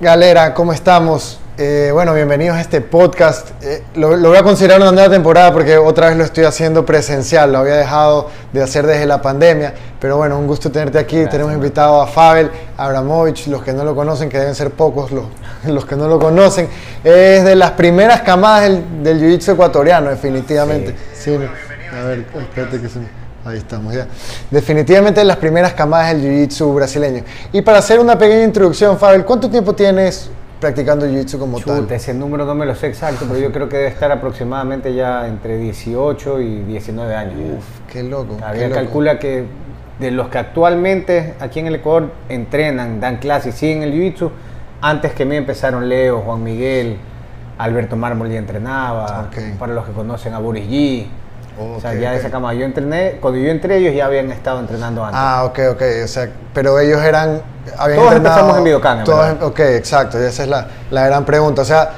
Galera, 0.00 0.54
¿cómo 0.54 0.72
estamos? 0.72 1.40
Eh, 1.56 1.90
bueno, 1.92 2.14
bienvenidos 2.14 2.56
a 2.56 2.60
este 2.60 2.80
podcast. 2.80 3.50
Eh, 3.64 3.82
lo, 3.96 4.16
lo, 4.16 4.28
voy 4.28 4.38
a 4.38 4.44
considerar 4.44 4.80
una 4.80 4.92
nueva 4.92 5.10
temporada 5.10 5.52
porque 5.52 5.76
otra 5.76 6.06
vez 6.06 6.16
lo 6.16 6.22
estoy 6.22 6.44
haciendo 6.44 6.86
presencial. 6.86 7.50
Lo 7.50 7.58
había 7.58 7.74
dejado 7.74 8.30
de 8.52 8.62
hacer 8.62 8.86
desde 8.86 9.06
la 9.06 9.20
pandemia. 9.20 9.74
Pero 9.98 10.16
bueno, 10.16 10.38
un 10.38 10.46
gusto 10.46 10.70
tenerte 10.70 11.00
aquí. 11.00 11.16
Gracias, 11.16 11.32
Tenemos 11.32 11.52
invitado 11.52 12.00
a 12.00 12.06
Fabel 12.06 12.48
Abramovich. 12.76 13.48
Los 13.48 13.64
que 13.64 13.72
no 13.72 13.82
lo 13.82 13.96
conocen, 13.96 14.28
que 14.28 14.38
deben 14.38 14.54
ser 14.54 14.70
pocos 14.70 15.10
los, 15.10 15.24
los 15.66 15.84
que 15.84 15.96
no 15.96 16.06
lo 16.06 16.20
conocen. 16.20 16.68
Es 17.02 17.42
de 17.42 17.56
las 17.56 17.72
primeras 17.72 18.20
camadas 18.20 18.62
del, 18.68 19.02
del 19.02 19.20
jiu-jitsu 19.20 19.54
ecuatoriano, 19.54 20.10
definitivamente. 20.10 20.94
Sí, 21.12 21.36
no. 21.36 21.48
A 21.98 22.04
ver, 22.04 22.24
espérate 22.38 22.80
que 22.80 22.88
se 22.88 23.00
me... 23.00 23.17
Ahí 23.48 23.58
estamos 23.58 23.94
ya. 23.94 24.06
Definitivamente 24.50 25.20
de 25.20 25.26
las 25.26 25.36
primeras 25.36 25.72
camadas 25.74 26.14
del 26.14 26.22
jiu-jitsu 26.22 26.74
brasileño. 26.74 27.22
Y 27.52 27.62
para 27.62 27.78
hacer 27.78 27.98
una 27.98 28.18
pequeña 28.18 28.44
introducción, 28.44 28.98
Fabel, 28.98 29.24
¿cuánto 29.24 29.48
tiempo 29.48 29.74
tienes 29.74 30.30
practicando 30.60 31.06
jiu-jitsu 31.06 31.38
como 31.38 31.60
tal? 31.60 31.80
Chuta, 31.80 31.94
ese 31.94 32.14
número 32.14 32.44
no 32.44 32.54
me 32.54 32.66
lo 32.66 32.74
sé 32.74 32.88
exacto, 32.88 33.26
pero 33.28 33.40
yo 33.40 33.52
creo 33.52 33.68
que 33.68 33.76
debe 33.76 33.88
estar 33.88 34.10
aproximadamente 34.12 34.94
ya 34.94 35.26
entre 35.26 35.58
18 35.58 36.40
y 36.40 36.62
19 36.62 37.14
años. 37.14 37.34
Uf, 37.58 37.92
qué 37.92 38.02
loco. 38.02 38.36
Había 38.44 38.70
calcula 38.70 39.18
que 39.18 39.46
de 39.98 40.10
los 40.10 40.28
que 40.28 40.38
actualmente 40.38 41.34
aquí 41.40 41.60
en 41.60 41.66
el 41.66 41.76
Ecuador 41.76 42.12
entrenan, 42.28 43.00
dan 43.00 43.16
clases 43.16 43.54
y 43.54 43.58
siguen 43.58 43.82
el 43.82 43.92
jiu-jitsu, 43.92 44.30
antes 44.80 45.12
que 45.12 45.24
mí 45.24 45.36
empezaron 45.36 45.88
Leo, 45.88 46.20
Juan 46.20 46.42
Miguel, 46.42 46.98
Alberto 47.58 47.96
Mármol 47.96 48.30
ya 48.30 48.38
entrenaba, 48.38 49.28
para 49.58 49.74
los 49.74 49.84
que 49.84 49.92
conocen 49.92 50.34
a 50.34 50.38
Boris 50.38 50.68
G. 50.68 51.06
o 51.58 51.80
sea, 51.80 51.94
ya 51.94 52.12
de 52.12 52.18
esa 52.18 52.30
cama. 52.30 52.54
Yo 52.54 52.64
entrené, 52.64 53.18
cuando 53.20 53.38
yo 53.38 53.50
entré 53.50 53.76
ellos 53.78 53.94
ya 53.94 54.06
habían 54.06 54.30
estado 54.30 54.60
entrenando 54.60 55.04
antes. 55.04 55.20
Ah, 55.20 55.44
ok, 55.44 55.58
ok. 55.72 55.82
O 56.04 56.08
sea, 56.08 56.28
pero 56.54 56.78
ellos 56.78 57.00
eran. 57.02 57.42
Habían 57.76 57.98
Todos 58.00 58.12
entrenado- 58.14 58.16
empezamos 58.16 58.58
en 58.58 58.64
Videocán, 58.64 58.98
en 59.00 59.04
todos 59.04 59.42
ok, 59.42 59.60
exacto. 59.60 60.18
Esa 60.18 60.42
es 60.42 60.48
la, 60.48 60.66
la 60.90 61.06
gran 61.06 61.24
pregunta. 61.24 61.62
O 61.62 61.64
sea, 61.64 61.90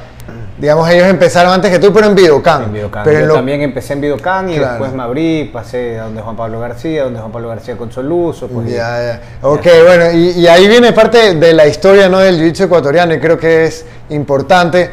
digamos, 0.59 0.89
ellos 0.91 1.07
empezaron 1.09 1.53
antes 1.53 1.71
que 1.71 1.79
tú, 1.79 1.93
pero 1.93 2.07
en 2.07 2.15
Videocán. 2.15 2.65
En 2.65 2.73
Videocán. 2.73 3.03
Pero 3.05 3.17
Yo 3.19 3.23
en 3.23 3.29
lo- 3.29 3.35
también 3.35 3.63
empecé 3.63 3.95
en 3.95 4.01
Videocán 4.03 4.51
y 4.51 4.57
Claro. 4.57 4.73
después 4.73 4.93
me 4.93 5.03
abrí, 5.03 5.51
pasé 5.53 5.99
a 5.99 6.05
donde 6.05 6.21
Juan 6.23 6.37
Pablo 6.37 6.61
García, 6.61 7.05
donde 7.05 7.19
Juan 7.21 7.33
Pablo 7.33 7.49
García 7.49 7.77
con 7.77 7.91
Soluso. 7.91 8.49
Pues, 8.49 8.69
y- 8.69 8.73
Ya, 8.73 9.01
ya. 9.03 9.21
Ok, 9.49 9.67
bueno, 9.87 10.11
y, 10.13 10.31
y 10.41 10.47
ahí 10.49 10.69
viene 10.69 10.93
parte 10.93 11.35
de 11.37 11.53
la 11.55 11.67
historia 11.67 12.09
¿no? 12.09 12.19
del 12.19 12.39
jiu-jitsu 12.41 12.65
ecuatoriano 12.65 13.15
y 13.15 13.21
creo 13.21 13.39
que 13.39 13.65
es 13.67 13.87
importante 14.11 14.91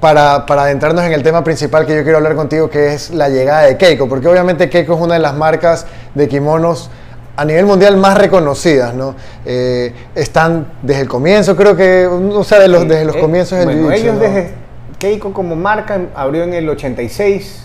para, 0.00 0.46
para 0.46 0.62
adentrarnos 0.62 1.04
en 1.04 1.12
el 1.12 1.22
tema 1.22 1.42
principal 1.44 1.86
que 1.86 1.94
yo 1.96 2.02
quiero 2.02 2.18
hablar 2.18 2.34
contigo, 2.34 2.68
que 2.70 2.94
es 2.94 3.10
la 3.10 3.28
llegada 3.28 3.62
de 3.62 3.76
Keiko, 3.76 4.08
porque 4.08 4.28
obviamente 4.28 4.68
Keiko 4.68 4.94
es 4.94 5.00
una 5.00 5.14
de 5.14 5.20
las 5.20 5.34
marcas 5.34 5.86
de 6.14 6.28
kimonos 6.28 6.90
a 7.36 7.44
nivel 7.44 7.64
mundial 7.64 7.96
más 7.96 8.18
reconocidas, 8.18 8.94
¿no? 8.94 9.14
Eh, 9.46 9.92
están 10.14 10.66
desde 10.82 11.02
el 11.02 11.08
comienzo, 11.08 11.56
creo 11.56 11.74
que, 11.74 12.06
o 12.06 12.44
sea, 12.44 12.58
de 12.58 12.68
los, 12.68 12.86
desde 12.86 13.04
los 13.04 13.16
Eh, 13.16 13.20
comienzos 13.20 13.58
del 13.58 13.66
bueno, 13.68 13.90
ellos 13.92 14.14
¿no? 14.14 14.20
desde 14.20 14.50
Keiko 14.98 15.32
como 15.32 15.56
marca 15.56 15.98
abrió 16.14 16.44
en 16.44 16.52
el 16.54 16.68
86 16.68 17.64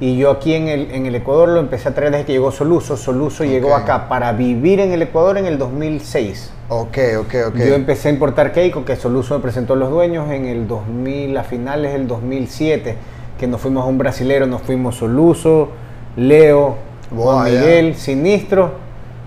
y 0.00 0.16
yo 0.16 0.30
aquí 0.30 0.54
en 0.54 0.68
el, 0.68 0.90
en 0.92 1.04
el 1.04 1.14
Ecuador 1.14 1.50
lo 1.50 1.60
empecé 1.60 1.90
a 1.90 1.94
traer 1.94 2.10
desde 2.12 2.24
que 2.24 2.32
llegó 2.32 2.50
Soluso. 2.50 2.96
Soluso 2.96 3.44
llegó 3.44 3.74
acá 3.74 4.08
para 4.08 4.32
vivir 4.32 4.80
en 4.80 4.92
el 4.92 5.02
Ecuador 5.02 5.36
en 5.36 5.44
el 5.44 5.58
2006. 5.58 6.50
Ok, 6.70 6.98
ok, 7.18 7.34
ok. 7.48 7.56
Yo 7.56 7.74
empecé 7.74 8.08
a 8.08 8.12
importar 8.12 8.52
Keiko, 8.52 8.86
que 8.86 8.96
Soluso 8.96 9.34
me 9.34 9.42
presentó 9.42 9.74
a 9.74 9.76
los 9.76 9.90
dueños 9.90 10.30
en 10.30 10.46
el 10.46 10.66
2000, 10.66 11.36
a 11.36 11.44
finales 11.44 11.92
del 11.92 12.08
2007, 12.08 12.96
que 13.38 13.46
nos 13.46 13.60
fuimos 13.60 13.84
a 13.84 13.88
un 13.88 13.98
brasilero, 13.98 14.46
nos 14.46 14.62
fuimos 14.62 14.96
Soluso, 14.96 15.68
Leo, 16.16 16.76
Juan. 17.14 17.52
Miguel, 17.52 17.94
Sinistro 17.94 18.72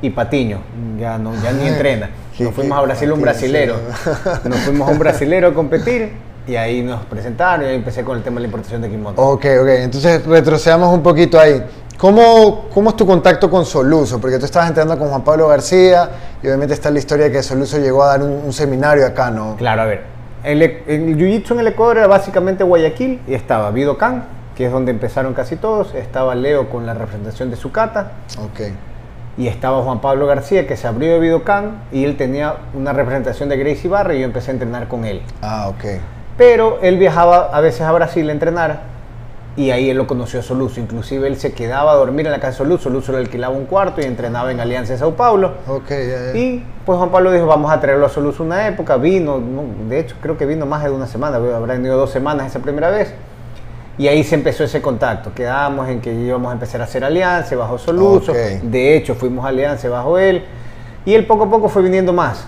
y 0.01 0.09
Patiño. 0.09 0.57
Ya, 0.99 1.19
no, 1.19 1.33
ya 1.43 1.51
ni 1.51 1.67
entrena. 1.67 2.09
Nos 2.39 2.51
fuimos 2.51 2.79
a 2.79 2.81
Brasil 2.81 3.11
un 3.11 3.21
brasilero. 3.21 3.75
Nos 4.43 4.59
fuimos 4.61 4.89
a 4.89 4.91
un 4.91 4.97
brasilero 4.97 5.49
a 5.49 5.53
competir 5.53 6.13
y 6.47 6.55
ahí 6.55 6.81
nos 6.81 7.05
presentaron 7.05 7.65
y 7.65 7.69
ahí 7.69 7.75
empecé 7.75 8.03
con 8.03 8.17
el 8.17 8.23
tema 8.23 8.35
de 8.35 8.41
la 8.41 8.47
importación 8.47 8.81
de 8.81 8.89
kimono. 8.89 9.15
Ok, 9.21 9.45
ok. 9.61 9.67
Entonces 9.67 10.25
retrocedamos 10.25 10.93
un 10.93 11.01
poquito 11.03 11.39
ahí. 11.39 11.63
¿Cómo, 11.97 12.65
¿Cómo 12.73 12.89
es 12.89 12.95
tu 12.97 13.05
contacto 13.05 13.49
con 13.49 13.65
Soluso? 13.65 14.19
Porque 14.19 14.37
tú 14.39 14.45
estabas 14.45 14.67
entrenando 14.67 14.97
con 14.99 15.09
Juan 15.09 15.23
Pablo 15.23 15.47
García 15.47 16.09
y 16.41 16.47
obviamente 16.47 16.73
está 16.73 16.89
la 16.91 16.99
historia 16.99 17.25
de 17.25 17.31
que 17.31 17.43
Soluso 17.43 17.77
llegó 17.77 18.03
a 18.03 18.07
dar 18.07 18.23
un, 18.23 18.31
un 18.45 18.51
seminario 18.51 19.05
acá, 19.05 19.29
¿no? 19.31 19.55
Claro, 19.55 19.83
a 19.83 19.85
ver. 19.85 20.03
El, 20.43 20.61
el 20.61 21.15
jiu-jitsu 21.17 21.51
en 21.51 21.59
el 21.61 21.67
Ecuador 21.67 21.99
era 21.99 22.07
básicamente 22.07 22.65
Guayaquil 22.65 23.21
y 23.27 23.33
estaba 23.33 23.71
Vidocan, 23.71 24.25
que 24.57 24.65
es 24.65 24.71
donde 24.71 24.91
empezaron 24.91 25.33
casi 25.33 25.55
todos. 25.55 25.93
Estaba 25.93 26.35
Leo 26.35 26.69
con 26.69 26.85
la 26.85 26.93
representación 26.93 27.49
de 27.49 27.55
Sucata 27.55 28.11
Ok. 28.43 28.71
y 29.37 29.47
estaba 29.47 29.81
Juan 29.83 30.01
Pablo 30.01 30.25
García 30.27 30.67
que 30.67 30.75
se 30.75 30.87
abrió 30.87 31.13
de 31.13 31.19
Vidocan 31.19 31.83
y 31.93 32.03
él 32.03 32.17
tenía 32.17 32.55
una 32.73 32.91
representación 32.91 33.47
de 33.47 33.55
Gracie 33.57 33.89
Barra 33.89 34.13
y 34.15 34.19
yo 34.19 34.25
empecé 34.25 34.51
a 34.51 34.55
entrenar 34.55 34.89
con 34.89 35.05
él. 35.05 35.21
Ah, 35.41 35.69
ok. 35.69 35.85
Pero 36.37 36.79
él 36.81 36.97
viajaba 36.97 37.49
a 37.55 37.61
veces 37.61 37.81
a 37.81 37.91
Brasil 37.91 38.27
a 38.29 38.31
entrenar 38.31 38.93
y 39.55 39.69
ahí 39.69 39.89
él 39.89 39.97
lo 39.97 40.07
conoció 40.07 40.39
a 40.39 40.43
Soluso. 40.43 40.79
Inclusive 40.79 41.27
él 41.27 41.37
se 41.37 41.53
quedaba 41.53 41.91
a 41.91 41.95
dormir 41.95 42.25
en 42.25 42.31
la 42.31 42.39
casa 42.39 42.51
de 42.51 42.57
Soluso. 42.57 42.83
Soluso 42.83 43.11
le 43.11 43.19
alquilaba 43.19 43.55
un 43.55 43.65
cuarto 43.65 44.01
y 44.01 44.05
entrenaba 44.05 44.51
en 44.51 44.59
Alianza 44.59 44.93
de 44.93 44.99
Sao 44.99 45.13
Paulo. 45.13 45.53
Ok, 45.67 45.89
ya, 45.89 46.33
ya. 46.33 46.37
Y 46.37 46.65
pues 46.85 46.97
Juan 46.97 47.11
Pablo 47.11 47.31
dijo, 47.31 47.45
vamos 47.45 47.71
a 47.71 47.79
traerlo 47.79 48.07
a 48.07 48.09
Soluso 48.09 48.43
una 48.43 48.67
época. 48.67 48.97
Vino, 48.97 49.37
no, 49.37 49.63
de 49.87 49.99
hecho 49.99 50.15
creo 50.21 50.37
que 50.37 50.45
vino 50.45 50.65
más 50.65 50.83
de 50.83 50.89
una 50.89 51.05
semana, 51.05 51.37
habrá 51.37 51.73
venido 51.73 51.97
dos 51.97 52.09
semanas 52.09 52.47
esa 52.47 52.59
primera 52.59 52.89
vez. 52.89 53.13
Y 53.95 54.07
ahí 54.07 54.23
se 54.23 54.33
empezó 54.33 54.63
ese 54.63 54.81
contacto. 54.81 55.35
Quedamos 55.35 55.87
en 55.87 56.01
que 56.01 56.11
íbamos 56.11 56.49
a 56.49 56.53
empezar 56.53 56.81
a 56.81 56.85
hacer 56.85 57.03
alianza 57.03 57.55
bajo 57.55 57.77
Soluso. 57.77 58.31
Ok. 58.31 58.37
De 58.63 58.97
hecho, 58.97 59.13
fuimos 59.13 59.45
a 59.45 59.49
alianza 59.49 59.87
bajo 59.87 60.17
él. 60.17 60.43
Y 61.05 61.13
él 61.13 61.27
poco 61.27 61.43
a 61.43 61.49
poco 61.51 61.69
fue 61.69 61.83
viniendo 61.83 62.11
más. 62.11 62.47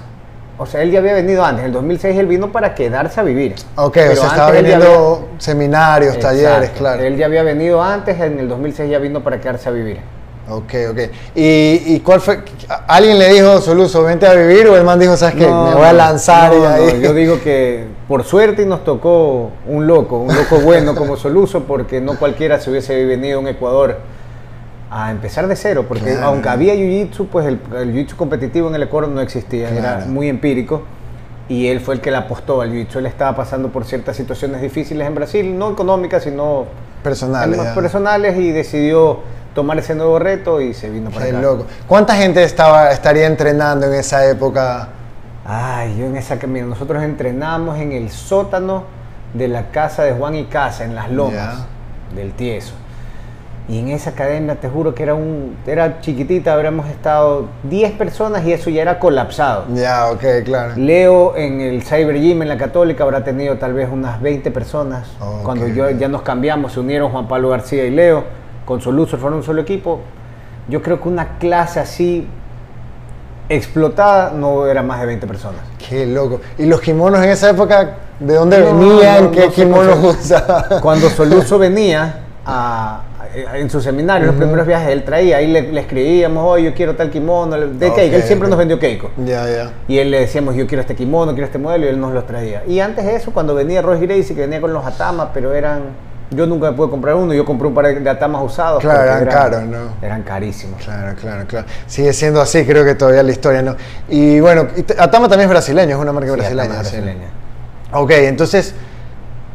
O 0.58 0.66
sea, 0.66 0.82
él 0.82 0.92
ya 0.92 1.00
había 1.00 1.14
venido 1.14 1.44
antes. 1.44 1.62
En 1.62 1.68
el 1.68 1.74
2006 1.74 2.18
él 2.18 2.28
vino 2.28 2.52
para 2.52 2.74
quedarse 2.76 3.20
a 3.20 3.24
vivir. 3.24 3.56
Ok, 3.76 3.94
Pero 3.94 4.12
o 4.14 4.16
sea, 4.16 4.28
estaba 4.28 4.52
viniendo 4.52 5.30
seminarios, 5.38 6.18
talleres, 6.20 6.70
claro. 6.72 7.04
Él 7.04 7.18
ya 7.18 7.26
había 7.26 7.44
venido 7.44 7.84
antes, 7.84 8.20
en 8.20 8.40
el 8.40 8.48
2006 8.48 8.90
ya 8.90 9.00
vino 9.00 9.22
para 9.22 9.40
quedarse 9.42 9.68
a 9.68 9.72
vivir. 9.72 10.00
Ok, 10.48 10.74
ok. 10.92 11.00
¿Y, 11.34 11.96
y 11.96 12.02
cuál 12.02 12.22
fue? 12.22 12.40
¿Alguien 12.88 13.18
le 13.18 13.34
dijo, 13.34 13.60
Soluso, 13.62 14.04
vente 14.04 14.28
a 14.28 14.34
vivir? 14.34 14.68
¿O 14.68 14.78
el 14.78 14.84
man 14.84 15.00
dijo, 15.00 15.18
sabes 15.18 15.36
qué? 15.36 15.48
No, 15.48 15.66
Me 15.70 15.74
voy 15.74 15.86
a 15.86 15.92
no, 15.92 15.98
lanzar 15.98 16.54
y 16.54 16.58
no, 16.60 16.68
ahí. 16.68 16.94
no, 16.94 17.00
yo 17.02 17.14
digo 17.16 17.40
que 17.44 17.86
por 18.08 18.24
suerte 18.24 18.66
nos 18.66 18.84
tocó 18.84 19.52
un 19.68 19.88
loco, 19.88 20.20
un 20.20 20.36
loco 20.36 20.60
bueno 20.60 20.94
como 20.96 21.18
Soluso, 21.18 21.64
porque 21.64 22.00
no 22.00 22.18
cualquiera 22.20 22.60
se 22.60 22.70
hubiese 22.70 23.06
venido 23.06 23.40
a 23.40 23.42
un 23.42 23.48
Ecuador 23.48 23.98
a 24.92 25.12
empezar 25.12 25.48
de 25.48 25.56
cero, 25.56 25.86
porque 25.88 26.12
Claro. 26.12 26.28
aunque 26.28 26.50
había 26.50 26.74
Jiu-Jitsu, 26.76 27.28
pues 27.28 27.46
el, 27.48 27.60
el 27.76 27.94
Jiu-Jitsu 27.94 28.16
competitivo 28.16 28.70
en 28.70 28.76
el 28.76 28.84
Ecuador 28.84 29.10
no 29.10 29.22
existía, 29.22 29.70
era 29.70 29.80
Claro. 29.98 30.06
muy 30.08 30.30
empírico. 30.30 30.84
Y 31.48 31.68
él 31.68 31.80
fue 31.80 31.96
el 31.96 32.02
que 32.02 32.10
le 32.12 32.18
apostó 32.18 32.62
al 32.62 32.72
Jiu-Jitsu. 32.72 32.98
Él 33.00 33.06
estaba 33.06 33.36
pasando 33.36 33.70
por 33.70 33.86
ciertas 33.86 34.16
situaciones 34.16 34.62
difíciles 34.62 35.06
en 35.08 35.14
Brasil, 35.16 35.58
no 35.58 35.72
económicas, 35.72 36.24
sino 36.24 36.66
Personales. 37.04 37.60
personales, 37.76 38.36
y 38.38 38.52
decidió 38.52 39.20
tomar 39.54 39.78
ese 39.78 39.94
nuevo 39.96 40.18
reto 40.20 40.60
y 40.60 40.74
se 40.74 40.90
vino 40.90 41.12
para 41.12 41.26
Qué 41.26 41.32
acá. 41.32 41.42
loco. 41.42 41.66
¿Cuánta 41.88 42.16
gente 42.16 42.44
estaba, 42.44 42.90
estaría 42.92 43.28
entrenando 43.28 43.86
en 43.86 43.94
esa 43.94 44.28
época? 44.28 44.90
Ay, 45.46 45.96
yo 46.00 46.06
en 46.08 46.18
esa 46.18 46.40
que 46.40 46.48
mira, 46.48 46.66
nosotros 46.66 47.04
entrenamos 47.04 47.78
en 47.78 47.92
el 47.92 48.10
sótano 48.10 48.84
de 49.36 49.48
la 49.48 49.70
casa 49.70 50.04
de 50.04 50.14
Juan 50.14 50.34
y 50.36 50.46
Casa, 50.46 50.84
en 50.84 50.96
las 50.96 51.12
lomas 51.12 51.66
del 52.16 52.34
Tieso. 52.34 52.74
Y 53.68 53.80
en 53.80 53.88
esa 53.88 54.12
academia, 54.12 54.56
te 54.60 54.70
juro 54.70 54.94
que 54.94 55.02
era 55.02 55.16
un 55.16 55.58
era 55.66 56.00
chiquitita, 56.00 56.54
habríamos 56.54 56.88
estado 56.88 57.48
10 57.64 57.94
personas 57.94 58.46
y 58.46 58.54
eso 58.54 58.70
ya 58.70 58.84
era 58.84 59.00
colapsado. 59.00 59.66
Ya, 59.74 60.12
ok, 60.12 60.24
claro. 60.46 60.74
Leo 60.76 61.36
en 61.36 61.60
el 61.62 61.82
Cyber 61.82 62.16
Gym 62.20 62.44
en 62.44 62.48
la 62.50 62.58
Católica 62.58 63.04
habrá 63.04 63.24
tenido 63.24 63.58
tal 63.58 63.74
vez 63.74 63.90
unas 63.92 64.22
20 64.22 64.52
personas. 64.52 65.08
Cuando 65.44 65.68
yo, 65.68 65.90
ya 65.90 66.08
nos 66.08 66.22
cambiamos, 66.22 66.74
se 66.74 66.80
unieron 66.80 67.12
Juan 67.12 67.28
Pablo 67.28 67.50
García 67.50 67.86
y 67.86 67.90
Leo, 67.90 68.24
con 68.66 68.82
Soluso 68.82 69.18
fueron 69.18 69.40
un 69.40 69.44
solo 69.44 69.62
equipo. 69.64 70.02
Yo 70.70 70.84
creo 70.84 71.02
que 71.02 71.10
una 71.10 71.40
clase 71.40 71.80
así 71.80 72.28
explotada 73.50 74.32
no 74.32 74.66
era 74.68 74.82
más 74.84 75.00
de 75.00 75.06
20 75.08 75.28
personas. 75.28 75.62
Qué 75.90 76.06
loco. 76.06 76.42
¿Y 76.58 76.66
los 76.66 76.82
kimonos 76.82 77.24
en 77.24 77.30
esa 77.30 77.50
época, 77.50 77.96
de 78.20 78.34
dónde 78.36 78.60
No, 78.60 78.66
venían? 78.78 79.24
no, 79.26 79.32
¿Qué 79.32 79.40
no 79.42 79.52
sé 79.52 79.52
kimonos 79.62 80.04
usaban? 80.04 80.82
Cuando 80.82 81.10
Soluso 81.10 81.58
venía 81.60 82.22
a- 82.46 83.02
en 83.36 83.70
su 83.70 83.82
seminario, 83.82 84.28
los 84.28 84.36
primeros 84.36 84.66
viajes, 84.66 84.90
él 84.90 85.04
traía, 85.04 85.38
ahí 85.38 85.48
le, 85.48 85.72
le 85.72 85.82
escribíamos, 85.82 86.44
oh, 86.46 86.58
yo 86.58 86.74
quiero 86.74 86.96
tal 86.96 87.10
kimono, 87.10 87.58
de 87.58 87.88
Ok, 87.88 87.96
Keiko, 87.96 88.16
él 88.16 88.24
siempre 88.24 88.48
nos 88.50 88.58
vendió 88.58 88.80
Keiko. 88.80 89.12
Ya, 89.26 89.46
ya. 89.50 89.72
Y 89.88 89.98
él 89.98 90.12
le 90.12 90.22
decíamos, 90.22 90.56
yo 90.56 90.66
quiero 90.68 90.82
este 90.82 90.96
kimono, 90.96 91.34
quiero 91.34 91.46
este 91.46 91.58
modelo, 91.60 91.86
y 91.86 91.90
él 91.90 92.00
nos 92.00 92.14
los 92.14 92.26
traía. 92.26 92.64
Y 92.68 92.80
antes 92.80 93.06
de 93.06 93.16
eso, 93.16 93.32
cuando 93.32 93.54
venía 93.56 93.82
Royce 93.82 94.06
Gracie, 94.06 94.36
que 94.36 94.42
venía 94.42 94.62
con 94.62 94.74
los 94.74 94.86
atamas, 94.86 95.30
pero 95.34 95.54
eran... 95.54 96.06
Yo 96.32 96.48
nunca 96.48 96.72
me 96.72 96.76
pude 96.76 96.90
comprar 96.90 97.14
uno, 97.16 97.36
yo 97.36 97.46
compré 97.46 97.68
un 97.68 97.74
par 97.76 97.86
de 98.02 98.10
atamas 98.10 98.42
usados. 98.44 98.82
Claro, 98.82 99.04
eran 99.04 99.26
caros, 99.28 99.64
¿no? 99.64 99.78
Eran 100.02 100.24
carísimos. 100.24 100.82
Claro, 100.84 101.16
claro, 101.22 101.46
claro. 101.48 101.68
Sigue 101.86 102.14
siendo 102.14 102.42
así, 102.42 102.66
creo 102.66 102.84
que 102.84 102.96
todavía 102.96 103.22
la 103.22 103.32
historia, 103.32 103.62
¿no? 103.62 103.76
Y 104.10 104.40
bueno, 104.40 104.68
Atama 104.98 105.30
también 105.30 105.42
es 105.48 105.50
brasileño, 105.50 105.96
es 105.96 106.02
una 106.02 106.12
marca 106.12 106.32
Sí, 106.32 106.36
brasileña. 106.36 106.64
atamas 106.64 106.88
sí. 106.88 106.96
brasileñas. 106.98 107.30
Ok, 107.92 108.12
entonces, 108.12 108.74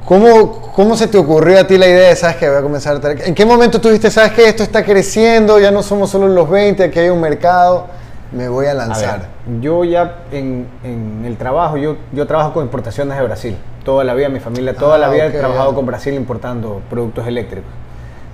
¿cómo, 0.05 0.73
¿cómo 0.75 0.97
se 0.97 1.07
te 1.07 1.19
ocurrió 1.19 1.61
a 1.61 1.65
ti 1.67 1.79
la 1.79 1.87
idea 1.87 2.09
de, 2.11 2.17
sabes 2.17 2.37
que 2.37 2.49
voy 2.49 2.59
a 2.59 2.63
comenzar 2.63 2.97
a 2.97 3.01
traer- 3.01 3.23
¿En 3.27 3.35
qué 3.35 3.45
momento 3.47 3.81
tuviste, 3.81 4.11
sabes 4.11 4.33
que 4.33 4.49
esto 4.49 4.63
está 4.63 4.85
creciendo, 4.85 5.59
ya 5.59 5.71
no 5.71 5.83
somos 5.83 6.11
solo 6.11 6.29
los 6.29 6.49
20, 6.49 6.85
aquí 6.85 6.99
hay 6.99 7.09
un 7.09 7.21
mercado, 7.21 7.87
me 8.33 8.49
voy 8.49 8.67
a 8.67 8.73
A 8.73 8.75
lanzar? 8.75 9.19
ver, 9.47 9.61
yo 9.61 9.85
ya 9.85 10.17
en, 10.33 10.67
en 10.85 11.25
el 11.27 11.37
trabajo, 11.37 11.77
yo, 11.77 11.97
yo 12.13 12.27
trabajo 12.27 12.53
con 12.53 12.65
importaciones 12.65 13.17
de 13.17 13.25
Brasil. 13.25 13.57
Toda 13.85 14.05
la 14.05 14.15
vida, 14.15 14.29
mi 14.29 14.41
familia, 14.41 14.75
toda 14.77 14.97
Ah, 14.97 14.99
la 14.99 15.09
vida 15.09 15.27
ok, 15.27 15.35
he 15.35 15.39
trabajado 15.39 15.75
con 15.75 15.87
Brasil 15.87 16.15
importando 16.15 16.81
productos 16.91 17.27
eléctricos. 17.27 17.71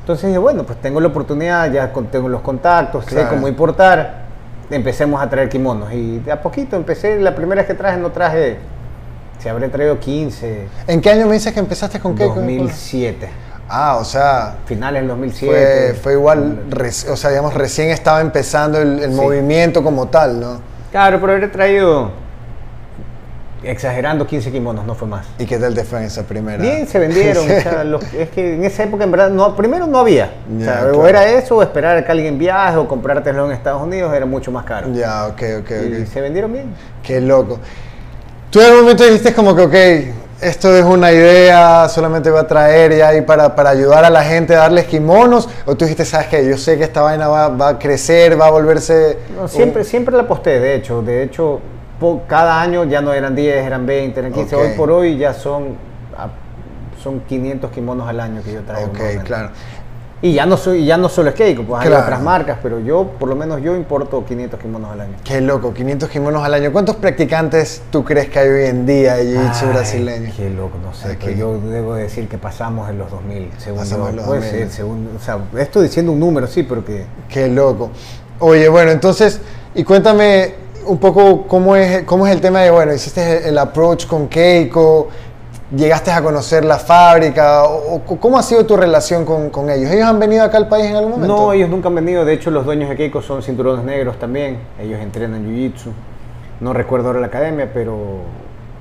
Entonces 0.01 0.27
dije, 0.27 0.39
bueno, 0.39 0.65
pues 0.65 0.81
tengo 0.81 1.01
la 1.01 1.09
oportunidad, 1.09 1.71
ya 1.73 1.93
tengo 2.11 2.29
los 2.29 2.41
contactos, 2.43 3.05
sé 3.07 3.13
Claro. 3.13 3.31
cómo 3.31 3.49
importar, 3.49 4.27
empecemos 4.71 5.21
a 5.23 5.29
traer 5.31 5.49
kimonos. 5.49 5.93
Y 5.93 6.19
de 6.19 6.33
a 6.33 6.43
poquito 6.43 6.77
empecé, 6.77 7.19
la 7.21 7.35
primera 7.35 7.63
vez 7.63 7.67
que 7.69 7.75
traje 7.75 7.97
no 7.99 8.11
traje, 8.11 8.59
se 9.39 9.51
habré 9.51 9.69
traído 9.69 9.99
15, 10.01 10.67
¿En 10.87 11.01
qué 11.01 11.11
año 11.11 11.27
me 11.27 11.35
dices 11.35 11.53
que 11.53 11.61
empezaste 11.61 12.01
con 12.01 12.15
Keiko? 12.15 12.35
2007, 12.37 13.29
Ah, 13.69 13.97
o 14.01 14.05
sea, 14.05 14.59
finales 14.65 15.03
del 15.03 15.09
2007. 15.09 15.47
fue, 15.93 15.95
fue 16.01 16.13
igual, 16.13 16.71
reci- 16.71 17.09
o 17.11 17.17
sea, 17.17 17.31
digamos, 17.31 17.53
recién 17.53 17.91
estaba 17.91 18.21
empezando 18.21 18.81
el, 18.81 19.01
el 19.01 19.11
Sí. 19.11 19.17
movimiento 19.17 19.83
como 19.83 20.07
tal, 20.07 20.39
¿no? 20.41 20.61
Claro, 20.93 21.21
pero 21.21 21.33
habré 21.33 21.49
traído, 21.49 22.11
exagerando, 23.65 24.25
15 24.27 24.53
kimonos, 24.53 24.85
no 24.87 24.95
fue 24.95 25.09
más. 25.09 25.27
¿Y 25.39 25.47
qué 25.47 25.59
tal 25.59 25.75
te 25.75 25.83
fue 25.83 25.99
en 25.99 26.05
esa 26.05 26.23
primera? 26.23 26.59
Bien, 26.63 26.87
se 26.87 26.99
vendieron. 27.01 27.45
O 27.51 27.61
sea, 27.61 27.83
los- 27.85 28.05
es 28.15 28.29
que 28.31 28.55
en 28.55 28.65
esa 28.65 28.85
época, 28.85 29.03
en 29.05 29.11
verdad, 29.11 29.31
no, 29.31 29.57
primero 29.57 29.87
no 29.89 29.99
había. 29.99 30.31
o, 30.61 30.63
sea, 30.63 30.75
o 30.83 30.93
claro. 30.93 31.09
era 31.09 31.27
eso, 31.29 31.57
o 31.57 31.63
esperar 31.63 31.97
a 31.97 32.05
que 32.05 32.13
alguien 32.13 32.39
viaje, 32.39 32.77
o 32.77 32.87
comprártelo 32.87 33.47
en 33.47 33.53
Estados 33.53 33.83
Unidos, 33.83 34.15
era 34.15 34.27
mucho 34.27 34.53
más 34.53 34.65
caro. 34.65 34.93
Ya, 34.93 35.27
ok, 35.27 35.43
ok, 35.63 35.71
Y 35.71 36.03
ok. 36.03 36.07
se 36.07 36.21
vendieron 36.21 36.53
bien. 36.53 36.67
Qué 37.03 37.21
loco. 37.21 37.59
Tú 38.51 38.61
en 38.61 38.67
algún 38.67 38.81
momento 38.83 39.05
dijiste 39.05 39.35
como 39.35 39.55
que, 39.55 39.63
ok, 39.63 40.15
esto 40.41 40.75
es 40.77 40.85
una 40.85 41.13
idea, 41.13 41.89
solamente 41.89 42.31
va 42.31 42.41
a 42.41 42.47
traer 42.47 42.97
ya 42.97 43.09
ahí 43.09 43.23
para, 43.23 43.55
para 43.55 43.71
ayudar 43.71 44.05
a 44.05 44.11
la 44.11 44.23
gente 44.23 44.55
a 44.55 44.59
darles 44.59 44.85
kimonos, 44.87 45.49
o 45.65 45.75
tú 45.77 45.85
dijiste, 45.85 46.05
sabes 46.05 46.29
que 46.29 46.49
yo 46.49 46.57
sé 46.57 46.77
que 46.79 46.85
esta 46.85 47.03
vaina 47.03 47.29
va, 47.29 47.49
va 47.49 47.69
a 47.71 47.79
crecer, 47.79 48.41
va 48.41 48.47
a 48.47 48.51
volverse... 48.51 49.19
No, 49.37 49.49
siempre, 49.49 49.85
siempre 49.85 50.15
la 50.17 50.23
aposté, 50.25 50.61
de 50.61 50.75
hecho. 50.75 51.03
De 51.03 51.23
hecho, 51.23 51.61
po- 51.99 52.23
cada 52.29 52.61
año 52.61 52.85
ya 52.85 53.01
no 53.01 53.13
eran 53.13 53.35
10, 53.35 53.65
eran 53.67 53.85
20, 53.87 54.21
eran 54.21 54.33
15. 54.33 54.57
Ok. 54.57 54.63
Hoy 54.63 54.69
por 54.77 54.91
hoy 54.91 55.17
ya 55.19 55.35
son, 55.35 55.77
son 57.03 57.21
500 57.21 57.71
kimonos 57.73 58.09
al 58.09 58.21
año 58.21 58.43
que 58.43 58.53
yo 58.53 58.61
traigo. 58.63 58.91
Ok, 58.91 59.25
claro. 59.25 59.51
Y 60.23 60.33
ya 60.33 60.47
no, 60.47 60.57
soy, 60.57 60.87
ya 60.87 60.97
no 60.97 61.11
solo 61.11 61.29
es 61.29 61.35
Keiko, 61.35 61.63
pues 61.63 61.83
hay 61.83 61.93
otras 61.93 62.23
marcas, 62.23 62.59
pero 62.63 62.81
yo, 62.81 63.05
por 63.19 63.29
lo 63.29 63.37
menos 63.37 63.61
yo 63.61 63.77
importo 63.77 64.25
500 64.25 64.59
kimonos 64.59 64.91
al 64.91 65.03
año. 65.03 65.13
Qué 65.23 65.43
loco, 65.43 65.75
500 65.75 66.09
kimonos 66.09 66.43
al 66.43 66.55
año. 66.55 66.73
¿Cuántos 66.73 66.97
practicantes 66.97 67.83
tú 67.91 68.03
crees 68.03 68.31
que 68.31 68.39
hay 68.39 68.49
hoy 68.49 68.65
en 68.65 68.87
día 68.87 69.17
de 69.17 69.37
jiu-jitsu 69.37 69.69
brasileño? 69.69 70.33
Qué 70.35 70.49
loco, 70.49 70.79
no 70.83 70.95
sé. 70.95 71.19
Pero 71.23 71.37
yo 71.37 71.61
debo 71.61 71.95
decir 71.95 72.29
que 72.29 72.39
pasamos 72.39 72.89
en 72.89 72.97
los 72.97 73.11
2000, 73.11 73.51
según 73.59 73.79
Pasamos 73.79 74.11
yo. 74.11 74.17
los 74.17 74.25
Puede 74.27 74.41
2000. 74.41 74.59
ser, 74.61 74.71
según, 74.71 75.11
o 75.15 75.23
sea, 75.23 75.39
estoy 75.59 75.83
diciendo 75.85 76.13
un 76.13 76.19
número, 76.21 76.47
sí, 76.47 76.63
pero 76.63 76.83
que... 76.83 77.05
Qué 77.29 77.49
loco. 77.49 77.91
Oye, 78.39 78.71
bueno, 78.71 78.93
entonces, 78.93 79.41
y 79.75 79.85
cuéntame 79.85 80.55
un 80.87 80.99
poco 80.99 81.47
cómo 81.47 81.77
es, 81.77 82.05
cómo 82.05 82.27
es 82.27 82.33
el 82.33 82.41
tema 82.41 82.61
de, 82.63 82.71
bueno, 82.71 82.95
hiciste 82.95 83.49
el 83.49 83.59
approach 83.59 84.07
con 84.07 84.29
Keiko, 84.29 85.09
llegaste 85.75 86.11
a 86.13 86.23
conocer 86.23 86.65
la 86.65 86.79
fábrica, 86.79 87.65
o, 87.65 87.97
o 87.97 88.21
cómo 88.21 88.39
ha 88.39 88.43
sido 88.43 88.65
tu 88.67 88.77
relación 88.77 89.25
con, 89.25 89.51
con 89.51 89.69
ellos. 89.71 89.91
¿Ellos 89.91 90.07
han 90.07 90.19
venido 90.19 90.45
acá 90.45 90.59
al 90.59 90.69
país 90.69 90.87
en 90.87 90.97
algún 90.97 91.13
momento? 91.13 91.37
No, 91.37 91.53
ellos 91.53 91.69
nunca 91.69 91.89
han 91.89 91.95
venido. 91.95 92.25
De 92.25 92.33
hecho, 92.35 92.51
los 92.51 92.65
dueños 92.65 92.89
de 92.89 92.97
Keiko 92.97 93.23
son 93.23 93.43
cinturones 93.43 93.85
negros 93.85 94.19
también. 94.19 94.59
Ellos 94.81 95.01
entrenan 95.01 95.45
Jiu-Jitsu. 95.47 95.91
No 96.61 96.73
recuerdo 96.73 97.09
ahora 97.09 97.21
la 97.21 97.27
academia, 97.27 97.71
pero 97.75 97.97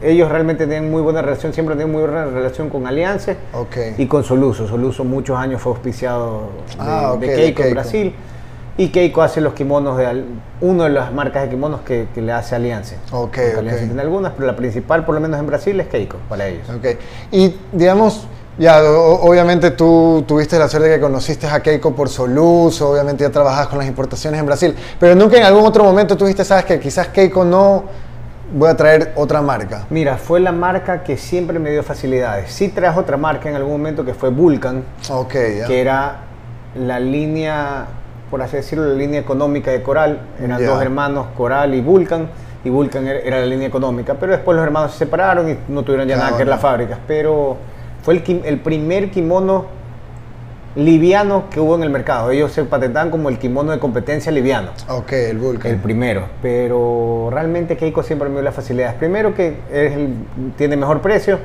ellos 0.02 0.30
realmente 0.30 0.68
tienen 0.68 0.92
muy 0.92 1.02
buena 1.02 1.22
relación. 1.22 1.54
Siempre 1.54 1.74
han 1.74 1.80
tenido 1.80 1.98
muy 1.98 2.08
buena 2.08 2.26
relación 2.26 2.70
con 2.70 2.86
Alianza 2.86 3.34
y 3.98 4.06
con 4.08 4.24
Soluso. 4.24 4.68
Soluso 4.68 5.04
muchos 5.04 5.38
años 5.38 5.62
fue 5.62 5.72
auspiciado 5.74 6.42
de, 6.70 6.76
Ah, 6.80 7.16
de 7.20 7.28
Keiko 7.34 7.64
en. 7.64 7.74
Brasil. 7.74 8.16
Y 8.78 8.90
Keiko 8.90 9.22
hace 9.22 9.40
los 9.40 9.54
kimonos 9.54 9.98
de 9.98 10.26
una 10.60 10.84
de 10.86 10.90
las 10.90 11.14
marcas 11.14 11.44
de 11.44 11.50
kimonos 11.50 11.82
que, 11.82 12.08
que 12.14 12.22
le 12.22 12.34
hace 12.34 12.56
Alianza. 12.56 12.96
Ok, 13.12 13.22
Porque 13.30 13.52
ok. 13.54 13.58
Alianza 13.60 13.86
tiene 13.86 14.02
algunas, 14.02 14.34
pero 14.34 14.48
la 14.48 14.56
principal, 14.56 15.06
por 15.06 15.16
lo 15.16 15.22
menos 15.22 15.40
en 15.40 15.48
Brasil, 15.48 15.80
es 15.80 15.88
Keiko 15.88 16.18
para 16.28 16.48
ellos. 16.48 16.68
Ok. 16.70 16.86
Y 17.32 17.56
digamos, 17.72 18.28
ya, 18.58 18.84
o- 18.84 19.30
obviamente 19.30 19.72
tú 19.72 20.26
tuviste 20.28 20.60
la 20.60 20.68
suerte 20.68 20.90
de 20.90 20.96
que 20.96 21.02
conociste 21.02 21.48
a 21.48 21.62
Keiko 21.62 21.96
por 21.96 22.10
Soluso, 22.10 22.90
obviamente 22.92 23.24
ya 23.24 23.30
trabajas 23.30 23.68
con 23.68 23.78
las 23.80 23.88
importaciones 23.88 24.42
en 24.42 24.46
Brasil, 24.46 24.76
pero 25.00 25.16
nunca 25.16 25.38
en 25.38 25.44
algún 25.44 25.66
otro 25.66 25.86
momento 25.86 26.18
tuviste, 26.18 26.44
sabes 26.44 26.66
que 26.66 26.78
quizás 26.78 27.08
Keiko 27.08 27.46
no 27.46 27.86
voy 28.54 28.70
a 28.70 28.76
traer 28.76 29.14
otra 29.16 29.42
marca. 29.42 29.86
Mira, 29.90 30.18
fue 30.18 30.42
la 30.42 30.52
marca 30.52 31.02
que 31.02 31.16
siempre 31.16 31.60
me 31.60 31.72
dio 31.72 31.82
facilidades. 31.82 32.52
Sí 32.52 32.68
trajo 32.68 33.00
otra 33.00 33.16
marca 33.16 33.48
en 33.50 33.56
algún 33.56 33.72
momento 33.72 34.04
que 34.04 34.14
fue 34.14 34.30
Vulcan, 34.32 34.84
Ok, 35.10 35.34
ya. 35.60 35.66
que 35.66 35.80
era 35.80 36.18
la 36.76 37.00
línea, 37.00 37.86
por 38.32 38.42
así 38.42 38.58
decirlo, 38.58 38.86
la 38.86 38.94
línea 38.96 39.20
económica 39.20 39.72
de 39.72 39.82
Coral. 39.82 40.20
Eran 40.42 40.66
dos 40.66 40.82
hermanos, 40.82 41.28
Coral 41.38 41.74
y 41.76 41.82
Vulcan, 41.82 42.28
y 42.64 42.70
Vulcan 42.70 43.08
era, 43.08 43.40
la 43.40 43.46
línea 43.46 43.68
económica. 43.68 44.16
Pero 44.20 44.32
después 44.34 44.56
los 44.56 44.66
hermanos 44.66 44.92
se 44.94 45.00
separaron 45.00 45.50
y 45.50 45.58
no 45.68 45.84
tuvieron 45.84 46.08
ya 46.08 46.18
nada 46.18 46.32
que 46.32 46.38
ver 46.40 46.48
las 46.48 46.60
fábricas. 46.62 46.98
Pero 47.08 47.58
fue 48.02 48.16
el, 48.16 48.42
el 48.46 48.60
primer 48.60 49.12
kimono 49.12 49.66
liviano 50.76 51.46
que 51.50 51.60
hubo 51.60 51.76
en 51.76 51.84
el 51.84 51.90
mercado. 51.90 52.32
Ellos 52.32 52.52
se 52.52 52.64
patentaban 52.66 53.10
como 53.10 53.30
el 53.30 53.38
kimono 53.40 53.72
de 53.72 53.80
competencia 53.80 54.32
liviano. 54.32 54.72
Ok, 54.90 55.14
el 55.14 55.38
Vulcan. 55.38 55.72
El 55.72 55.78
primero, 55.78 56.24
pero 56.42 57.30
realmente 57.32 57.78
Keiko 57.78 58.04
siempre 58.04 58.28
me 58.28 58.36
dio 58.36 58.44
las 58.44 58.56
facilidades. 58.56 58.96
Primero 58.96 59.34
que 59.34 59.58
es 59.72 59.94
el- 59.94 60.16
tiene 60.58 60.76
mejor 60.76 61.00
precio 61.02 61.40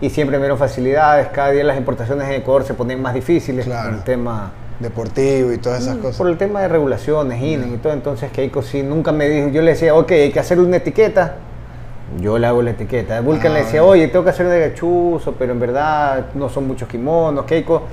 y 0.00 0.08
siempre 0.10 0.38
me 0.38 0.46
dio 0.46 0.56
facilidades. 0.56 1.28
Cada 1.28 1.50
día 1.50 1.64
las 1.64 1.76
importaciones 1.76 2.26
en 2.28 2.34
Ecuador 2.34 2.64
se 2.64 2.72
ponían 2.74 3.02
más 3.02 3.12
difíciles 3.14 3.66
Claro. 3.66 3.90
el 3.96 4.02
tema, 4.04 4.52
Deportivo 4.80 5.52
y 5.52 5.58
todas 5.58 5.82
esas 5.82 5.96
cosas. 5.96 6.16
por 6.16 6.28
el 6.28 6.36
tema 6.36 6.60
de 6.60 6.68
regulaciones, 6.68 7.40
INE 7.40 7.66
y 7.74 7.76
todo. 7.78 7.92
Entonces 7.92 8.30
Keiko 8.32 8.62
sí 8.62 8.82
nunca 8.82 9.12
me 9.12 9.28
dijo, 9.28 9.48
yo 9.48 9.62
le 9.62 9.72
decía, 9.72 9.94
ok, 9.94 10.10
hay 10.12 10.30
que 10.32 10.40
hacer 10.40 10.58
una 10.58 10.76
etiqueta. 10.78 11.34
Yo 12.20 12.38
le 12.38 12.46
hago 12.46 12.60
la 12.60 12.72
etiqueta. 12.72 13.22
Vulcan 13.22 13.52
Ah, 13.52 13.54
le 13.54 13.60
decía, 13.60 13.76
ya. 13.80 13.84
oye, 13.84 14.06
tengo 14.08 14.22
que 14.22 14.30
hacer 14.30 14.46
de 14.46 14.68
gachuzo, 14.68 15.32
pero 15.38 15.52
en 15.52 15.60
verdad 15.60 16.26
no 16.34 16.50
son 16.50 16.66
muchos 16.66 16.86
kimonos. 16.86 17.46
Keiko, 17.46 17.84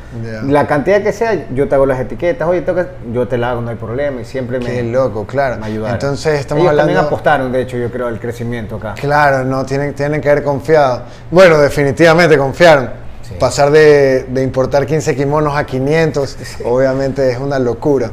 la 0.45 0.67
cantidad 0.67 1.01
que 1.01 1.13
sea, 1.13 1.47
yo 1.53 1.69
te 1.69 1.75
hago 1.75 1.85
las 1.85 2.01
etiquetas. 2.01 2.45
Oye, 2.45 2.61
tengo 2.61 2.79
que- 2.83 2.89
yo 3.13 3.29
te 3.29 3.37
la 3.37 3.51
hago, 3.51 3.61
no 3.61 3.69
hay 3.69 3.77
problema. 3.77 4.19
Y 4.19 4.25
siempre 4.25 4.59
me, 4.59 4.65
Qué 4.65 4.83
loco, 4.83 5.25
claro. 5.25 5.57
me 5.61 5.67
ayudaron. 5.67 5.93
Entonces 5.93 6.37
estamos 6.37 6.63
Ellos 6.63 6.71
hablando... 6.71 6.91
también 6.91 7.05
apostaron, 7.07 7.51
de 7.53 7.61
hecho, 7.61 7.77
yo 7.77 7.89
creo, 7.89 8.07
al 8.07 8.19
crecimiento 8.19 8.75
acá. 8.75 8.93
Claro, 8.99 9.45
no, 9.45 9.65
tienen, 9.65 9.93
tienen 9.93 10.19
que 10.19 10.29
haber 10.29 10.43
confiado. 10.43 11.03
Bueno, 11.31 11.57
definitivamente 11.59 12.37
confiaron. 12.37 12.89
Sí. 13.29 13.35
Pasar 13.39 13.71
de, 13.71 14.23
de 14.23 14.43
importar 14.43 14.85
15 14.85 15.15
kimonos 15.15 15.55
a 15.55 15.65
500, 15.65 16.37
obviamente 16.65 17.31
es 17.31 17.37
una 17.39 17.59
locura. 17.59 18.11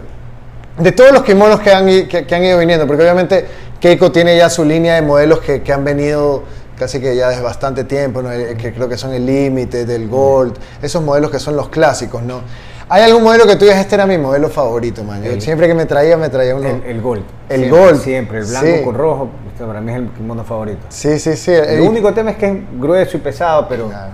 De 0.79 0.93
todos 0.93 1.11
los 1.13 1.23
kimonos 1.23 1.61
que 1.61 1.73
han, 1.73 1.87
que, 2.07 2.27
que 2.27 2.35
han 2.35 2.45
ido 2.45 2.59
viniendo, 2.59 2.87
porque 2.87 3.03
obviamente 3.03 3.47
Keiko 3.81 4.13
tiene 4.13 4.37
ya 4.37 4.51
su 4.51 4.65
línea 4.65 4.95
de 4.95 5.03
modelos 5.03 5.41
que, 5.41 5.63
que 5.63 5.73
han 5.73 5.85
venido 5.85 6.43
casi 6.79 7.01
que 7.01 7.17
ya 7.17 7.31
desde 7.31 7.43
bastante 7.43 7.85
tiempo, 7.85 8.21
¿no? 8.21 8.29
Que 8.29 8.75
creo 8.75 8.87
que 8.87 8.99
son 8.99 9.15
el 9.15 9.25
Límite, 9.25 9.87
del 9.87 10.07
Gold, 10.09 10.55
esos 10.83 11.03
modelos 11.03 11.31
que 11.31 11.39
son 11.39 11.57
los 11.57 11.71
clásicos, 11.71 12.23
¿no? 12.23 12.43
¿Hay 12.91 13.03
algún 13.03 13.23
modelo 13.25 13.47
que 13.47 13.57
tú 13.57 13.65
digas, 13.65 13.81
este 13.81 13.95
era 13.95 14.07
mi 14.07 14.19
modelo 14.19 14.51
favorito, 14.51 15.03
man? 15.03 15.23
Yo 15.25 15.33
El- 15.33 15.41
siempre 15.41 15.67
que 15.67 15.75
me 15.75 15.87
traía, 15.87 16.17
me 16.19 16.29
traía 16.29 16.55
uno. 16.55 16.69
El, 16.69 16.83
el 16.85 17.01
gold. 17.01 17.25
El 17.49 17.61
Siempre, 17.63 17.81
gold. 17.81 18.01
Siempre, 18.03 18.39
el 18.41 18.45
blanco 18.45 18.67
Sí. 18.67 18.83
con 18.85 18.95
rojo, 18.95 19.29
este 19.51 19.65
para 19.65 19.81
mí 19.81 19.91
es 19.93 19.99
el 19.99 20.09
kimono 20.11 20.45
favorito. 20.45 20.81
Sí, 20.91 21.19
sí, 21.19 21.35
sí. 21.37 21.51
El 21.53 21.65
el- 21.65 21.81
único 21.81 22.13
tema 22.13 22.33
es 22.33 22.37
que 22.37 22.47
es 22.49 22.57
grueso 22.79 23.17
y 23.17 23.21
pesado, 23.21 23.67
pero, 23.67 23.89
Claro. 23.89 24.11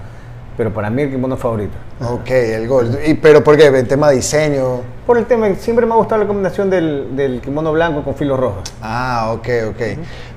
Pero 0.57 0.73
para 0.73 0.91
mí 0.91 1.03
el 1.03 1.11
kimono 1.11 1.37
favorito. 1.37 1.75
Ok, 2.09 2.31
el 2.31 2.69
Gold. 2.69 2.99
¿Y, 3.07 3.15
¿Pero 3.15 3.43
por 3.43 3.57
qué? 3.57 3.67
¿El 3.67 3.89
tema 3.89 4.11
de 4.11 4.17
diseño? 4.17 4.81
Por 5.07 5.19
el 5.19 5.27
tema, 5.27 5.55
siempre 5.55 5.87
me 5.87 5.93
ha 5.93 5.97
gustado 5.97 6.21
la 6.23 6.27
combinación 6.27 6.71
del, 6.71 7.17
del 7.17 7.41
kimono 7.41 7.73
blanco 7.73 8.03
con 8.03 8.15
filos 8.15 8.39
rojos. 8.39 8.63
Ah, 8.83 9.33
ok, 9.35 9.49
ok. 9.71 9.83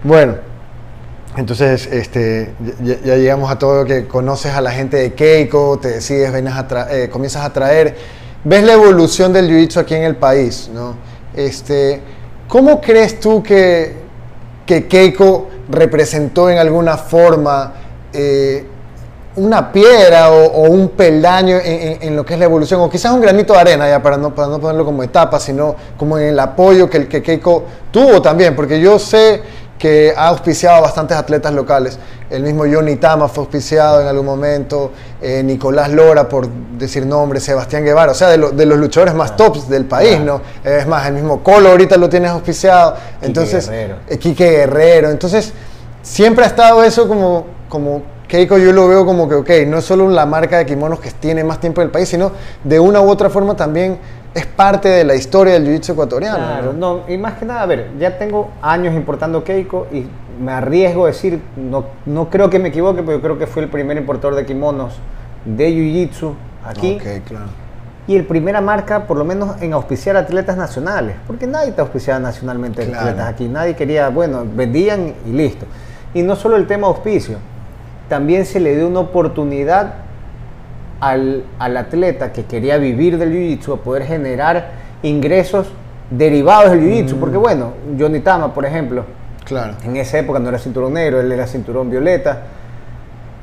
Bueno, 0.04 0.36
entonces 1.38 1.88
este, 1.88 2.54
ya, 2.82 2.96
ya 3.04 3.16
llegamos 3.18 3.52
a 3.52 3.60
todo 3.60 3.84
que 3.86 4.08
conoces 4.08 4.54
a 4.54 4.62
la 4.62 4.72
gente 4.72 4.98
de 4.98 5.14
Keiko, 5.14 5.80
te 5.80 5.90
decides, 5.90 6.32
vienes 6.32 6.54
a 6.54 6.88
eh, 6.92 7.10
comienzas 7.10 7.44
a 7.44 7.52
traer, 7.52 7.96
ves 8.44 8.64
la 8.64 8.74
evolución 8.74 9.34
del 9.34 9.50
jiu-jitsu 9.50 9.80
aquí 9.82 9.96
en 9.96 10.04
el 10.04 10.16
país, 10.16 10.70
¿no? 10.74 10.96
Este, 11.36 12.02
¿Cómo 12.48 12.80
crees 12.80 13.20
tú 13.20 13.44
que, 13.44 13.98
que 14.66 14.88
Keiko 14.88 15.50
representó 15.70 16.50
en 16.50 16.58
alguna 16.58 16.96
forma 16.96 17.74
eh, 18.14 18.66
una 19.38 19.72
piedra 19.72 20.32
o, 20.32 20.46
o 20.46 20.62
un 20.70 20.90
peldaño 20.90 21.58
en, 21.58 21.66
en- 21.66 21.98
en 22.04 22.16
lo 22.16 22.26
que 22.26 22.34
es 22.34 22.40
la 22.40 22.46
evolución, 22.46 22.80
o 22.82 22.90
quizás 22.90 23.12
un 23.12 23.22
granito 23.22 23.54
de 23.54 23.60
arena, 23.60 23.88
ya 23.90 24.02
para 24.02 24.18
no, 24.18 24.34
para 24.34 24.48
no 24.48 24.60
ponerlo 24.60 24.86
como 24.86 25.04
etapa, 25.04 25.40
sino 25.40 25.76
como 25.98 26.18
en 26.18 26.28
el 26.30 26.40
apoyo 26.40 26.90
que 26.90 26.98
el 26.98 27.08
que 27.08 27.22
Keiko 27.22 27.64
tuvo 27.92 28.22
también, 28.22 28.56
porque 28.56 28.80
yo 28.80 28.98
sé 29.00 29.42
que 29.78 30.14
ha 30.16 30.30
auspiciado 30.30 30.78
a 30.78 30.80
bastantes 30.82 31.18
atletas 31.18 31.54
locales. 31.54 32.00
El 32.30 32.44
mismo 32.44 32.64
Johnny 32.64 32.96
Tama 32.96 33.28
fue 33.28 33.44
auspiciado 33.44 34.00
en 34.02 34.08
algún 34.08 34.26
momento, 34.26 34.92
eh, 35.22 35.44
Nicolás 35.44 35.92
Lora, 35.92 36.30
por 36.30 36.48
decir 36.48 37.06
nombres, 37.06 37.44
Sebastián 37.44 37.84
Guevara, 37.84 38.14
o 38.14 38.16
sea, 38.16 38.30
de, 38.30 38.38
lo- 38.38 38.52
de 38.52 38.66
los 38.66 38.78
luchadores 38.80 39.14
más 39.14 39.36
tops 39.36 39.68
del 39.68 39.84
país, 39.86 40.20
¿no? 40.22 40.42
Es 40.64 40.88
más, 40.88 41.06
el 41.08 41.14
mismo 41.16 41.44
Colo 41.44 41.70
ahorita 41.72 41.98
lo 41.98 42.08
tienes 42.08 42.32
auspiciado. 42.32 42.96
Entonces, 43.22 43.70
Guerrero. 43.70 43.98
eh, 44.08 44.18
Quique 44.18 44.50
Guerrero. 44.50 45.10
Entonces, 45.10 45.52
siempre 46.02 46.46
ha 46.46 46.48
estado 46.48 46.82
eso 46.84 47.06
como, 47.08 47.46
como 47.68 48.02
Keiko, 48.28 48.58
yo 48.58 48.72
lo 48.74 48.88
veo 48.88 49.06
como 49.06 49.30
que, 49.30 49.36
ok, 49.36 49.50
no 49.68 49.78
es 49.78 49.86
solo 49.86 50.10
la 50.10 50.26
marca 50.26 50.58
de 50.58 50.66
kimonos 50.66 51.00
que 51.00 51.12
tiene 51.12 51.44
más 51.44 51.60
tiempo 51.60 51.82
en 51.82 51.86
el 51.88 51.92
país, 51.92 52.10
sino 52.10 52.32
de 52.64 52.80
una 52.80 53.02
u 53.02 53.10
otra 53.10 53.30
forma 53.30 53.56
también 53.56 53.98
es 54.34 54.46
parte 54.46 54.90
de 54.90 55.04
la 55.04 55.16
historia 55.16 55.54
del 55.54 55.68
jiu-jitsu 55.68 55.92
ecuatoriano. 55.94 56.38
Claro, 56.38 56.74
¿no? 56.74 57.02
y 57.08 57.18
más 57.18 57.36
que 57.36 57.46
nada, 57.46 57.62
a 57.62 57.66
ver, 57.66 57.92
ya 58.00 58.18
tengo 58.18 58.50
años 58.62 58.94
importando 58.96 59.44
Keiko 59.44 59.88
y 59.94 60.06
me 60.42 60.52
arriesgo 60.52 61.06
a 61.06 61.08
decir, 61.08 61.40
no, 61.56 61.86
no 62.06 62.30
creo 62.30 62.50
que 62.50 62.60
me 62.60 62.70
equivoque, 62.70 63.02
pero 63.04 63.18
yo 63.18 63.22
creo 63.22 63.38
que 63.38 63.48
fue 63.48 63.64
el 63.64 63.70
primer 63.70 63.96
importador 63.98 64.36
de 64.36 64.46
kimonos 64.46 64.96
de 65.46 65.70
jiu-jitsu 65.70 66.34
aquí. 66.66 66.96
Ok, 67.00 67.28
claro. 67.28 67.46
Y 68.08 68.16
el 68.16 68.26
primera 68.26 68.60
marca, 68.62 69.08
por 69.08 69.18
lo 69.18 69.26
menos 69.26 69.60
en 69.62 69.74
auspiciar 69.74 70.18
atletas 70.18 70.58
nacionales, 70.58 71.16
porque 71.26 71.48
nadie 71.48 71.72
te 71.72 71.82
auspiciaba 71.82 72.20
nacionalmente 72.20 72.86
Claro. 72.86 73.02
atletas 73.08 73.28
aquí, 73.30 73.48
nadie 73.48 73.76
quería, 73.76 74.10
bueno, 74.10 74.44
vendían 74.54 75.14
y 75.26 75.32
listo. 75.32 75.66
Y 76.14 76.22
no 76.22 76.36
solo 76.36 76.56
el 76.56 76.68
tema 76.68 76.88
auspicio, 76.88 77.38
también 78.10 78.46
se 78.46 78.60
le 78.60 78.76
dio 78.76 78.88
una 78.88 79.00
oportunidad 79.02 79.94
al, 81.00 81.44
al 81.60 81.78
atleta 81.78 82.32
que 82.32 82.46
quería 82.46 82.78
vivir 82.78 83.18
del 83.18 83.32
jiu-jitsu 83.34 83.74
a 83.74 83.78
poder 83.78 84.04
generar 84.04 84.70
ingresos 85.04 85.68
derivados 86.10 86.72
del 86.72 86.82
jiu-jitsu, 86.82 87.16
porque 87.20 87.38
bueno, 87.38 87.72
Johnny 88.00 88.20
Tama, 88.20 88.54
por 88.54 88.66
ejemplo, 88.66 89.06
Claro. 89.44 89.74
en 89.84 89.96
esa 89.98 90.18
época 90.20 90.40
no 90.40 90.50
era 90.50 90.58
cinturón 90.58 90.94
negro, 90.94 91.20
él 91.20 91.32
era 91.32 91.46
cinturón 91.48 91.90
violeta. 91.90 92.44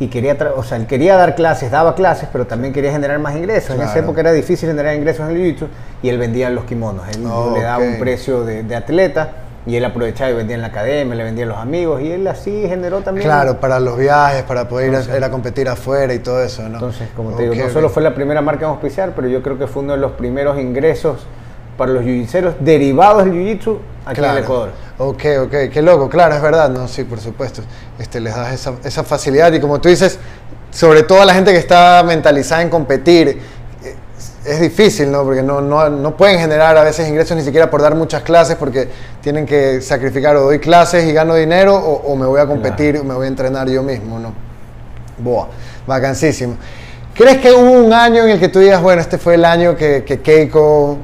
Y 0.00 0.08
quería, 0.08 0.36
o 0.56 0.64
sea, 0.64 0.78
él 0.78 0.86
quería 0.86 1.16
dar 1.16 1.36
clases, 1.36 1.70
daba 1.70 1.94
clases, 1.94 2.28
pero 2.32 2.44
también 2.44 2.72
quería 2.72 2.90
generar 2.90 3.20
más 3.20 3.36
ingresos. 3.36 3.76
En 3.76 3.82
esa 3.82 4.00
época 4.00 4.20
era 4.20 4.32
difícil 4.32 4.68
generar 4.68 4.96
ingresos 4.96 5.28
en 5.30 5.36
el 5.36 5.42
jiu-jitsu 5.42 5.66
y 6.02 6.08
él 6.08 6.18
vendía 6.18 6.50
los 6.50 6.64
kimonos. 6.64 7.04
Él 7.14 7.22
Oh, 7.24 7.52
le 7.54 7.62
daba 7.62 7.84
un 7.84 7.98
precio 8.00 8.44
de, 8.44 8.64
de 8.64 8.74
atleta 8.74 9.28
y 9.64 9.76
él 9.76 9.84
aprovechaba 9.84 10.30
y 10.30 10.34
vendía 10.34 10.56
en 10.56 10.62
la 10.62 10.68
academia, 10.68 11.14
le 11.14 11.24
vendía 11.24 11.44
a 11.44 11.48
los 11.48 11.58
amigos 11.58 12.02
y 12.02 12.10
él 12.10 12.26
así 12.26 12.64
generó 12.66 13.00
también. 13.00 13.26
Claro, 13.26 13.60
para 13.60 13.78
los 13.78 13.96
viajes, 13.96 14.42
para 14.42 14.68
poder 14.68 14.92
ir 14.92 14.96
a, 14.96 15.16
ir 15.16 15.24
a 15.24 15.30
competir 15.30 15.68
afuera 15.68 16.12
y 16.12 16.18
todo 16.18 16.42
eso, 16.42 16.62
¿no? 16.62 16.74
Entonces, 16.74 17.08
como 17.14 17.32
te 17.32 17.48
digo, 17.48 17.54
no 17.54 17.70
solo 17.70 17.88
fue 17.88 18.02
la 18.02 18.14
primera 18.14 18.40
marca 18.42 18.64
en 18.64 18.70
auspiciar, 18.70 19.12
pero 19.14 19.28
yo 19.28 19.42
creo 19.42 19.58
que 19.58 19.66
fue 19.66 19.82
uno 19.82 19.92
de 19.92 19.98
los 19.98 20.12
primeros 20.12 20.58
ingresos 20.58 21.26
para 21.76 21.92
los 21.92 22.04
jiu-jitseros 22.04 22.54
derivados 22.60 23.24
del 23.24 23.34
jiu-jitsu 23.34 23.78
aquí 24.04 24.20
en 24.20 24.30
el 24.30 24.38
Ecuador. 24.38 24.70
Ok, 24.98 25.24
ok, 25.44 25.54
qué 25.72 25.82
loco, 25.82 26.08
claro, 26.08 26.34
es 26.34 26.42
verdad, 26.42 26.68
no, 26.68 26.88
sí, 26.88 27.04
por 27.04 27.20
supuesto. 27.20 27.62
Este, 27.98 28.20
les 28.20 28.34
das 28.34 28.52
esa, 28.52 28.74
esa 28.84 29.04
facilidad 29.04 29.52
y 29.52 29.60
como 29.60 29.80
tú 29.80 29.88
dices, 29.88 30.18
sobre 30.72 31.02
todo 31.02 31.22
a 31.22 31.24
la 31.24 31.34
gente 31.34 31.52
que 31.52 31.58
está 31.58 32.02
mentalizada 32.04 32.62
en 32.62 32.68
competir, 32.68 33.40
es 34.44 34.60
difícil, 34.60 35.10
¿no? 35.10 35.22
Porque 35.24 35.42
no, 35.42 35.60
no, 35.60 35.88
no 35.88 36.16
pueden 36.16 36.38
generar 36.38 36.76
a 36.76 36.82
veces 36.82 37.08
ingresos 37.08 37.36
ni 37.36 37.42
siquiera 37.44 37.70
por 37.70 37.80
dar 37.82 37.94
muchas 37.94 38.22
clases 38.22 38.56
porque 38.56 38.88
tienen 39.20 39.46
que 39.46 39.80
sacrificar 39.80 40.36
o 40.36 40.42
doy 40.42 40.58
clases 40.58 41.04
y 41.06 41.12
gano 41.12 41.34
dinero 41.34 41.76
o, 41.76 42.12
o 42.12 42.16
me 42.16 42.26
voy 42.26 42.40
a 42.40 42.46
competir 42.46 42.96
o 42.98 43.04
me 43.04 43.14
voy 43.14 43.26
a 43.26 43.28
entrenar 43.28 43.68
yo 43.68 43.82
mismo, 43.82 44.18
¿no? 44.18 44.32
Boa, 45.18 45.48
vacancísimo. 45.86 46.56
¿Crees 47.14 47.38
que 47.38 47.52
hubo 47.52 47.70
un 47.70 47.92
año 47.92 48.24
en 48.24 48.30
el 48.30 48.40
que 48.40 48.48
tú 48.48 48.58
digas, 48.58 48.80
bueno, 48.82 49.00
este 49.00 49.18
fue 49.18 49.34
el 49.34 49.44
año 49.44 49.76
que, 49.76 50.02
que 50.02 50.20
Keiko, 50.20 50.96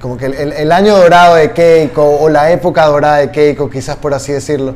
como 0.00 0.16
que 0.16 0.26
el, 0.26 0.52
el- 0.52 0.70
año 0.72 0.96
dorado 0.96 1.36
de 1.36 1.50
Keiko, 1.52 2.04
o 2.20 2.28
la 2.28 2.50
época 2.52 2.84
dorada 2.86 3.16
de 3.16 3.30
Keiko, 3.30 3.68
quizás 3.70 3.96
por 3.96 4.12
así 4.14 4.32
decirlo, 4.32 4.74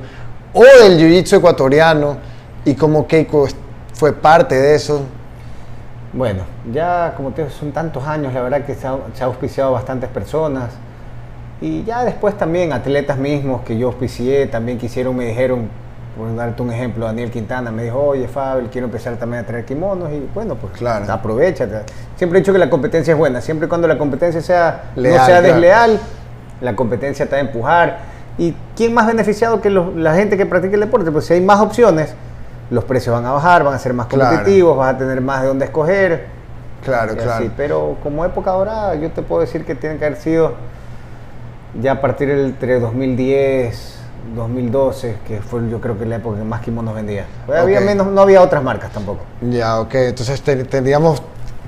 o 0.55 0.65
del 0.65 0.99
jiu-jitsu 0.99 1.37
ecuatoriano, 1.37 2.17
y 2.65 2.75
como 2.75 3.07
Keiko 3.07 3.47
fue 3.93 4.15
parte 4.15 4.55
de 4.55 4.75
eso? 4.75 5.03
Bueno, 6.15 6.43
ya 6.73 7.15
como 7.17 7.31
te 7.33 7.43
digo, 7.43 7.53
son 7.53 7.73
tantos 7.73 8.07
años, 8.07 8.33
la 8.33 8.43
verdad 8.43 8.65
que 8.65 8.75
se 8.75 8.87
ha, 8.87 8.97
se 9.15 9.23
ha 9.25 9.27
auspiciado 9.27 9.73
bastantes 9.73 10.09
personas. 10.11 10.71
Y 11.61 11.83
ya 11.85 12.05
después 12.05 12.37
también 12.37 12.73
atletas 12.73 13.17
mismos 13.19 13.63
que 13.63 13.77
yo 13.79 13.89
auspicié, 13.89 14.47
también 14.47 14.79
quisieron, 14.79 15.17
me 15.17 15.27
dijeron, 15.27 15.69
por 16.17 16.35
darte 16.37 16.63
un 16.63 16.73
ejemplo, 16.73 17.07
Daniel 17.07 17.31
Quintana 17.31 17.71
me 17.73 17.85
dijo, 17.85 18.01
oye 18.01 18.29
Fabel, 18.29 18.69
quiero 18.71 18.87
empezar 18.87 19.17
también 19.17 19.43
a 19.43 19.47
traer 19.47 19.65
kimonos 19.65 20.11
y 20.13 20.25
bueno, 20.33 20.55
pues 20.55 20.75
Claro. 20.75 21.11
aprovecha. 21.13 21.67
Siempre 22.17 22.39
he 22.39 22.43
dicho 22.43 22.53
que 22.53 22.59
la 22.61 22.71
competencia 22.71 23.13
es 23.13 23.19
buena, 23.19 23.41
siempre 23.41 23.67
y 23.67 23.69
cuando 23.69 23.89
la 23.89 23.99
competencia 23.99 24.41
sea, 24.41 24.93
Leal, 24.95 25.17
no 25.19 25.25
sea 25.27 25.39
claro. 25.41 25.55
desleal, 25.55 26.01
la 26.61 26.77
competencia 26.77 27.27
te 27.27 27.33
va 27.33 27.39
a 27.39 27.41
empujar. 27.41 27.99
¿Y 28.39 28.55
quién 28.77 28.95
más 28.95 29.07
beneficiado 29.07 29.61
que 29.61 29.71
los- 29.71 29.95
la 29.97 30.15
gente 30.15 30.37
que 30.37 30.47
practica 30.47 30.75
el 30.75 30.81
deporte? 30.81 31.11
Pues 31.11 31.25
si 31.25 31.35
hay 31.35 31.41
más 31.41 31.61
opciones, 31.61 32.15
los 32.71 32.85
precios 32.85 33.15
van 33.15 33.27
a 33.27 33.33
bajar, 33.33 33.65
van 33.65 33.75
a 33.75 33.79
ser 33.79 33.93
más 33.95 34.07
Claro. 34.07 34.31
competitivos, 34.37 34.77
vas 34.77 34.95
a 34.95 34.99
tener 34.99 35.21
más 35.21 35.43
de 35.43 35.49
dónde 35.49 35.65
escoger. 35.67 36.27
Claro, 36.85 37.15
claro. 37.15 37.33
así. 37.33 37.51
Pero 37.57 37.97
como 38.03 38.25
época 38.25 38.51
dorada, 38.51 38.95
yo 38.95 39.11
te 39.11 39.23
puedo 39.23 39.41
decir 39.41 39.65
que 39.65 39.75
tiene 39.75 39.97
que 39.99 40.05
haber 40.05 40.19
sido 40.19 40.53
ya 41.81 41.93
a 41.93 42.01
partir 42.01 42.29
del 42.29 42.47
entre 42.47 42.79
2010, 42.79 43.99
2012, 44.37 45.17
que 45.27 45.41
fue 45.41 45.69
yo 45.69 45.81
creo 45.81 45.99
que 45.99 46.07
la 46.07 46.17
época 46.17 46.39
que 46.39 46.45
más 46.45 46.61
kimonos 46.61 46.95
vendía. 46.95 47.27
Pues 47.47 47.59
había 47.61 47.81
menos, 47.81 48.07
no 48.07 48.21
había 48.23 48.43
otras 48.43 48.63
marcas 48.63 48.91
tampoco. 48.93 49.21
Ya, 49.41 49.81
ok, 49.81 49.95
entonces 49.95 50.41
te- 50.43 50.65
te- 50.65 50.83
digamos, 50.83 51.23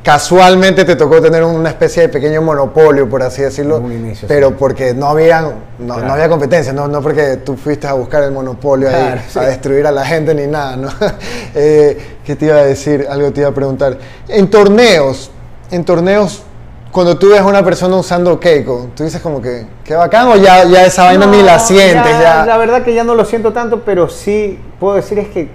casualmente 0.06 0.84
te 0.84 0.94
tocó 0.94 1.20
tener 1.20 1.42
una 1.42 1.68
especie 1.68 2.02
de 2.02 2.08
pequeño 2.08 2.40
monopolio, 2.40 3.08
por 3.08 3.24
así 3.24 3.42
decirlo, 3.42 3.78
inicio, 3.90 4.28
pero 4.28 4.50
sí. 4.50 4.54
porque 4.56 4.94
no, 4.94 5.08
habían, 5.08 5.52
no, 5.80 5.98
no 5.98 6.12
había 6.12 6.28
competencia, 6.28 6.72
no, 6.72 6.86
no 6.86 7.02
porque 7.02 7.38
tú 7.38 7.56
fuiste 7.56 7.88
a 7.88 7.94
buscar 7.94 8.22
el 8.22 8.30
monopolio 8.30 8.88
ahí, 8.88 8.94
Claro, 8.94 9.20
sí. 9.28 9.38
a 9.40 9.42
destruir 9.42 9.84
a 9.84 9.90
la 9.90 10.06
gente 10.06 10.32
ni 10.32 10.46
nada, 10.46 10.76
¿no? 10.76 10.88
Eh, 11.56 12.18
¿Qué 12.24 12.36
te 12.36 12.44
iba 12.46 12.54
a 12.54 12.64
decir? 12.64 13.04
Algo 13.10 13.32
te 13.32 13.40
iba 13.40 13.48
a 13.48 13.52
preguntar. 13.52 13.98
En 14.28 14.48
torneos, 14.48 15.32
en 15.72 15.84
torneos, 15.84 16.44
cuando 16.92 17.18
tú 17.18 17.30
ves 17.30 17.40
a 17.40 17.46
una 17.46 17.64
persona 17.64 17.96
usando 17.96 18.38
Keiko, 18.38 18.90
tú 18.94 19.02
dices 19.02 19.20
como 19.20 19.42
que, 19.42 19.66
qué 19.82 19.96
bacán, 19.96 20.28
o 20.28 20.36
ya, 20.36 20.64
ya 20.66 20.86
esa 20.86 21.02
vaina 21.02 21.26
ni 21.26 21.42
la 21.42 21.58
sientes, 21.58 22.12
ya. 22.20 22.46
La 22.46 22.58
verdad 22.58 22.84
que 22.84 22.94
ya 22.94 23.02
no 23.02 23.16
lo 23.16 23.24
siento 23.24 23.52
tanto, 23.52 23.82
pero 23.84 24.08
sí 24.08 24.56
puedo 24.78 24.94
decir 24.94 25.18
es 25.18 25.28
que, 25.28 25.50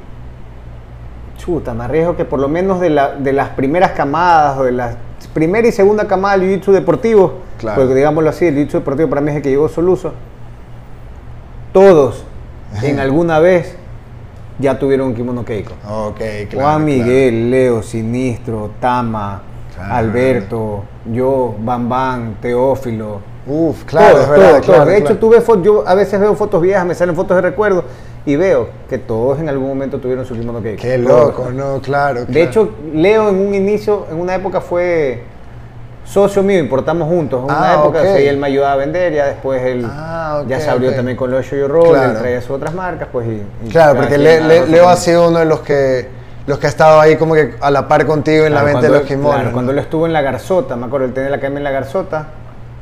chuta, 1.41 1.73
me 1.73 1.83
arriesgo 1.85 2.15
que 2.15 2.23
por 2.25 2.39
lo 2.39 2.47
menos 2.47 2.79
de, 2.79 2.89
la- 2.91 3.15
de 3.15 3.33
las 3.33 3.49
primeras 3.49 3.91
camadas 3.91 4.57
o 4.59 4.63
de 4.63 4.71
la 4.71 4.95
primera 5.33 5.67
y 5.67 5.71
segunda 5.71 6.05
camada 6.07 6.37
del 6.37 6.47
jiu-jitsu 6.61 6.71
deportivo, 6.71 7.33
Claro. 7.59 7.79
porque 7.81 7.95
digámoslo 7.95 8.29
así, 8.29 8.45
el 8.45 8.55
jiu-jitsu 8.55 8.73
deportivo 8.73 9.09
para 9.09 9.21
mí 9.21 9.31
es 9.31 9.37
el 9.37 9.41
que 9.41 9.49
llegó 9.49 9.67
Soluso, 9.69 10.13
todos 11.73 12.23
en 12.81 12.99
alguna 12.99 13.39
vez 13.39 13.75
ya 14.59 14.77
tuvieron 14.77 15.07
un 15.07 15.15
kimono 15.15 15.43
Keiko. 15.43 15.73
Ok, 15.89 16.17
claro. 16.17 16.47
Juan 16.51 16.51
claro. 16.51 16.79
Miguel, 16.79 17.51
Leo, 17.51 17.81
Sinistro, 17.83 18.71
Tama, 18.79 19.41
Claro. 19.75 19.93
Alberto, 19.95 20.83
yo, 21.11 21.55
Bam 21.59 21.89
Bam, 21.89 22.33
Teófilo, 22.41 23.19
Uf, 23.47 23.85
claro, 23.85 24.21
es 24.21 24.29
verdad. 24.29 24.51
De 24.85 24.97
hecho, 24.97 25.05
claro. 25.05 25.17
tú 25.19 25.29
ves 25.29 25.43
fo- 25.47 25.61
yo 25.63 25.83
a 25.87 25.95
veces 25.95 26.19
veo 26.19 26.35
fotos 26.35 26.61
viejas, 26.61 26.85
me 26.85 26.93
salen 26.93 27.15
fotos 27.15 27.35
de 27.37 27.41
recuerdo 27.41 27.83
y 28.25 28.35
veo 28.35 28.69
que 28.89 28.97
todos 28.97 29.39
en 29.39 29.49
algún 29.49 29.67
momento 29.67 29.97
tuvieron 29.99 30.25
su 30.25 30.35
kimono 30.35 30.61
Keiko. 30.61 30.81
Qué 30.81 30.97
Todos. 30.99 31.27
loco, 31.35 31.51
¿no? 31.51 31.79
Claro. 31.81 32.25
De 32.25 32.43
hecho, 32.43 32.69
Leo 32.93 33.29
en 33.29 33.35
un 33.47 33.55
inicio, 33.55 34.05
en 34.11 34.19
una 34.19 34.35
época 34.35 34.61
fue 34.61 35.23
socio 36.05 36.43
mío, 36.43 36.59
importamos 36.59 37.07
juntos. 37.07 37.39
En 37.39 37.45
una 37.45 37.71
Ah, 37.71 37.79
época, 37.81 37.99
ok. 37.99 38.05
o 38.05 38.07
sea, 38.07 38.21
y 38.21 38.27
él 38.27 38.37
me 38.37 38.47
ayudaba 38.47 38.73
a 38.73 38.75
vender, 38.75 39.13
ya 39.13 39.25
después 39.27 39.61
él 39.63 39.85
Ah, 39.89 40.43
ya 40.47 40.57
ok, 40.57 40.61
se 40.61 40.69
abrió 40.69 40.89
ok. 40.89 40.95
también 40.97 41.17
con 41.17 41.31
los 41.31 41.49
Yo 41.49 41.67
Roll, 41.67 41.89
Claro. 41.89 42.11
él 42.11 42.17
traía 42.19 42.41
sus 42.41 42.51
otras 42.51 42.73
marcas, 42.73 43.07
pues 43.11 43.27
y, 43.27 43.41
y 43.67 43.69
Claro, 43.69 43.95
porque 43.99 44.17
Le- 44.17 44.67
Leo 44.67 44.89
ha 44.89 44.95
sido 44.97 45.29
uno 45.29 45.39
de 45.39 45.45
los 45.45 45.61
que 45.61 46.07
los 46.47 46.57
que 46.57 46.65
ha 46.65 46.69
estado 46.69 46.99
ahí 46.99 47.17
como 47.17 47.35
que 47.35 47.53
a 47.61 47.69
la 47.69 47.87
par 47.87 48.05
contigo 48.07 48.45
en 48.45 48.53
la 48.55 48.63
venta 48.63 48.81
de 48.81 48.89
los 48.89 49.01
kimonos. 49.03 49.31
claro, 49.35 49.47
¿no? 49.49 49.53
cuando 49.53 49.71
él 49.71 49.77
estuvo 49.79 50.07
en 50.07 50.11
la 50.13 50.21
Garzota, 50.21 50.75
me 50.75 50.87
acuerdo, 50.87 51.05
él 51.05 51.13
tenía 51.13 51.29
la 51.29 51.35
academia 51.37 51.59
en 51.59 51.63
la 51.63 51.71
Garzota, 51.71 52.25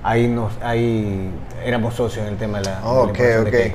ahí 0.02 0.28
nos, 0.30 0.54
ahí 0.64 1.30
éramos 1.66 1.94
socios 1.94 2.26
en 2.26 2.32
el 2.34 2.38
tema 2.40 2.60
de 2.60 2.64
la, 2.66 2.76
de 2.78 2.82
la 2.86 2.90
Ok, 2.90 3.18
de 3.18 3.40
ok. 3.40 3.52
Ya, 3.52 3.74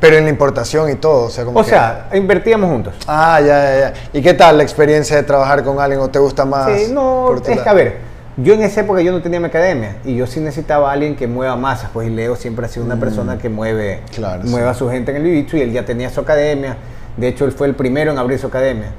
Pero 0.00 0.16
en 0.16 0.24
la 0.24 0.30
importación 0.30 0.90
y 0.90 0.94
todo, 0.94 1.24
o 1.26 1.30
sea, 1.30 1.44
como 1.44 1.60
O 1.60 1.62
que- 1.62 1.70
sea, 1.70 2.08
invertíamos 2.14 2.70
juntos. 2.70 2.94
Ah, 3.06 3.38
ya, 3.40 3.46
ya, 3.46 3.78
ya. 3.80 3.92
¿Y 4.12 4.22
qué 4.22 4.32
tal 4.32 4.56
la 4.56 4.62
experiencia 4.62 5.16
de 5.16 5.22
trabajar 5.22 5.62
con 5.62 5.78
alguien 5.80 6.00
o 6.00 6.08
te 6.08 6.18
gusta 6.18 6.44
más? 6.46 6.70
Sí, 6.80 6.92
no, 6.92 7.34
es 7.36 7.42
que 7.60 7.68
a 7.68 7.74
ver, 7.74 7.96
yo 8.38 8.54
en 8.54 8.62
esa 8.62 8.80
época 8.80 9.02
yo 9.02 9.12
no 9.12 9.20
tenía 9.20 9.38
mi 9.38 9.46
academia 9.46 9.96
y 10.04 10.16
yo 10.16 10.26
sí 10.26 10.40
necesitaba 10.40 10.88
a 10.90 10.92
alguien 10.94 11.14
que 11.14 11.26
mueva 11.26 11.56
masas, 11.56 11.90
pues 11.92 12.08
y 12.08 12.10
Leo 12.10 12.36
siempre 12.36 12.64
ha 12.64 12.68
sido 12.70 12.86
una 12.86 12.96
persona 12.98 13.36
que 13.38 13.50
mueve, 13.50 14.00
Mm. 14.10 14.14
Claro, 14.14 14.42
mueve 14.44 14.66
sí. 14.66 14.70
a 14.70 14.74
su 14.74 14.88
gente 14.88 15.10
en 15.14 15.18
el 15.18 15.24
jiu-jitsu 15.24 15.58
y 15.58 15.60
él 15.60 15.72
ya 15.72 15.84
tenía 15.84 16.08
su 16.08 16.20
academia. 16.20 16.76
De 17.18 17.28
hecho, 17.28 17.44
él 17.44 17.52
fue 17.52 17.66
el 17.66 17.74
primero 17.74 18.12
en 18.12 18.18
abrir 18.18 18.38
su 18.38 18.46
academia. 18.46 18.92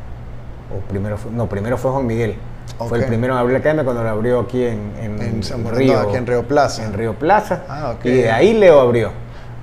O 0.76 0.80
primero 0.88 1.18
fue, 1.18 1.32
no, 1.32 1.48
primero 1.48 1.78
fue 1.78 1.92
Juan 1.92 2.06
Miguel. 2.06 2.36
Fue 2.88 3.00
el 3.00 3.06
primero 3.06 3.34
en 3.34 3.40
abrir 3.40 3.54
la 3.54 3.60
academia 3.60 3.84
cuando 3.84 4.04
la 4.04 4.12
abrió 4.12 4.42
aquí 4.42 4.64
en, 4.64 4.92
en, 5.02 5.20
En 5.22 5.44
San 5.44 5.64
Bernardo, 5.64 6.10
aquí 6.10 6.18
en 6.18 6.28
Río 6.28 6.44
Plaza. 6.48 6.84
En 6.84 6.94
Río 6.94 7.14
Plaza. 7.16 7.64
Ah, 7.68 7.94
ok. 7.98 8.06
Y 8.06 8.10
de 8.12 8.30
ahí 8.32 8.54
Leo 8.54 8.80
abrió. 8.80 9.12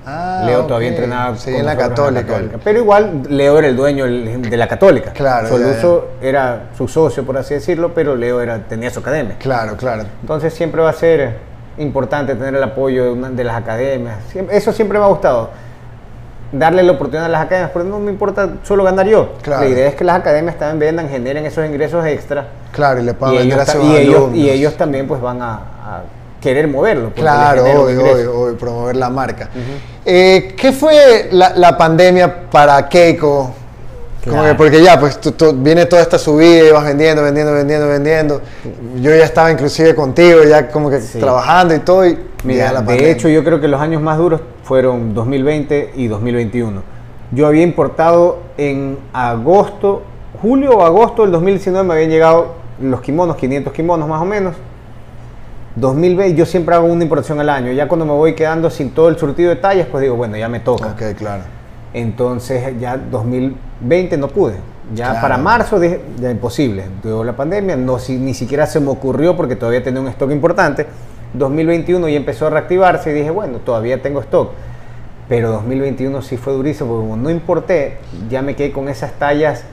Ah, 0.07 0.43
Leo 0.45 0.65
todavía 0.65 0.89
entrenaba 0.89 1.35
Sí, 1.35 1.49
en 1.55 1.65
la 1.65 1.75
católica. 1.75 2.39
Pero 2.63 2.79
igual 2.79 3.23
Leo 3.29 3.57
era 3.57 3.67
el 3.67 3.75
dueño 3.75 4.05
de 4.05 4.57
la 4.57 4.67
católica. 4.67 5.11
Claro, 5.11 5.47
ya, 5.47 5.53
Soluso 5.53 6.07
era 6.21 6.63
su 6.77 6.87
socio, 6.87 7.25
por 7.25 7.37
así 7.37 7.55
decirlo, 7.55 7.93
pero 7.93 8.15
Leo 8.15 8.39
era, 8.41 8.59
tenía 8.59 8.91
su 8.91 8.99
academia. 8.99 9.35
Claro, 9.39 9.75
claro. 9.77 10.03
Entonces 10.21 10.53
siempre 10.53 10.81
va 10.81 10.91
a 10.91 10.93
ser 10.93 11.37
importante 11.77 12.35
tener 12.35 12.55
el 12.55 12.63
apoyo 12.63 13.03
de, 13.05 13.11
una- 13.11 13.29
de 13.31 13.43
las 13.43 13.55
academias. 13.55 14.17
Eso 14.51 14.71
siempre 14.71 14.99
me 14.99 15.05
ha 15.05 15.07
gustado. 15.07 15.49
Darle 16.51 16.83
la 16.83 16.91
oportunidad 16.93 17.25
a 17.25 17.29
las 17.29 17.41
academias, 17.41 17.71
pero 17.73 17.83
no 17.85 17.99
me 17.99 18.11
importa 18.11 18.47
solo 18.63 18.83
ganar 18.83 19.07
yo. 19.07 19.33
Claro. 19.41 19.63
La 19.63 19.69
idea 19.69 19.87
es 19.89 19.95
que 19.95 20.03
las 20.03 20.17
academias 20.17 20.55
también 20.57 20.79
vendan, 20.95 21.09
generen 21.09 21.45
esos 21.45 21.65
ingresos 21.65 22.05
extra. 22.05 22.45
Claro, 22.71 22.99
y 22.99 23.03
le 23.03 23.13
puedan 23.13 23.35
Y 23.35 23.37
vender 23.39 23.57
ellos, 23.57 23.69
a 23.69 23.71
sus 23.73 23.83
y, 23.83 23.95
ellos, 23.97 24.29
y 24.35 24.49
ellos 24.51 24.77
también 24.77 25.07
pues 25.07 25.19
van 25.19 25.41
a, 25.41 25.53
a 25.55 26.01
querer 26.45 26.67
moverlo. 26.67 27.05
les 27.05 27.13
Claro, 27.15 27.63
obvio, 27.63 28.13
obvio, 28.13 28.39
obvio, 28.39 28.57
promover 28.57 28.95
la 28.95 29.09
marca. 29.09 29.49
Eh, 30.05 30.53
¿Qué 30.55 30.71
fue 30.71 31.29
la, 31.31 31.53
la 31.55 31.75
pandemia 31.75 32.49
para 32.51 32.87
Keiko? 32.87 33.51
Como 34.23 34.43
que 34.43 34.53
porque 34.53 34.83
ya, 34.83 34.99
pues 34.99 35.19
viene 35.55 35.85
toda 35.87 36.03
esta 36.03 36.19
subida 36.19 36.67
y 36.67 36.71
vas 36.71 36.83
vendiendo, 36.83 37.23
vendiendo, 37.23 37.53
vendiendo, 37.53 37.87
vendiendo. 37.87 38.41
Yo 39.01 39.09
ya 39.09 39.23
estaba 39.23 39.51
inclusive 39.51 39.95
contigo, 39.95 40.43
ya 40.43 40.67
como 40.69 40.89
que 40.89 40.99
trabajando 40.99 41.73
y 41.73 41.79
todo. 41.79 42.05
Y 42.05 42.17
Mira, 42.43 42.71
la 42.71 42.81
de 42.81 43.11
hecho 43.11 43.27
yo 43.27 43.43
creo 43.43 43.59
que 43.59 43.67
los 43.67 43.81
años 43.81 44.01
más 44.01 44.17
duros 44.19 44.41
fueron 44.63 45.15
2020 45.15 45.93
y 45.95 46.07
2021. 46.07 46.81
Yo 47.31 47.47
había 47.47 47.63
importado 47.63 48.39
en 48.57 48.99
agosto, 49.13 50.03
julio 50.41 50.77
o 50.77 50.85
agosto 50.85 51.23
del 51.23 51.31
2019 51.31 51.87
me 51.87 51.93
habían 51.95 52.09
llegado 52.11 52.53
los 52.79 53.01
kimonos, 53.01 53.35
500 53.35 53.73
kimonos 53.73 54.07
más 54.07 54.21
o 54.21 54.25
menos. 54.25 54.55
2020, 55.75 56.37
yo 56.37 56.45
siempre 56.45 56.75
hago 56.75 56.87
una 56.87 57.03
importación 57.03 57.39
al 57.39 57.49
año. 57.49 57.71
Ya 57.73 57.87
cuando 57.87 58.05
me 58.05 58.13
voy 58.13 58.33
quedando 58.33 58.69
sin 58.69 58.91
todo 58.91 59.09
el 59.09 59.17
surtido 59.17 59.49
de 59.49 59.57
tallas, 59.57 59.87
pues 59.91 60.01
digo, 60.01 60.15
bueno, 60.15 60.37
ya 60.37 60.47
me 60.47 60.59
toca. 60.59 60.89
Ok, 60.89 61.17
claro. 61.17 61.43
Entonces 61.93 62.79
ya 62.79 62.97
2020 62.97 64.17
no 64.17 64.27
pude. 64.29 64.55
Ya 64.93 65.19
para 65.19 65.37
marzo 65.37 65.79
dije, 65.79 66.01
ya 66.19 66.29
imposible. 66.29 66.83
Tuvo 67.01 67.23
la 67.23 67.35
pandemia, 67.35 67.75
no, 67.75 67.97
si, 67.97 68.17
ni 68.17 68.33
siquiera 68.33 68.67
se 68.67 68.79
me 68.79 68.89
ocurrió 68.89 69.35
porque 69.35 69.55
todavía 69.55 69.83
tenía 69.83 69.99
un 69.99 70.07
stock 70.09 70.31
importante. 70.31 70.85
2021 71.33 72.07
ya 72.07 72.17
empezó 72.17 72.47
a 72.47 72.49
reactivarse 72.51 73.11
y 73.11 73.13
dije, 73.13 73.31
bueno, 73.31 73.57
todavía 73.59 74.01
tengo 74.01 74.21
stock. 74.21 74.51
Pero 75.27 75.51
2021 75.51 76.21
sí 76.21 76.37
fue 76.37 76.53
durísimo 76.53 76.91
porque 76.91 77.09
como 77.09 77.17
no 77.17 77.29
importé, 77.31 77.97
ya 78.29 78.41
me 78.41 78.55
quedé 78.55 78.71
con 78.71 78.89
esas 78.89 79.13
tallas. 79.13 79.63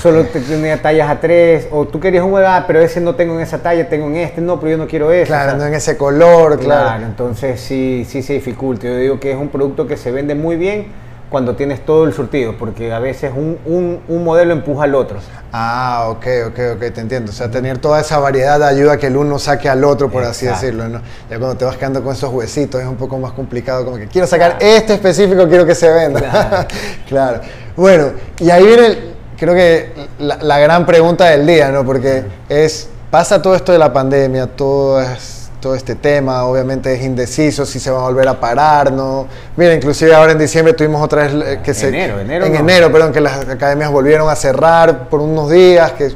Solo 0.00 0.24
tenía 0.24 0.80
tallas 0.80 1.10
a 1.10 1.20
tres, 1.20 1.68
o 1.70 1.86
tú 1.86 1.98
querías 2.00 2.24
un 2.24 2.36
ah, 2.38 2.64
pero 2.66 2.80
ese 2.80 3.00
no 3.00 3.14
tengo 3.14 3.34
en 3.34 3.40
esa 3.40 3.58
talla, 3.58 3.88
tengo 3.88 4.06
en 4.06 4.16
este, 4.16 4.40
no, 4.40 4.60
pero 4.60 4.72
yo 4.72 4.78
no 4.78 4.86
quiero 4.86 5.10
ese. 5.12 5.26
Claro, 5.26 5.56
no 5.56 5.64
en 5.64 5.74
ese 5.74 5.96
color, 5.96 6.58
claro. 6.58 6.84
Claro, 6.86 7.06
entonces 7.06 7.60
sí, 7.60 8.06
sí 8.08 8.22
se 8.22 8.34
dificulta. 8.34 8.86
Yo 8.86 8.96
digo 8.96 9.20
que 9.20 9.32
es 9.32 9.36
un 9.36 9.48
producto 9.48 9.86
que 9.86 9.96
se 9.96 10.10
vende 10.10 10.34
muy 10.34 10.56
bien 10.56 11.08
cuando 11.30 11.56
tienes 11.56 11.84
todo 11.84 12.04
el 12.04 12.12
surtido, 12.12 12.56
porque 12.56 12.92
a 12.92 12.98
veces 12.98 13.32
un, 13.34 14.00
modelo 14.08 14.52
empuja 14.52 14.84
al 14.84 14.94
otro. 14.94 15.18
Ah, 15.52 16.06
ok, 16.08 16.26
ok, 16.48 16.58
ok, 16.76 16.92
te 16.92 17.00
entiendo. 17.00 17.30
O 17.30 17.34
sea, 17.34 17.50
tener 17.50 17.78
toda 17.78 18.00
esa 18.00 18.18
variedad 18.18 18.62
ayuda 18.62 18.94
a 18.94 18.96
que 18.96 19.08
el 19.08 19.16
uno 19.16 19.38
saque 19.38 19.68
al 19.68 19.84
otro, 19.84 20.10
por 20.10 20.24
así 20.24 20.46
decirlo. 20.46 20.88
¿no? 20.88 21.00
Ya 21.30 21.38
cuando 21.38 21.56
te 21.56 21.64
vas 21.64 21.76
quedando 21.76 22.02
con 22.02 22.12
esos 22.12 22.32
huesitos 22.32 22.80
es 22.80 22.86
un 22.86 22.96
poco 22.96 23.18
más 23.18 23.32
complicado, 23.32 23.84
como 23.84 23.96
que 23.96 24.06
quiero 24.06 24.26
sacar 24.26 24.56
este 24.60 24.94
específico, 24.94 25.46
quiero 25.48 25.66
que 25.66 25.74
se 25.74 25.90
venda. 25.90 26.66
Claro. 27.08 27.40
Bueno, 27.78 28.10
y 28.40 28.50
ahí 28.50 28.66
viene, 28.66 28.98
creo 29.38 29.54
que 29.54 29.92
la, 30.18 30.58
gran 30.58 30.84
pregunta 30.84 31.26
del 31.26 31.46
día, 31.46 31.70
¿no? 31.70 31.84
Porque 31.84 32.24
es, 32.48 32.88
pasa 33.10 33.40
todo 33.40 33.54
esto 33.54 33.72
de 33.72 33.78
la 33.78 33.92
pandemia, 33.92 34.46
todo 34.46 35.00
es 35.00 35.38
todo 35.60 35.74
este 35.74 35.96
tema, 35.96 36.44
obviamente 36.44 36.94
es 36.94 37.02
indeciso 37.02 37.66
si 37.66 37.80
se 37.80 37.90
va 37.90 37.98
a 37.98 38.02
volver 38.02 38.28
a 38.28 38.38
parar, 38.38 38.92
¿no? 38.92 39.26
Mira, 39.56 39.74
inclusive 39.74 40.14
ahora 40.14 40.32
en 40.32 40.38
diciembre 40.38 40.72
tuvimos 40.72 41.02
otra 41.02 41.26
vez 41.26 41.58
que 41.64 41.74
se... 41.74 41.88
Enero, 41.88 42.20
enero. 42.20 42.46
En 42.46 42.54
enero, 42.54 42.92
perdón, 42.92 43.12
que 43.12 43.20
las 43.20 43.48
academias 43.48 43.90
volvieron 43.90 44.28
a 44.30 44.36
cerrar 44.36 45.08
por 45.08 45.20
unos 45.20 45.50
días, 45.50 45.92
que, 45.92 46.12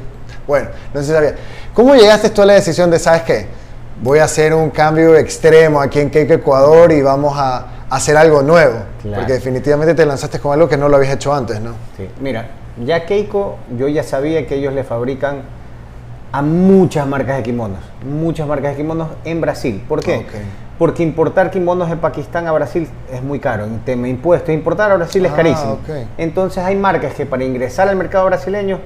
bueno, 0.47 0.69
no 0.95 1.03
si 1.03 1.11
sabía. 1.11 1.35
¿Cómo 1.75 1.95
llegaste 1.95 2.31
tú 2.31 2.43
a 2.43 2.47
la 2.47 2.55
decisión 2.55 2.91
de, 2.91 2.99
sabes 2.99 3.23
qué? 3.23 3.47
Voy 4.01 4.21
a 4.21 4.25
hacer 4.25 4.55
un 4.55 4.71
cambio 4.71 5.17
extremo 5.17 5.81
aquí 5.81 5.99
en 5.99 6.09
Cake 6.09 6.35
Ecuador 6.35 6.93
y 6.93 7.03
vamos 7.03 7.35
a, 7.37 7.67
hacer 7.91 8.17
algo 8.17 8.43
nuevo. 8.43 8.79
Porque 9.15 9.35
definitivamente 9.35 9.95
te 9.95 10.07
lanzaste 10.07 10.39
con 10.39 10.53
algo 10.55 10.67
que 10.67 10.79
no 10.79 10.89
lo 10.89 10.97
habías 10.97 11.15
hecho 11.15 11.35
antes, 11.35 11.61
¿no? 11.61 11.73
Sí, 11.97 12.09
mira, 12.21 12.49
ya 12.85 13.07
Keiko, 13.07 13.59
yo 13.79 13.89
ya 13.89 14.03
sabía 14.03 14.47
que 14.47 14.57
ellos 14.57 14.73
le 14.73 14.85
fabrican 14.85 15.43
a 16.33 16.41
muchas 16.41 17.07
marcas 17.07 17.37
de 17.37 17.43
kimonos, 17.43 17.81
muchas 18.09 18.49
marcas 18.49 18.73
de 18.73 18.79
kimonos 18.79 19.09
en 19.25 19.41
Brasil. 19.41 19.85
¿Por 19.87 20.01
qué? 20.01 20.25
Porque 20.79 21.03
importar 21.03 21.51
kimonos 21.51 21.91
de 21.91 21.97
Pakistán 21.97 22.47
a 22.47 22.53
Brasil 22.53 22.89
es 23.13 23.23
muy 23.23 23.39
caro 23.39 23.65
en 23.65 23.79
tema 23.81 24.05
de 24.05 24.11
impuestos. 24.11 24.53
Importar 24.55 24.91
a 24.91 24.97
Brasil 24.97 25.25
es 25.25 25.33
ah, 25.33 25.37
carísimo. 25.37 25.79
Entonces 26.17 26.65
hay 26.65 26.75
marcas 26.75 27.15
que 27.15 27.27
para 27.27 27.45
ingresar 27.45 27.89
al 27.89 27.97
mercado 27.97 28.25
brasileño 28.27 28.81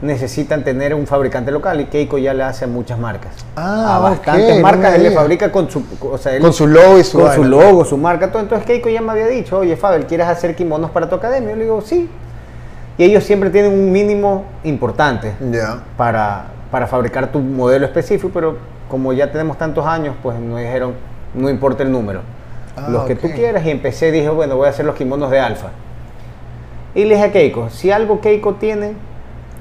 necesitan 0.00 0.62
tener 0.62 0.94
un 0.94 1.06
fabricante 1.06 1.50
local 1.50 1.80
y 1.80 1.86
Keiko 1.86 2.18
ya 2.18 2.34
le 2.34 2.44
hace 2.44 2.66
a 2.66 2.68
muchas 2.68 2.98
marcas. 2.98 3.32
Ah, 3.56 3.96
a 3.96 3.98
bastantes 3.98 4.60
marcas 4.60 4.94
él 4.94 5.02
le 5.02 5.10
fabrica 5.10 5.50
con 5.50 5.68
su, 5.68 5.82
con 5.98 6.52
su 6.52 6.66
logo 6.66 6.98
y 6.98 7.04
su, 7.04 7.18
con 7.18 7.34
su 7.34 7.44
logo, 7.44 7.84
su 7.84 7.96
marca, 7.96 8.30
todo. 8.30 8.42
Entonces 8.42 8.66
Keiko 8.66 8.88
ya 8.88 9.00
me 9.00 9.10
había 9.10 9.26
dicho, 9.26 9.58
oye 9.58 9.76
Fabel, 9.76 10.06
¿quieres 10.06 10.28
hacer 10.28 10.54
kimonos 10.54 10.90
para 10.90 11.08
tu 11.08 11.16
academia? 11.16 11.50
Yo 11.50 11.56
le 11.56 11.64
digo, 11.64 11.80
sí. 11.80 12.08
Y 12.98 13.04
ellos 13.04 13.24
siempre 13.24 13.50
tienen 13.50 13.72
un 13.72 13.92
mínimo 13.92 14.44
importante 14.64 15.34
para, 15.96 16.46
para 16.70 16.86
fabricar 16.86 17.30
tu 17.30 17.40
modelo 17.40 17.84
específico, 17.84 18.30
pero 18.32 18.56
como 18.88 19.12
ya 19.12 19.30
tenemos 19.30 19.58
tantos 19.58 19.84
años, 19.84 20.14
pues 20.22 20.38
nos 20.38 20.58
dijeron, 20.58 20.94
no 21.34 21.50
importa 21.50 21.82
el 21.82 21.92
número, 21.92 22.20
ah, 22.76 22.88
los 22.88 23.04
que 23.04 23.14
tú 23.14 23.28
quieras. 23.30 23.64
Y 23.66 23.70
empecé, 23.70 24.10
dije, 24.12 24.30
bueno, 24.30 24.56
voy 24.56 24.66
a 24.66 24.70
hacer 24.70 24.86
los 24.86 24.94
kimonos 24.94 25.30
de 25.30 25.40
alfa. 25.40 25.68
Y 26.94 27.04
le 27.04 27.14
dije 27.14 27.26
a 27.26 27.32
Keiko, 27.32 27.68
si 27.68 27.90
algo 27.90 28.20
Keiko 28.20 28.54
tiene, 28.54 28.94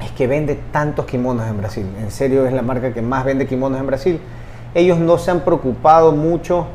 es 0.01 0.11
que 0.11 0.27
vende 0.27 0.57
tantos 0.71 1.05
kimonos 1.05 1.45
en 1.47 1.57
Brasil. 1.57 1.85
En 1.99 2.11
serio, 2.11 2.45
es 2.45 2.53
la 2.53 2.61
marca 2.61 2.93
que 2.93 3.01
más 3.01 3.25
vende 3.25 3.45
kimonos 3.45 3.79
en 3.79 3.87
Brasil. 3.87 4.21
Ellos 4.73 4.97
no 4.99 5.17
se 5.17 5.31
han 5.31 5.41
preocupado 5.41 6.13
mucho 6.13 6.67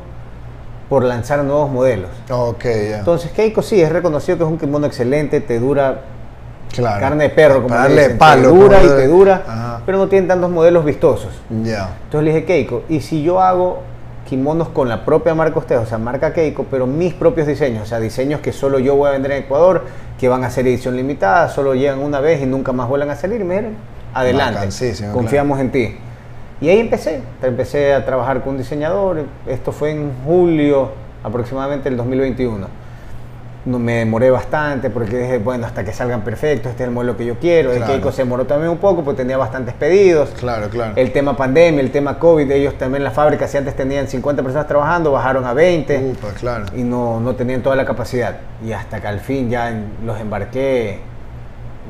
por 0.89 1.03
lanzar 1.03 1.43
nuevos 1.43 1.71
modelos. 1.71 2.09
Okay, 2.29 2.93
Entonces, 2.93 3.31
Keiko 3.31 3.61
sí, 3.61 3.81
es 3.81 3.91
reconocido 3.91 4.37
que 4.37 4.43
es 4.43 4.49
un 4.49 4.59
kimono 4.59 4.85
excelente, 4.85 5.39
te 5.39 5.59
dura 5.59 6.01
Carne 6.79 7.25
de 7.25 7.29
perro, 7.29 7.63
como 7.63 7.75
darle 7.75 8.03
dicen. 8.03 8.17
palo. 8.17 8.49
Te 8.51 8.55
dura 8.55 8.83
y 8.83 8.87
te 8.87 9.07
dura, 9.07 9.81
pero 9.85 9.97
no 9.97 10.07
tienen 10.07 10.27
tantos 10.27 10.49
modelos 10.49 10.85
vistosos. 10.85 11.31
Ya. 11.63 11.95
Entonces 12.05 12.25
le 12.25 12.33
dije, 12.33 12.45
Keiko, 12.45 12.83
¿y 12.89 13.01
si 13.01 13.23
yo 13.23 13.41
hago 13.41 13.81
kimonos 14.29 14.69
con 14.69 14.87
la 14.87 15.03
propia 15.03 15.35
marca 15.35 15.59
usted, 15.59 15.77
o 15.77 15.85
sea, 15.85 15.97
marca 15.97 16.33
Keiko, 16.33 16.65
pero 16.71 16.87
mis 16.87 17.13
propios 17.13 17.47
diseños, 17.47 17.83
o 17.83 17.85
sea, 17.85 17.99
diseños 17.99 18.39
que 18.39 18.53
solo 18.53 18.79
yo 18.79 18.95
voy 18.95 19.09
a 19.09 19.11
vender 19.11 19.31
en 19.31 19.43
Ecuador, 19.43 19.83
que 20.19 20.29
van 20.29 20.43
a 20.43 20.49
ser 20.49 20.67
edición 20.67 20.95
limitada, 20.95 21.49
solo 21.49 21.75
llegan 21.75 21.99
una 21.99 22.21
vez 22.21 22.41
y 22.41 22.45
nunca 22.45 22.71
más 22.71 22.87
vuelven 22.87 23.09
a 23.09 23.15
salir, 23.15 23.43
miren, 23.43 23.75
adelante, 24.13 24.69
confiamos 25.11 25.59
en 25.59 25.71
ti. 25.71 25.97
Y 26.61 26.69
ahí 26.69 26.79
empecé, 26.79 27.21
empecé 27.41 27.93
a 27.93 28.05
trabajar 28.05 28.41
con 28.41 28.53
un 28.53 28.59
diseñador, 28.59 29.25
esto 29.47 29.71
fue 29.71 29.91
en 29.91 30.11
julio 30.25 30.91
aproximadamente 31.23 31.89
del 31.89 31.97
2021 31.97 32.80
me 33.65 33.97
demoré 33.97 34.31
bastante 34.31 34.89
porque 34.89 35.17
dije, 35.17 35.37
bueno, 35.37 35.67
hasta 35.67 35.83
que 35.83 35.93
salgan 35.93 36.21
perfectos, 36.21 36.71
este 36.71 36.83
es 36.83 36.87
el 36.87 36.93
modelo 36.93 37.15
que 37.15 37.25
yo 37.25 37.37
quiero. 37.37 37.71
El 37.71 37.83
Keiko 37.83 38.11
se 38.11 38.23
demoró 38.23 38.45
también 38.45 38.71
un 38.71 38.79
poco 38.79 39.03
porque 39.03 39.21
tenía 39.21 39.37
bastantes 39.37 39.73
pedidos. 39.75 40.29
Claro, 40.39 40.69
claro. 40.69 40.93
El 40.95 41.11
tema 41.11 41.37
pandemia, 41.37 41.81
el 41.81 41.91
tema 41.91 42.17
COVID, 42.17 42.49
ellos 42.51 42.77
también 42.77 43.03
la 43.03 43.11
fábrica, 43.11 43.47
si 43.47 43.57
antes 43.57 43.75
tenían 43.75 44.07
50 44.07 44.41
personas 44.41 44.67
trabajando, 44.67 45.11
bajaron 45.11 45.45
a 45.45 45.53
20. 45.53 46.13
claro. 46.39 46.65
Y 46.75 46.83
no, 46.83 47.19
no 47.19 47.35
tenían 47.35 47.61
toda 47.61 47.75
la 47.75 47.85
capacidad. 47.85 48.37
Y 48.65 48.71
hasta 48.71 48.99
que 48.99 49.07
al 49.07 49.19
fin 49.19 49.49
ya 49.49 49.71
los 50.03 50.19
embarqué, 50.19 50.99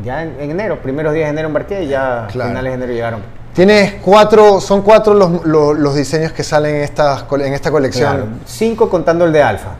ya 0.03 0.23
en, 0.23 0.39
enero, 0.39 0.81
primeros 0.81 1.13
días 1.13 1.27
de 1.27 1.31
enero 1.31 1.47
embarqué 1.47 1.83
y 1.83 1.87
ya 1.87 2.27
finales 2.29 2.63
de 2.63 2.73
enero 2.73 2.91
llegaron. 2.91 3.21
Tienes 3.53 3.95
cuatro, 4.01 4.61
son 4.61 4.81
cuatro 4.81 5.13
los, 5.13 5.45
los, 5.45 5.95
diseños 5.95 6.31
que 6.31 6.41
salen 6.41 6.75
en 6.75 6.81
esta, 6.83 7.27
en 7.29 7.53
esta 7.53 7.69
colección. 7.69 8.39
Cinco 8.45 8.89
contando 8.89 9.25
el 9.25 9.33
de 9.33 9.43
Alfa. 9.43 9.71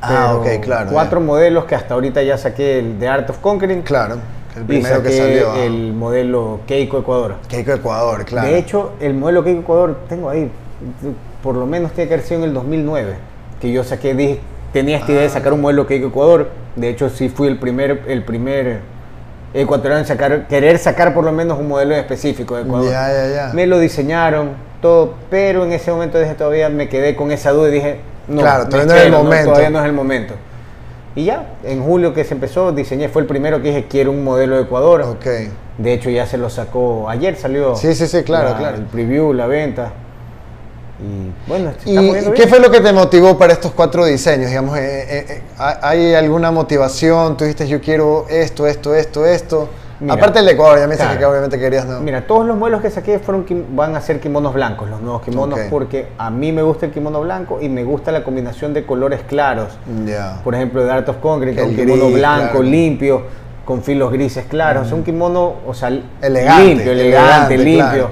Ah, 0.00 0.34
ok, 0.34 0.60
claro. 0.62 0.90
Cuatro 0.90 1.20
modelos 1.20 1.64
que 1.64 1.74
hasta 1.74 1.94
ahorita 1.94 2.22
ya 2.22 2.38
saqué 2.38 2.78
el 2.78 2.98
de 2.98 3.08
Art 3.08 3.30
of 3.30 3.38
Conquering. 3.38 3.82
Claro. 3.82 4.16
El 4.56 4.64
primero 4.64 5.02
que 5.02 5.12
salió. 5.12 5.54
El 5.54 5.92
modelo 5.92 6.60
Keiko 6.66 6.98
Ecuador. 6.98 7.36
Keiko 7.48 7.72
Ecuador, 7.72 8.24
claro. 8.24 8.48
De 8.48 8.58
hecho, 8.58 8.92
el 9.00 9.14
modelo 9.14 9.44
Keiko 9.44 9.60
Ecuador 9.60 9.98
tengo 10.08 10.30
ahí, 10.30 10.50
por 11.42 11.54
lo 11.54 11.66
menos 11.66 11.92
tiene 11.92 12.08
que 12.08 12.14
haber 12.14 12.26
sido 12.26 12.40
en 12.40 12.48
el 12.48 12.54
2009, 12.54 13.14
que 13.60 13.70
yo 13.70 13.84
saqué, 13.84 14.14
dije, 14.14 14.40
tenía 14.72 14.98
esta 14.98 15.12
idea 15.12 15.22
de 15.22 15.28
ah. 15.28 15.30
sacar 15.30 15.52
un 15.52 15.60
modelo 15.60 15.86
Keiko 15.86 16.08
Ecuador. 16.08 16.48
De 16.76 16.88
hecho, 16.88 17.10
sí 17.10 17.28
fui 17.28 17.48
el 17.48 17.58
primer, 17.58 18.02
el 18.06 18.24
primer 18.24 18.80
ecuatoriano 19.52 20.00
en 20.00 20.06
sacar, 20.06 20.46
querer 20.46 20.78
sacar 20.78 21.12
por 21.12 21.24
lo 21.24 21.32
menos 21.32 21.58
un 21.58 21.68
modelo 21.68 21.94
específico 21.94 22.56
de 22.56 22.62
Ecuador. 22.62 22.90
Ya, 22.90 23.12
ya, 23.12 23.28
ya. 23.28 23.52
Me 23.52 23.66
lo 23.66 23.78
diseñaron, 23.78 24.50
todo, 24.80 25.14
pero 25.28 25.64
en 25.64 25.72
ese 25.72 25.90
momento 25.90 26.18
dije, 26.18 26.34
todavía 26.34 26.68
me 26.68 26.88
quedé 26.88 27.14
con 27.14 27.32
esa 27.32 27.50
duda 27.50 27.68
y 27.68 27.72
dije, 27.72 28.00
claro, 28.28 28.68
todavía 28.68 28.86
no 28.86 28.94
es 28.94 29.04
el 29.04 29.12
momento. 29.12 29.44
todavía 29.44 29.70
no 29.70 29.80
es 29.80 29.86
el 29.86 29.92
momento. 29.92 30.34
Y 31.16 31.24
ya, 31.24 31.54
en 31.64 31.82
julio 31.82 32.14
que 32.14 32.24
se 32.24 32.34
empezó, 32.34 32.70
diseñé, 32.72 33.08
fue 33.08 33.22
el 33.22 33.28
primero 33.28 33.60
que 33.60 33.68
dije, 33.68 33.86
quiero 33.88 34.12
un 34.12 34.22
modelo 34.22 34.56
de 34.56 34.62
Ecuador. 34.62 35.02
Ok. 35.02 35.26
De 35.78 35.92
hecho, 35.92 36.08
ya 36.10 36.26
se 36.26 36.38
lo 36.38 36.50
sacó, 36.50 37.08
ayer 37.08 37.36
salió. 37.36 37.74
Sí, 37.74 37.94
sí, 37.94 38.06
sí, 38.06 38.22
claro, 38.22 38.56
claro. 38.56 38.76
El 38.76 38.84
preview, 38.84 39.32
la 39.32 39.46
venta. 39.46 39.92
Y 41.02 41.32
bueno, 41.48 41.72
¿Y 41.86 42.30
qué 42.32 42.46
fue 42.46 42.60
lo 42.60 42.70
que 42.70 42.80
te 42.80 42.92
motivó 42.92 43.38
para 43.38 43.54
estos 43.54 43.72
cuatro 43.72 44.04
diseños? 44.04 44.48
Digamos, 44.48 44.76
eh, 44.76 45.06
eh, 45.08 45.26
eh, 45.28 45.42
¿Hay 45.58 46.14
alguna 46.14 46.50
motivación? 46.50 47.36
Tú 47.36 47.44
dijiste, 47.44 47.66
yo 47.66 47.80
quiero 47.80 48.26
esto, 48.28 48.66
esto, 48.66 48.94
esto, 48.94 49.24
esto. 49.24 49.68
Aparte 50.08 50.38
del 50.38 50.48
Ecuador, 50.48 50.78
ya 50.78 50.86
me 50.86 50.96
dices 50.96 51.16
que 51.16 51.24
obviamente 51.24 51.58
querías 51.58 51.86
no. 51.86 52.00
Mira, 52.00 52.26
todos 52.26 52.46
los 52.46 52.56
modelos 52.56 52.80
que 52.80 52.90
saqué 52.90 53.18
fueron 53.18 53.44
van 53.74 53.96
a 53.96 54.00
ser 54.00 54.20
kimonos 54.20 54.54
blancos, 54.54 54.88
los 54.88 55.00
nuevos 55.00 55.22
kimonos, 55.22 55.58
porque 55.70 56.08
a 56.18 56.30
mí 56.30 56.52
me 56.52 56.62
gusta 56.62 56.86
el 56.86 56.92
kimono 56.92 57.20
blanco 57.20 57.60
y 57.60 57.68
me 57.68 57.84
gusta 57.84 58.12
la 58.12 58.24
combinación 58.24 58.72
de 58.72 58.86
colores 58.86 59.20
claros. 59.26 59.78
Por 60.42 60.54
ejemplo, 60.54 60.84
de 60.84 60.90
Art 60.90 61.08
of 61.08 61.16
Concrete, 61.18 61.62
un 61.62 61.76
kimono 61.76 62.10
blanco, 62.10 62.62
limpio, 62.62 63.22
con 63.64 63.82
filos 63.82 64.12
grises 64.12 64.46
claros. 64.46 64.86
Es 64.86 64.92
un 64.92 65.04
kimono, 65.04 65.54
o 65.66 65.74
sea, 65.74 65.88
elegante, 66.22 66.64
limpio, 66.64 66.92
elegante, 66.92 67.58
limpio, 67.58 68.10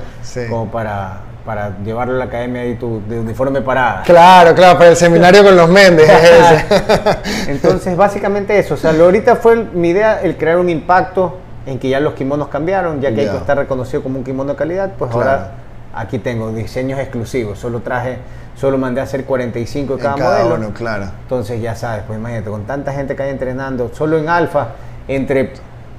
como 0.48 0.70
para 0.70 1.29
para 1.48 1.79
llevarlo 1.83 2.12
a 2.16 2.18
la 2.18 2.24
academia 2.27 2.66
y 2.66 2.74
tu 2.74 3.01
de 3.09 3.18
uniforme 3.18 3.62
parada. 3.62 4.03
Claro, 4.03 4.55
claro, 4.55 4.77
para 4.77 4.90
el 4.90 4.96
seminario 4.96 5.42
con 5.42 5.57
los 5.57 5.66
Méndez. 5.66 6.07
Entonces, 7.48 7.96
básicamente 7.96 8.59
eso. 8.59 8.74
O 8.74 8.77
sea, 8.77 8.90
ahorita 8.90 9.37
fue 9.37 9.57
mi 9.72 9.88
idea 9.88 10.20
el 10.20 10.37
crear 10.37 10.59
un 10.59 10.68
impacto 10.68 11.38
en 11.69 11.79
que 11.79 11.89
ya 11.89 12.01
los 12.01 12.15
kimonos 12.15 12.49
cambiaron, 12.49 13.01
ya 13.01 13.13
que 13.15 13.21
hay 13.21 13.27
Ya. 13.27 13.33
que 13.33 13.39
estar 13.39 13.57
reconocido 13.59 14.03
como 14.03 14.19
un 14.19 14.25
kimono 14.25 14.53
de 14.53 14.57
calidad, 14.57 14.93
pues 14.99 15.11
Claro. 15.11 15.31
ahora 15.31 15.51
aquí 15.95 16.19
tengo 16.19 16.51
diseños 16.53 16.99
exclusivos. 16.99 17.59
Solo 17.59 17.81
traje, 17.81 18.19
solo 18.57 18.79
mandé 18.79 19.01
a 19.01 19.05
hacer 19.05 19.25
45 19.25 19.97
de 19.97 20.01
En 20.07 20.13
cada, 20.15 20.39
modelo. 20.45 20.55
uno, 20.55 20.75
claro. 20.75 21.07
Entonces 21.23 21.61
ya 21.61 21.75
sabes, 21.75 22.05
pues 22.07 22.19
imagínate, 22.19 22.49
con 22.51 22.65
tanta 22.65 22.93
gente 22.93 23.15
que 23.15 23.23
hay 23.23 23.31
entrenando, 23.31 23.91
solo 23.95 24.17
en 24.19 24.29
alfa, 24.29 24.69
entre 25.09 25.53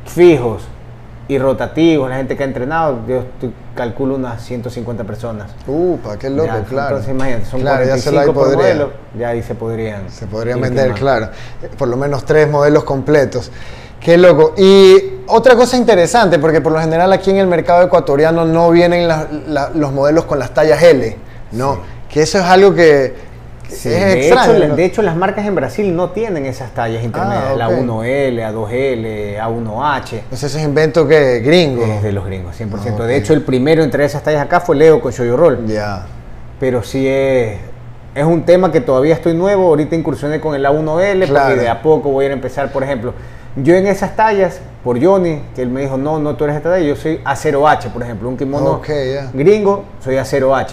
fijos 0.05 0.63
y 1.27 1.37
rotativos, 1.37 2.09
la 2.09 2.15
gente 2.17 2.35
que 2.35 2.41
ha 2.41 2.47
entrenado, 2.47 3.01
yo 3.07 3.23
calculo 3.75 4.15
unas 4.15 4.41
150 4.43 5.03
personas. 5.03 5.51
Upa, 5.67 6.17
qué 6.17 6.31
loco, 6.31 6.47
Ya, 6.47 6.63
claro. 6.63 6.87
Entonces 6.97 7.11
imagínate, 7.13 7.45
son 7.45 7.61
Claro, 7.61 7.85
ya 7.85 7.97
se 7.97 8.09
45 8.09 8.25
lo 8.25 8.33
por 8.33 8.43
podría. 8.45 8.57
modelo, 8.73 8.91
ya 9.17 9.27
ahí 9.29 9.43
se 9.43 9.53
podrían. 9.53 10.09
Se 10.09 10.25
podrían 10.25 10.59
vender, 10.59 10.93
claro. 10.93 11.27
Eh, 11.61 11.69
Por 11.77 11.87
lo 11.87 11.95
menos 11.97 12.25
tres 12.25 12.49
modelos 12.49 12.83
completos. 12.83 13.51
Qué 13.99 14.17
loco. 14.17 14.53
Y 14.57 15.18
otra 15.29 15.55
cosa 15.55 15.77
interesante, 15.77 16.39
porque 16.39 16.61
por 16.61 16.71
lo 16.71 16.79
general 16.79 17.11
aquí 17.13 17.29
en 17.31 17.37
el 17.37 17.47
mercado 17.47 17.83
ecuatoriano 17.85 18.45
no 18.45 18.69
vienen 18.71 19.07
la- 19.07 19.27
la- 19.47 19.69
los 19.73 19.91
modelos 19.91 20.25
con 20.25 20.39
las 20.39 20.53
tallas 20.53 20.81
L, 20.83 21.15
¿no? 21.51 21.75
Sí. 21.75 21.79
Que 22.09 22.21
eso 22.23 22.39
es 22.39 22.43
algo 22.45 22.73
que, 22.73 23.13
que 23.67 23.75
Sí, 23.75 23.89
es 23.89 23.99
de, 24.03 24.19
extraño. 24.27 24.53
hecho, 24.55 24.67
¿no? 24.69 24.75
de 24.75 24.85
hecho, 24.85 25.01
las 25.03 25.15
marcas 25.15 25.45
en 25.45 25.53
Brasil 25.53 25.95
no 25.95 26.09
tienen 26.09 26.45
esas 26.47 26.71
tallas 26.73 27.03
intermedias, 27.03 27.55
la 27.55 27.69
ok. 27.69 27.75
1L, 27.77 28.43
A2L, 28.43 29.39
A1H. 29.39 30.21
Pues 30.29 30.43
ese 30.43 30.57
es 30.57 30.63
invento 30.65 31.07
que 31.07 31.39
gringo. 31.39 31.83
Es 31.83 32.01
de 32.01 32.11
los 32.11 32.25
gringos, 32.25 32.55
100%. 32.59 33.03
Ah, 33.03 33.07
De 33.07 33.15
hecho, 33.15 33.33
el 33.33 33.43
primero 33.43 33.83
entre 33.83 34.05
esas 34.05 34.23
tallas 34.23 34.41
acá 34.41 34.59
fue 34.59 34.75
Leo 34.75 34.99
con 34.99 35.11
Shoyo 35.11 35.37
Roll. 35.37 35.65
Ya. 35.67 36.05
pero 36.59 36.83
sí 36.83 37.07
es, 37.07 37.57
es 38.15 38.23
un 38.25 38.43
tema 38.43 38.69
que 38.71 38.81
todavía 38.81 39.13
estoy 39.13 39.33
nuevo. 39.33 39.67
Ahorita 39.67 39.95
incursioné 39.95 40.41
con 40.41 40.55
el 40.55 40.65
A1L, 40.65 41.25
Claro. 41.27 41.45
porque 41.49 41.61
de 41.61 41.69
a 41.69 41.81
poco 41.81 42.09
voy 42.09 42.25
a 42.25 42.33
empezar, 42.33 42.69
por 42.71 42.83
ejemplo. 42.83 43.13
Yo 43.63 43.75
en 43.75 43.87
esas 43.87 44.15
tallas, 44.15 44.59
por 44.83 45.03
Johnny, 45.03 45.41
que 45.55 45.61
él 45.61 45.69
me 45.69 45.81
dijo, 45.81 45.97
no, 45.97 46.19
no, 46.19 46.35
tú 46.35 46.43
eres 46.45 46.55
esta 46.57 46.69
talla, 46.71 46.85
yo 46.85 46.95
soy 46.95 47.19
A0H, 47.25 47.89
por 47.91 48.03
ejemplo, 48.03 48.29
un 48.29 48.37
kimono 48.37 48.81
gringo, 49.33 49.83
soy 50.03 50.15
A0H. 50.15 50.67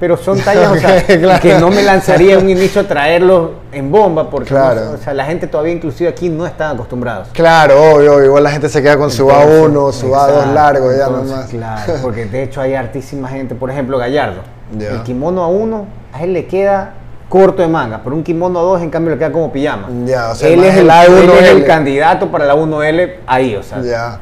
Pero 0.00 0.16
son 0.16 0.38
tallas 0.44 0.72
o 0.72 0.76
sea, 0.76 0.96
Ok, 0.98 1.18
claro. 1.20 1.40
que 1.40 1.54
no 1.60 1.70
me 1.70 1.82
lanzaría 1.82 2.34
en 2.34 2.42
un 2.44 2.50
inicio 2.50 2.80
a 2.80 2.84
traerlos 2.84 3.50
en 3.70 3.92
bomba, 3.92 4.28
porque 4.28 4.48
Claro. 4.48 4.80
no- 4.86 4.90
o 4.92 4.96
sea, 4.96 5.14
la 5.14 5.24
gente 5.24 5.46
todavía, 5.46 5.72
inclusive 5.74 6.10
aquí, 6.10 6.28
no 6.28 6.44
están 6.44 6.74
acostumbrados. 6.74 7.28
Claro, 7.32 7.80
obvio, 7.94 8.14
obvio. 8.16 8.24
Igual 8.26 8.42
la 8.42 8.50
gente 8.50 8.68
se 8.68 8.82
queda 8.82 8.96
con 8.96 9.10
su 9.12 9.28
A1, 9.28 9.66
Entonces, 9.66 10.00
su 10.00 10.08
A2 10.08 10.28
exacto, 10.28 10.52
largo, 10.54 10.90
ya 10.92 11.06
entonces, 11.06 11.30
nomás. 11.30 11.48
Claro, 11.50 11.92
porque 12.02 12.24
de 12.24 12.42
hecho 12.42 12.60
hay 12.60 12.74
hartísima 12.74 13.28
gente, 13.28 13.54
por 13.54 13.70
ejemplo, 13.70 13.96
Gallardo. 13.98 14.40
El 14.78 15.02
kimono 15.04 15.46
A1, 15.48 15.84
a 16.14 16.22
él 16.24 16.32
le 16.32 16.46
queda 16.46 16.94
corto 17.32 17.62
de 17.62 17.68
manga, 17.68 17.98
pero 18.04 18.14
un 18.14 18.22
kimono 18.22 18.60
A2 18.60 18.82
en 18.82 18.90
cambio 18.90 19.12
le 19.12 19.18
queda 19.18 19.32
como 19.32 19.50
pijama. 19.50 19.88
Ya, 20.04 20.32
o 20.32 20.34
sea, 20.34 20.50
él 20.50 20.62
es 20.64 20.74
el 20.74 20.80
el, 20.80 20.90
A1L. 20.90 21.22
él 21.22 21.30
es 21.40 21.48
el 21.50 21.64
candidato 21.64 22.30
para 22.30 22.44
la 22.44 22.54
1L 22.54 23.14
ahí, 23.26 23.56
o 23.56 23.62
sea. 23.62 23.80
Ya. 23.80 24.18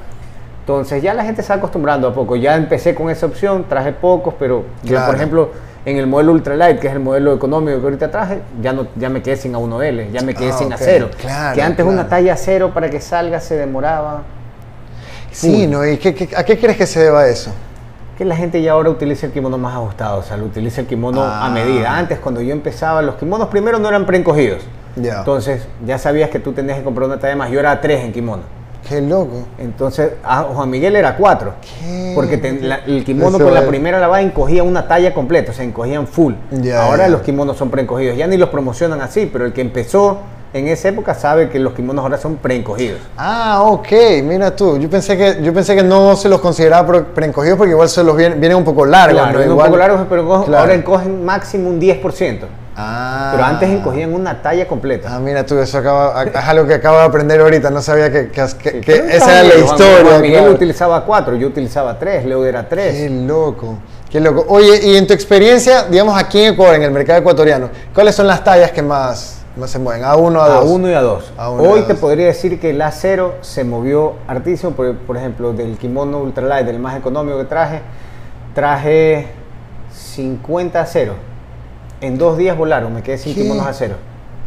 Entonces 0.60 1.02
ya 1.02 1.12
la 1.12 1.24
gente 1.24 1.42
se 1.42 1.48
va 1.48 1.56
acostumbrando 1.56 2.06
a 2.06 2.14
poco. 2.14 2.36
Ya 2.36 2.54
empecé 2.54 2.94
con 2.94 3.10
esa 3.10 3.26
opción, 3.26 3.64
traje 3.68 3.90
pocos, 3.90 4.34
pero 4.38 4.62
yo, 4.84 4.90
Claro. 4.90 5.06
por 5.06 5.16
ejemplo, 5.16 5.50
en 5.84 5.96
el 5.96 6.06
modelo 6.06 6.30
Ultralight, 6.30 6.78
que 6.78 6.86
es 6.86 6.92
el 6.92 7.00
modelo 7.00 7.34
económico 7.34 7.78
que 7.80 7.84
ahorita 7.84 8.12
traje, 8.12 8.42
ya 8.62 8.72
no 8.72 8.86
ya 8.94 9.08
me 9.08 9.20
quedé 9.22 9.34
sin 9.36 9.54
A1L, 9.56 10.12
ya 10.12 10.22
me 10.22 10.32
quedé 10.32 10.50
Ah, 10.50 10.58
sin 10.58 10.68
ok. 10.68 10.74
acero. 10.74 11.10
Claro, 11.20 11.54
que 11.56 11.62
antes 11.62 11.84
claro. 11.84 11.90
una 11.90 12.08
talla 12.08 12.34
acero 12.34 12.72
para 12.72 12.88
que 12.90 13.00
salga 13.00 13.40
se 13.40 13.56
demoraba. 13.56 14.22
Sí, 15.32 15.66
¿no? 15.66 15.84
¿Y 15.84 15.96
qué- 15.96 16.14
qué- 16.14 16.28
a 16.36 16.44
qué 16.44 16.56
crees 16.60 16.76
que 16.76 16.86
se 16.86 17.00
deba 17.00 17.26
eso? 17.26 17.50
Que 18.20 18.26
la 18.26 18.36
gente 18.36 18.60
ya 18.60 18.72
ahora 18.72 18.90
utiliza 18.90 19.24
el 19.24 19.32
kimono 19.32 19.56
más 19.56 19.74
ajustado, 19.74 20.18
o 20.18 20.22
sea, 20.22 20.36
lo 20.36 20.44
utiliza 20.44 20.82
el 20.82 20.86
kimono 20.86 21.22
Ah. 21.22 21.46
a 21.46 21.48
medida. 21.48 21.96
Antes, 21.96 22.18
cuando 22.18 22.42
yo 22.42 22.52
empezaba, 22.52 23.00
los 23.00 23.14
kimonos 23.14 23.48
primero 23.48 23.78
no 23.78 23.88
eran 23.88 24.04
preencogidos. 24.04 24.60
Ya. 24.96 25.20
Entonces, 25.20 25.66
ya 25.86 25.96
sabías 25.96 26.28
que 26.28 26.38
tú 26.38 26.52
tenías 26.52 26.76
que 26.76 26.84
comprar 26.84 27.06
una 27.08 27.18
talla 27.18 27.34
más. 27.34 27.50
Yo 27.50 27.58
era 27.58 27.80
3 27.80 28.04
en 28.04 28.12
kimono. 28.12 28.42
Qué 28.86 29.00
loco. 29.00 29.44
Entonces, 29.56 30.12
a 30.22 30.42
Juan 30.42 30.68
Miguel 30.68 30.96
era 30.96 31.16
4. 31.16 31.54
¿Qué? 31.62 32.12
Porque 32.14 32.36
la- 32.60 32.80
el 32.86 33.04
kimono 33.04 33.38
Eso 33.38 33.44
con 33.46 33.54
la 33.54 33.60
es. 33.60 33.66
primera 33.68 33.98
lavada 33.98 34.20
encogía 34.20 34.64
una 34.64 34.86
talla 34.86 35.14
completa, 35.14 35.52
o 35.52 35.54
sea, 35.54 35.64
encogían 35.64 36.06
full. 36.06 36.34
Ya, 36.50 36.84
Ahora 36.84 37.08
los 37.08 37.22
kimonos 37.22 37.56
son 37.56 37.70
preencogidos. 37.70 38.18
Ya 38.18 38.26
ni 38.26 38.36
los 38.36 38.50
promocionan 38.50 39.00
así, 39.00 39.30
pero 39.32 39.46
el 39.46 39.54
que 39.54 39.62
empezó 39.62 40.18
en 40.52 40.66
esa 40.68 40.88
época 40.88 41.14
sabe 41.14 41.48
que 41.48 41.58
los 41.58 41.74
kimonos 41.74 42.02
ahora 42.02 42.18
son 42.18 42.36
preencogidos. 42.36 42.98
Ah, 43.16 43.62
ok, 43.64 43.88
mira 44.24 44.54
tú. 44.56 44.78
Yo 44.78 44.90
pensé 44.90 45.16
que, 45.16 45.38
yo 45.42 45.52
pensé 45.54 45.76
que 45.76 45.82
no 45.82 46.16
se 46.16 46.28
los 46.28 46.40
consideraba 46.40 46.86
pre- 46.86 47.00
preencogidos 47.02 47.56
porque 47.56 47.70
igual 47.72 47.88
se 47.88 48.02
los 48.02 48.16
vienen, 48.16 48.40
vienen 48.40 48.58
un 48.58 48.64
poco 48.64 48.84
largos. 48.84 49.14
Claro, 49.20 49.32
¿no? 49.32 49.38
vienen 49.38 49.50
un 49.52 49.56
Igual- 49.56 49.66
poco 49.68 49.78
largos, 49.78 50.06
pero 50.08 50.44
Claro. 50.44 50.58
ahora 50.58 50.74
encogen 50.74 51.24
máximo 51.24 51.68
un 51.68 51.78
10%. 51.80 52.46
Ah. 52.82 53.30
Pero 53.32 53.44
antes 53.44 53.68
encogían 53.68 54.14
una 54.14 54.40
talla 54.40 54.66
completa. 54.66 55.08
Ah, 55.14 55.18
mira 55.20 55.44
tú, 55.44 55.58
eso 55.58 55.76
acaba, 55.78 56.22
es 56.24 56.34
algo 56.34 56.66
que 56.66 56.74
acabo 56.74 56.96
de 56.98 57.04
aprender 57.04 57.38
ahorita. 57.40 57.68
No 57.70 57.82
sabía 57.82 58.10
que, 58.10 58.30
que- 58.30 58.46
que- 58.58 58.80
que 58.80 58.92
Pero 58.92 59.04
esa 59.04 59.40
era 59.40 59.54
la 59.54 59.54
historia. 59.64 60.04
Juan 60.08 60.22
Miguel 60.22 60.38
claro. 60.40 60.54
utilizaba 60.54 61.04
4, 61.04 61.36
yo 61.36 61.46
utilizaba 61.48 61.98
3, 61.98 62.24
Leo 62.24 62.44
era 62.46 62.66
3. 62.68 62.94
Qué 62.94 63.10
loco, 63.10 63.78
qué 64.08 64.18
loco. 64.20 64.46
Oye, 64.48 64.80
y 64.82 64.96
en 64.96 65.06
tu 65.06 65.12
experiencia, 65.12 65.84
digamos 65.90 66.18
aquí 66.18 66.40
en 66.42 66.54
Ecuador, 66.54 66.76
en 66.76 66.82
el 66.84 66.90
mercado 66.90 67.18
ecuatoriano, 67.18 67.68
¿cuáles 67.94 68.14
son 68.14 68.26
las 68.26 68.42
tallas 68.42 68.70
que 68.70 68.80
más, 68.82 69.39
más 69.56 69.70
se 69.70 69.78
mueven? 69.78 70.02
¿A1, 70.04 70.36
A 70.40 70.60
A2? 70.62 70.64
1 70.70 70.88
y 70.90 70.94
a 70.94 71.00
2. 71.02 71.32
A 71.36 71.50
uno 71.50 71.64
y 71.64 71.66
Hoy 71.66 71.80
a 71.80 71.86
te 71.86 71.92
dos. 71.94 72.00
podría 72.00 72.26
decir 72.26 72.58
que 72.60 72.70
el 72.70 72.80
A0 72.80 73.32
se 73.42 73.64
movió 73.64 74.14
hartísimo. 74.28 74.72
Por, 74.72 74.96
por 74.98 75.16
ejemplo, 75.16 75.52
del 75.52 75.76
kimono 75.76 76.18
ultralight, 76.20 76.66
del 76.66 76.78
más 76.78 76.96
económico 76.96 77.38
que 77.38 77.44
traje, 77.44 77.80
traje 78.54 79.28
50 79.92 80.80
a 80.80 80.86
0. 80.86 81.14
En 82.00 82.16
dos 82.16 82.38
días 82.38 82.56
volaron, 82.56 82.94
me 82.94 83.02
quedé 83.02 83.18
sin 83.18 83.34
¿Qué? 83.34 83.42
kimonos 83.42 83.66
a 83.66 83.72
0. 83.72 83.96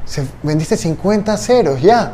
Se- 0.05 0.25
vendiste 0.41 0.75
50 0.77 1.37
ceros 1.37 1.81
ya. 1.81 2.13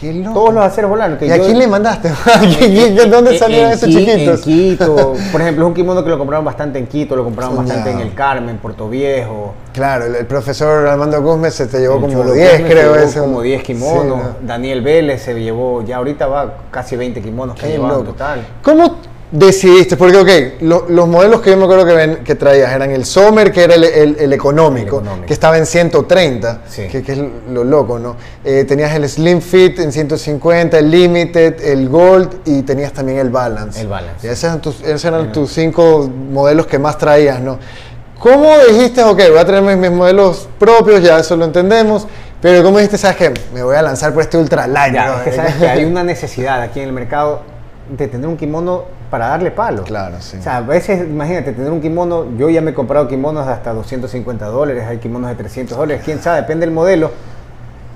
Qué 0.00 0.12
loco. 0.12 0.34
Todos 0.34 0.54
los 0.54 0.64
aceros 0.64 0.90
volaron. 0.90 1.16
que 1.16 1.26
¿Y 1.26 1.30
a 1.30 1.38
quién 1.38 1.58
le 1.58 1.66
mandaste? 1.66 2.08
¿A 2.34 2.40
quién- 2.40 2.94
quién- 2.94 3.10
¿Dónde 3.10 3.38
salieron 3.38 3.72
esos 3.72 3.88
Qui- 3.88 3.98
chiquitos? 4.06 4.38
En 4.38 4.44
Quito. 4.44 5.14
Por 5.32 5.40
ejemplo, 5.40 5.64
es 5.64 5.68
un 5.68 5.74
kimono 5.74 6.04
que 6.04 6.10
lo 6.10 6.18
compraron 6.18 6.44
bastante 6.44 6.78
en 6.78 6.86
Quito, 6.86 7.16
lo 7.16 7.24
compraron 7.24 7.56
bastante 7.56 7.90
en 7.90 8.00
el 8.00 8.14
Carmen, 8.14 8.58
Puerto 8.58 8.88
Viejo. 8.88 9.54
Claro, 9.72 10.06
el, 10.06 10.14
el 10.16 10.26
profesor 10.26 10.86
Armando 10.86 11.22
Gómez 11.22 11.54
se 11.54 11.66
te 11.66 11.78
llevó 11.80 11.94
El 11.96 12.00
como 12.02 12.12
Cholo 12.12 12.32
10, 12.32 12.50
Gómez 12.52 12.66
se 12.66 12.72
creo. 12.72 12.92
llevó 12.94 13.04
eso. 13.04 13.20
Como 13.22 13.42
10 13.42 13.62
kimonos. 13.62 14.02
Sí, 14.02 14.08
¿no? 14.42 14.46
Daniel 14.46 14.80
Vélez 14.82 15.22
se 15.22 15.34
llevó, 15.38 15.82
ya 15.82 15.96
ahorita 15.96 16.26
va 16.26 16.54
casi 16.70 16.96
20 16.96 17.20
kimonos 17.22 17.58
que 17.58 17.76
total. 17.76 18.46
¿Cómo 18.62 18.95
decidiste? 19.30 19.96
Porque, 19.96 20.16
ok, 20.16 20.62
lo- 20.62 20.86
los 20.88 21.08
modelos 21.08 21.40
que 21.40 21.50
yo 21.50 21.56
me 21.56 21.64
acuerdo 21.64 21.84
que, 21.84 21.92
ven- 21.94 22.16
que 22.24 22.34
traías 22.36 22.72
eran 22.72 22.90
el 22.90 23.04
Sommer, 23.04 23.50
que 23.52 23.64
era 23.64 23.74
el, 23.74 23.84
el- 23.84 24.16
el 24.18 24.32
económico, 24.32 24.98
El 24.98 25.02
económico. 25.04 25.26
que 25.26 25.32
estaba 25.32 25.58
en 25.58 25.66
130, 25.66 26.60
Sí. 26.68 26.86
que, 26.88 27.02
que 27.02 27.12
es 27.12 27.18
lo 27.50 27.64
loco, 27.64 27.98
¿no? 27.98 28.16
Eh, 28.44 28.64
tenías 28.68 28.94
el 28.94 29.08
Slim 29.08 29.40
Fit 29.40 29.78
en 29.80 29.90
150, 29.92 30.78
el 30.78 30.90
Limited, 30.90 31.60
el 31.64 31.88
Gold 31.88 32.36
y 32.44 32.62
tenías 32.62 32.92
también 32.92 33.18
el 33.18 33.30
Balance. 33.30 33.80
El 33.80 33.88
Balance. 33.88 34.26
Y 34.26 34.30
esos 34.30 34.44
eran 34.44 34.60
tus, 34.60 34.80
esos 34.82 35.04
eran 35.04 35.32
tus 35.32 35.52
cinco 35.52 36.08
modelos 36.30 36.66
que 36.66 36.78
más 36.78 36.96
traías, 36.96 37.40
¿no? 37.40 37.58
¿Cómo 38.18 38.50
dijiste, 38.68 39.02
ok, 39.02 39.20
voy 39.28 39.38
a 39.38 39.44
traer 39.44 39.62
mis, 39.62 39.76
mis 39.76 39.90
modelos 39.90 40.48
propios, 40.58 41.02
ya 41.02 41.18
eso 41.18 41.36
lo 41.36 41.44
entendemos, 41.44 42.06
pero 42.40 42.62
¿cómo 42.62 42.78
dijiste, 42.78 42.96
sabes 42.96 43.16
qué? 43.16 43.34
Me 43.52 43.62
voy 43.62 43.76
a 43.76 43.82
lanzar 43.82 44.12
por 44.14 44.22
este 44.22 44.38
Ultra 44.38 44.66
Light, 44.66 44.94
Ya, 44.94 45.04
bro"? 45.10 45.18
es 45.18 45.22
que 45.24 45.32
sabes 45.32 45.54
que 45.56 45.68
hay 45.68 45.84
una 45.84 46.02
necesidad 46.02 46.62
aquí 46.62 46.80
en 46.80 46.86
el 46.86 46.92
mercado 46.94 47.42
de 47.90 48.08
tener 48.08 48.26
un 48.26 48.36
kimono 48.36 48.84
para 49.10 49.28
darle 49.28 49.50
palo. 49.50 49.84
Claro, 49.84 50.16
sí. 50.20 50.36
O 50.38 50.42
sea, 50.42 50.58
a 50.58 50.60
veces, 50.60 51.00
imagínate, 51.08 51.52
tener 51.52 51.70
un 51.70 51.80
kimono, 51.80 52.26
yo 52.36 52.50
ya 52.50 52.60
me 52.60 52.72
he 52.72 52.74
comprado 52.74 53.06
kimonos 53.08 53.46
de 53.46 53.52
hasta 53.52 53.72
250 53.72 54.46
dólares, 54.46 54.84
hay 54.88 54.98
kimonos 54.98 55.30
de 55.30 55.36
300 55.36 55.76
dólares, 55.76 56.02
quién 56.04 56.20
sabe, 56.20 56.40
depende 56.40 56.66
del 56.66 56.74
modelo. 56.74 57.10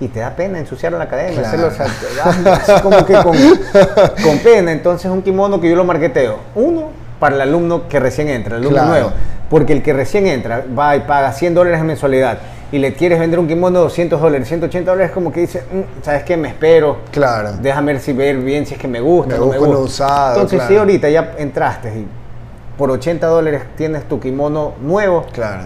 Y 0.01 0.09
te 0.09 0.21
da 0.21 0.31
pena 0.31 0.59
ensuciar 0.59 0.93
la 0.93 1.05
academia, 1.05 1.43
Claro. 1.43 1.67
hacerlo, 1.67 2.53
así 2.53 2.73
como 2.83 3.05
que 3.05 3.13
con, 3.15 3.37
con 4.25 4.39
pena. 4.39 4.73
Entonces, 4.73 5.11
un 5.11 5.21
kimono 5.21 5.61
que 5.61 5.69
yo 5.69 5.77
lo 5.77 5.85
marketeo. 5.85 6.39
Uno, 6.55 6.85
para 7.19 7.35
el 7.35 7.41
alumno 7.43 7.87
que 7.87 8.01
recién 8.01 8.29
entra, 8.29 8.57
el 8.57 8.63
alumno 8.63 8.77
Claro. 8.79 8.91
nuevo. 8.91 9.13
Porque 9.51 9.73
el 9.75 9.83
que 9.83 9.93
recién 9.93 10.27
entra 10.27 10.65
va 10.79 10.97
y 10.97 11.01
paga 11.01 11.33
100 11.33 11.53
dólares 11.55 11.81
en 11.81 11.87
mensualidad 11.89 12.39
y 12.73 12.79
le 12.79 12.95
quieres 12.95 13.19
vender 13.19 13.39
un 13.41 13.49
kimono 13.49 13.79
de 13.79 13.85
200 13.85 14.21
dólares, 14.21 14.47
180 14.49 14.91
dólares, 14.91 15.11
como 15.13 15.33
que 15.33 15.41
dice, 15.41 15.65
"Mm, 15.73 16.03
¿sabes 16.05 16.23
qué? 16.25 16.37
Me 16.37 16.49
espero. 16.49 16.99
Claro. 17.11 17.51
Déjame 17.61 17.93
ver 17.95 18.01
si 18.01 18.13
ver 18.13 18.37
bien 18.39 18.65
si 18.67 18.75
es 18.75 18.81
que 18.81 18.87
me 18.89 19.01
gusta. 19.01 19.35
Me 19.35 19.41
no 19.41 19.47
me 19.47 19.59
gusta. 19.59 19.79
usado, 19.79 20.35
Entonces, 20.35 20.59
claro. 20.59 20.73
si 20.75 20.79
ahorita 20.79 21.09
ya 21.09 21.33
entraste 21.39 21.89
y 21.89 22.07
por 22.79 22.91
80 22.91 23.27
dólares 23.27 23.63
tienes 23.77 24.05
tu 24.05 24.21
kimono 24.21 24.73
nuevo 24.81 25.27
Claro. 25.33 25.65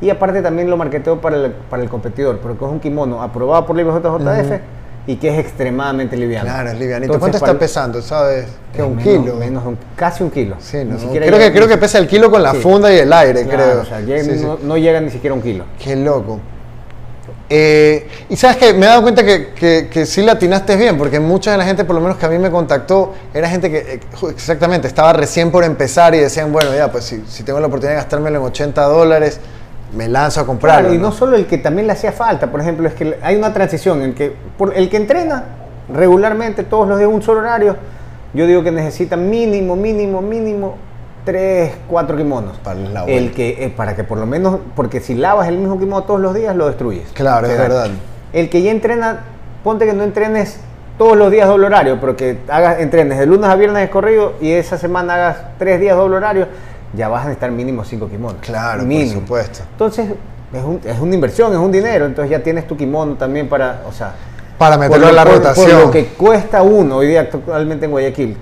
y 0.00 0.08
aparte 0.10 0.40
también 0.40 0.70
lo 0.70 0.76
marketeo 0.76 1.20
para 1.20 1.36
el, 1.36 1.50
para 1.68 1.82
el 1.82 1.88
competidor, 1.88 2.38
porque 2.38 2.64
es 2.64 2.70
un 2.70 2.80
kimono 2.80 3.22
aprobado 3.22 3.66
por 3.66 3.74
la 3.76 3.82
IBJJF 3.82 4.60
y 5.08 5.16
que 5.16 5.28
es 5.28 5.38
extremadamente 5.38 6.16
liviano. 6.16 6.46
Claro, 6.50 6.70
es 6.70 6.78
livianito. 6.78 7.14
Entonces, 7.14 7.38
¿Cuánto 7.40 7.46
está 7.52 7.58
pesando? 7.58 8.02
¿Sabes? 8.02 8.46
¿Qué? 8.74 8.82
¿Un 8.82 8.96
menos- 8.96 9.22
kilo? 9.24 9.36
Menos 9.36 9.64
un- 9.66 9.78
casi 9.94 10.22
un 10.24 10.30
kilo. 10.30 10.56
Sí, 10.58 10.78
¿no? 10.84 10.96
Creo 11.12 11.38
que, 11.38 11.52
creo 11.52 11.68
que 11.68 11.76
pesa 11.76 11.98
el 11.98 12.08
kilo 12.08 12.30
con 12.30 12.42
la 12.42 12.52
Sí. 12.52 12.58
funda 12.58 12.92
y 12.92 12.98
el 12.98 13.12
aire, 13.12 13.44
Claro, 13.44 13.62
creo. 13.64 13.80
O 13.82 13.84
sea, 13.84 14.00
llega- 14.00 14.24
Sí, 14.24 14.38
sí. 14.38 14.44
no, 14.44 14.58
no 14.62 14.76
llega 14.76 15.00
ni 15.00 15.10
siquiera 15.10 15.32
a 15.34 15.36
un 15.36 15.42
kilo. 15.42 15.64
Qué 15.78 15.94
loco. 15.96 16.40
Eh, 17.48 18.08
y 18.28 18.34
sabes 18.36 18.56
que 18.56 18.72
me 18.74 18.86
he 18.86 18.88
dado 18.88 19.02
cuenta 19.02 19.24
que, 19.24 19.50
que, 19.54 19.88
que 19.88 20.04
sí 20.04 20.22
la 20.22 20.32
atinaste 20.32 20.74
bien, 20.74 20.98
porque 20.98 21.20
mucha 21.20 21.52
de 21.52 21.58
la 21.58 21.64
gente, 21.64 21.84
por 21.84 21.94
lo 21.94 22.00
menos 22.00 22.16
que 22.16 22.26
a 22.26 22.28
mí 22.28 22.38
me 22.38 22.50
contactó, 22.50 23.14
era 23.32 23.48
gente 23.48 23.70
que 23.70 23.78
eh, 23.94 24.00
exactamente 24.30 24.88
estaba 24.88 25.12
recién 25.12 25.52
por 25.52 25.62
empezar 25.62 26.12
y 26.16 26.18
decían, 26.18 26.52
bueno, 26.52 26.74
ya, 26.74 26.90
pues 26.90 27.04
si, 27.04 27.22
si 27.28 27.44
tengo 27.44 27.60
la 27.60 27.68
oportunidad 27.68 27.92
de 27.92 28.02
gastármelo 28.02 28.38
en 28.40 28.44
80 28.46 28.82
dólares, 28.82 29.38
me 29.94 30.08
lanzo 30.08 30.40
a 30.40 30.46
comprarlo. 30.46 30.88
Claro, 30.88 30.94
y 30.94 30.98
no 30.98 31.08
¿no? 31.08 31.12
solo 31.12 31.36
el 31.36 31.46
que 31.46 31.58
también 31.58 31.86
le 31.86 31.92
hacía 31.92 32.12
falta, 32.12 32.50
por 32.50 32.60
ejemplo, 32.60 32.88
es 32.88 32.94
que 32.94 33.18
hay 33.22 33.36
una 33.36 33.52
transición 33.52 34.02
en 34.02 34.14
que 34.14 34.32
por 34.58 34.76
el 34.76 34.88
que 34.88 34.96
entrena 34.96 35.44
regularmente 35.92 36.64
todos 36.64 36.88
los 36.88 36.98
días 36.98 37.10
un 37.10 37.22
solo 37.22 37.40
horario, 37.40 37.76
yo 38.34 38.46
digo 38.46 38.62
que 38.62 38.72
necesitan 38.72 39.30
mínimo, 39.30 39.76
mínimo, 39.76 40.20
mínimo 40.20 40.74
tres, 41.26 41.74
cuatro 41.88 42.16
kimonos. 42.16 42.56
Para 42.58 42.80
el. 42.80 42.96
El 43.08 43.32
que, 43.32 43.64
eh, 43.64 43.68
para 43.68 43.94
que 43.94 44.04
por 44.04 44.16
lo 44.16 44.26
menos, 44.26 44.58
porque 44.74 45.00
si 45.00 45.14
lavas 45.14 45.48
el 45.48 45.58
mismo 45.58 45.78
kimono 45.78 46.04
todos 46.04 46.20
los 46.20 46.34
días, 46.34 46.56
lo 46.56 46.66
destruyes. 46.68 47.10
Claro, 47.12 47.46
es 47.46 47.52
O 47.52 47.56
sea, 47.56 47.68
verdad. 47.68 47.90
El 48.32 48.48
que 48.48 48.62
ya 48.62 48.70
entrena, 48.70 49.24
ponte 49.62 49.84
que 49.84 49.92
no 49.92 50.04
entrenes 50.04 50.60
todos 50.96 51.16
los 51.16 51.30
días 51.30 51.46
doble 51.48 51.66
horario, 51.66 51.98
pero 52.00 52.16
que 52.16 52.38
hagas, 52.48 52.80
entrenes 52.80 53.18
de 53.18 53.26
lunes 53.26 53.50
a 53.50 53.56
viernes 53.56 53.82
de 53.82 53.90
corrido 53.90 54.34
y 54.40 54.52
esa 54.52 54.78
semana 54.78 55.14
hagas 55.14 55.36
tres 55.58 55.80
días 55.80 55.96
doble 55.96 56.16
horario, 56.16 56.48
ya 56.96 57.08
vas 57.08 57.22
a 57.22 57.24
necesitar 57.28 57.50
mínimo 57.50 57.84
cinco 57.84 58.08
kimonos. 58.08 58.40
Claro, 58.40 58.84
por 58.84 59.06
supuesto. 59.08 59.60
Entonces, 59.72 60.08
es, 60.52 60.62
un- 60.64 60.80
es 60.84 60.98
una 60.98 61.14
inversión, 61.14 61.52
es 61.52 61.58
un 61.58 61.70
dinero, 61.72 62.06
entonces 62.06 62.30
ya 62.30 62.42
tienes 62.42 62.66
tu 62.66 62.76
kimono 62.76 63.14
también 63.14 63.48
para, 63.48 63.82
o 63.88 63.92
sea, 63.92 64.12
Para 64.58 64.78
meterlo 64.78 65.08
en 65.08 65.14
la 65.16 65.24
por- 65.24 65.34
rotación. 65.34 65.70
Por 65.70 65.80
lo 65.86 65.90
que 65.90 66.06
cuesta 66.08 66.62
uno 66.62 66.96
hoy 66.96 67.08
día 67.08 67.20
actualmente 67.22 67.84
en 67.84 67.90
Guayaquil, 67.90 68.36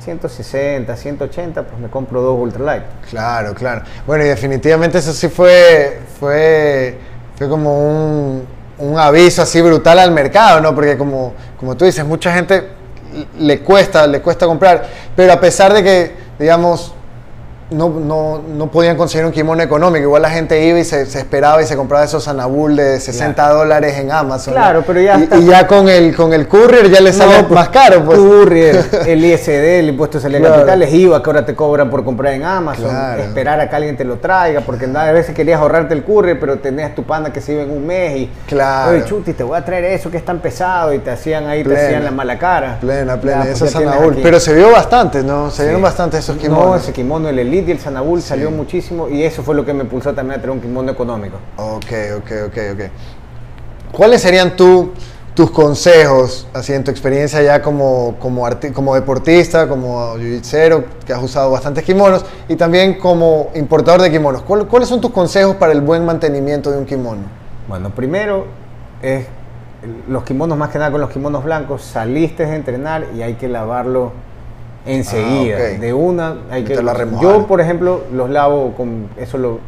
160, 0.00 0.96
180, 0.96 1.62
pues 1.62 1.78
me 1.80 1.88
compro 1.88 2.22
dos 2.22 2.38
ultralight. 2.38 2.82
Claro, 3.10 3.54
claro. 3.54 3.82
Bueno, 4.06 4.24
y 4.24 4.28
definitivamente 4.28 4.98
eso 4.98 5.12
sí 5.12 5.28
fue, 5.28 6.00
fue, 6.18 6.98
fue 7.36 7.48
como 7.48 7.78
un, 7.78 8.44
un 8.78 8.98
aviso 8.98 9.42
así 9.42 9.60
brutal 9.60 9.98
al 9.98 10.10
mercado, 10.10 10.60
¿no? 10.60 10.74
Porque 10.74 10.96
como, 10.96 11.34
como 11.58 11.76
tú 11.76 11.84
dices, 11.84 12.04
mucha 12.04 12.32
gente 12.32 12.66
le 13.38 13.60
cuesta, 13.60 14.06
le 14.06 14.20
cuesta 14.22 14.46
comprar, 14.46 14.86
pero 15.14 15.32
a 15.32 15.40
pesar 15.40 15.72
de 15.74 15.82
que, 15.82 16.12
digamos, 16.38 16.94
no, 17.70 17.88
no, 17.88 18.40
no 18.48 18.66
podían 18.70 18.96
conseguir 18.96 19.24
un 19.26 19.32
kimono 19.32 19.62
económico, 19.62 20.02
igual 20.04 20.22
la 20.22 20.30
gente 20.30 20.64
iba 20.66 20.78
y 20.78 20.84
se, 20.84 21.06
se 21.06 21.18
esperaba 21.20 21.62
y 21.62 21.66
se 21.66 21.76
compraba 21.76 22.04
esos 22.04 22.26
Anabul 22.28 22.76
de 22.76 22.98
60 23.00 23.48
dólares 23.50 23.96
en 23.98 24.10
Amazon. 24.10 24.54
¿no? 24.54 24.60
Claro, 24.60 24.82
pero 24.86 25.00
ya 25.00 25.18
y, 25.18 25.22
está- 25.22 25.36
y 25.38 25.46
ya 25.46 25.66
con 25.66 25.88
el, 25.88 26.14
con 26.16 26.32
el 26.32 26.48
courier 26.48 26.90
ya 26.90 27.00
le 27.00 27.12
sale 27.12 27.36
No, 27.42 27.48
pues, 27.48 27.54
más 27.60 27.68
caro, 27.68 28.04
pues. 28.04 28.18
Courier, 28.18 28.84
el 29.06 29.24
ISD, 29.24 29.78
el 29.80 29.88
impuesto 29.90 30.18
de 30.18 30.22
salida 30.22 30.40
Claro. 30.40 30.54
capitales, 30.56 30.92
IVA 30.92 31.22
que 31.22 31.30
ahora 31.30 31.44
te 31.46 31.54
cobran 31.54 31.90
por 31.90 32.04
comprar 32.04 32.34
en 32.34 32.44
Amazon, 32.44 32.88
Claro. 32.90 33.22
esperar 33.22 33.60
a 33.60 33.68
que 33.70 33.76
alguien 33.76 33.96
te 33.96 34.04
lo 34.04 34.16
traiga, 34.18 34.60
porque 34.62 34.86
a 34.86 35.12
veces 35.12 35.34
querías 35.34 35.60
ahorrarte 35.60 35.94
el 35.94 36.02
courier, 36.04 36.38
pero 36.40 36.58
tenías 36.58 36.94
tu 36.94 37.04
pana 37.04 37.32
que 37.32 37.40
se 37.40 37.52
iba 37.52 37.62
en 37.62 37.70
un 37.70 37.86
mes 37.86 38.16
y, 38.16 38.30
Claro. 38.48 38.92
oye, 38.92 39.04
chuti, 39.04 39.32
te 39.32 39.44
voy 39.44 39.56
a 39.58 39.64
traer 39.64 39.84
eso 39.84 40.10
que 40.10 40.16
es 40.16 40.24
tan 40.24 40.40
pesado 40.40 40.92
y 40.92 40.98
te 40.98 41.10
hacían 41.10 41.46
ahí, 41.46 41.62
Plena. 41.62 41.78
te 41.80 41.86
hacían 41.86 42.04
la 42.04 42.10
mala 42.10 42.38
cara. 42.38 42.78
Plena, 42.80 43.20
plena. 43.20 43.38
Ya, 43.44 43.50
pues 43.50 43.54
Eso 43.56 43.64
ya 43.66 43.70
es 43.70 43.76
tienes 43.76 43.94
Anabul. 43.94 44.18
Pero 44.22 44.40
se 44.40 44.54
vio 44.54 44.70
bastante, 44.72 45.22
¿no? 45.22 45.50
Se 45.50 45.62
vieron 45.62 45.80
Sí. 45.80 45.84
bastante 45.84 46.18
esos 46.18 46.36
No, 46.36 46.42
kimonos. 46.42 46.82
ese 46.82 46.92
kimono, 46.92 47.28
el 47.28 47.38
Elite 47.38 47.59
y 47.66 47.70
el 47.70 47.78
Sanabul 47.78 48.20
salió 48.22 48.50
muchísimo 48.50 49.08
y 49.08 49.22
eso 49.22 49.42
fue 49.42 49.54
lo 49.54 49.64
que 49.64 49.72
me 49.74 49.82
impulsó 49.84 50.12
también 50.14 50.38
a 50.38 50.42
tener 50.42 50.54
un 50.56 50.60
kimono 50.60 50.90
económico. 50.92 51.36
Ok, 51.56 51.92
ok, 52.18 52.30
ok, 52.48 52.58
ok. 52.74 53.92
¿Cuáles 53.92 54.22
serían 54.22 54.56
tú, 54.56 54.92
tus 55.34 55.50
consejos, 55.50 56.46
así 56.52 56.72
en 56.72 56.84
tu 56.84 56.90
experiencia 56.90 57.42
ya 57.42 57.60
como, 57.62 58.16
como, 58.20 58.46
como 58.74 58.94
deportista, 58.94 59.68
como 59.68 60.16
jiu-jitsu, 60.16 60.84
que 61.06 61.12
has 61.12 61.22
usado 61.22 61.50
bastantes 61.50 61.84
kimonos, 61.84 62.24
y 62.48 62.56
también 62.56 62.94
como 62.98 63.50
importador 63.54 64.02
de 64.02 64.10
kimonos? 64.10 64.42
¿Cuál- 64.42 64.66
¿Cuáles 64.66 64.88
son 64.88 65.00
tus 65.00 65.10
consejos 65.10 65.56
para 65.56 65.72
el 65.72 65.80
buen 65.80 66.04
mantenimiento 66.04 66.70
de 66.70 66.78
un 66.78 66.84
kimono? 66.86 67.22
Bueno, 67.68 67.90
primero 67.90 68.46
es 69.02 69.26
los 70.08 70.24
kimonos, 70.24 70.58
más 70.58 70.68
que 70.70 70.78
nada 70.78 70.90
con 70.90 71.00
los 71.00 71.10
kimonos 71.10 71.42
blancos, 71.42 71.82
saliste 71.82 72.44
de 72.44 72.54
entrenar 72.54 73.06
y 73.16 73.22
hay 73.22 73.34
que 73.34 73.48
lavarlo 73.48 74.12
enseguida. 74.86 75.56
Ah. 75.58 75.78
De 75.80 75.92
una, 75.92 76.36
hay 76.50 76.64
que. 76.64 76.74
Yo, 77.20 77.46
por 77.46 77.60
ejemplo, 77.60 78.02
los 78.12 78.30
lavo 78.30 78.74
con. 78.76 79.08
Eso 79.18 79.38
lo. 79.38 79.58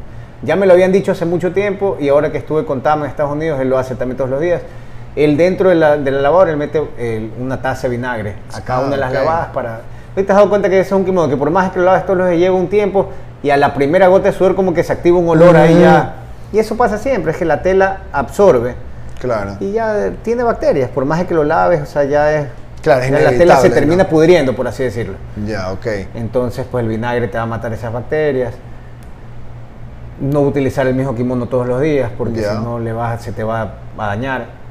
Ya 0.42 0.56
me 0.56 0.66
lo 0.66 0.72
habían 0.72 0.90
dicho 0.90 1.12
hace 1.12 1.24
mucho 1.24 1.52
tiempo 1.52 1.96
y 2.00 2.08
ahora 2.08 2.32
que 2.32 2.38
estuve 2.38 2.64
con 2.64 2.80
Tama 2.82 3.04
en 3.04 3.10
Estados 3.10 3.32
Unidos, 3.32 3.60
él 3.60 3.68
lo 3.70 3.78
hace 3.78 3.94
también 3.94 4.16
todos 4.16 4.30
los 4.30 4.40
días. 4.40 4.60
Él 5.14 5.36
dentro 5.36 5.68
de 5.68 5.74
la, 5.76 5.96
de 5.98 6.10
la 6.10 6.20
lavadora, 6.20 6.50
él 6.50 6.56
mete 6.56 6.82
el- 6.98 7.30
una 7.38 7.60
taza 7.62 7.82
de 7.82 7.90
vinagre 7.90 8.34
a 8.52 8.60
cada 8.62 8.80
Ah, 8.80 8.82
una 8.86 8.90
de 8.96 9.00
las 9.00 9.10
ok. 9.10 9.14
lavadas 9.14 9.48
para. 9.48 9.80
¿Hoy 10.16 10.24
te 10.24 10.32
has 10.32 10.36
dado 10.36 10.48
cuenta 10.48 10.68
que 10.68 10.80
ese 10.80 10.88
es 10.88 10.92
un 10.92 11.04
kimono 11.04 11.28
que 11.28 11.36
por 11.36 11.50
más 11.50 11.70
que 11.70 11.78
lo 11.78 11.84
laves 11.86 12.04
todos 12.04 12.18
los 12.18 12.28
días 12.28 12.40
lleva 12.40 12.56
un 12.56 12.68
tiempo 12.68 13.08
y 13.42 13.50
a 13.50 13.56
la 13.56 13.72
primera 13.74 14.08
gota 14.08 14.30
de 14.30 14.32
sudor 14.36 14.54
como 14.56 14.74
que 14.74 14.82
se 14.82 14.92
activa 14.92 15.18
un 15.18 15.28
olor 15.28 15.56
ahí 15.56 15.78
ya. 15.80 16.14
Y 16.52 16.58
eso 16.58 16.76
pasa 16.76 16.98
siempre, 16.98 17.32
es 17.32 17.38
que 17.38 17.44
la 17.44 17.62
tela 17.62 18.00
absorbe 18.12 18.74
Claro. 19.20 19.52
y 19.60 19.72
ya 19.72 20.06
eh, 20.06 20.12
tiene 20.22 20.42
bacterias, 20.42 20.90
por 20.90 21.04
más 21.04 21.24
que 21.24 21.32
lo 21.34 21.44
laves, 21.44 21.80
o 21.82 21.86
sea, 21.86 22.04
ya 22.04 22.32
es. 22.34 22.46
Claro, 22.82 23.02
es 23.04 23.10
ya 23.10 23.20
la 23.20 23.30
tela 23.30 23.56
se 23.58 23.70
termina 23.70 24.02
¿no? 24.04 24.08
pudriendo, 24.10 24.54
por 24.56 24.66
así 24.66 24.82
decirlo. 24.82 25.14
Ya, 25.46 25.70
ok. 25.72 25.86
Entonces, 26.14 26.66
pues 26.70 26.82
el 26.82 26.88
vinagre 26.88 27.28
te 27.28 27.36
va 27.38 27.44
a 27.44 27.46
matar 27.46 27.72
esas 27.72 27.92
bacterias. 27.92 28.54
No 30.20 30.40
utilizar 30.40 30.86
el 30.86 30.94
mismo 30.94 31.14
kimono 31.14 31.46
todos 31.46 31.66
los 31.66 31.80
días, 31.80 32.10
porque 32.16 32.42
Ya. 32.42 32.56
si 32.56 32.62
no 32.62 32.78
le 32.78 32.92
vas, 32.92 33.22
se 33.22 33.32
te 33.32 33.42
va 33.44 33.74
a 33.96 34.06
dañar. 34.06 34.62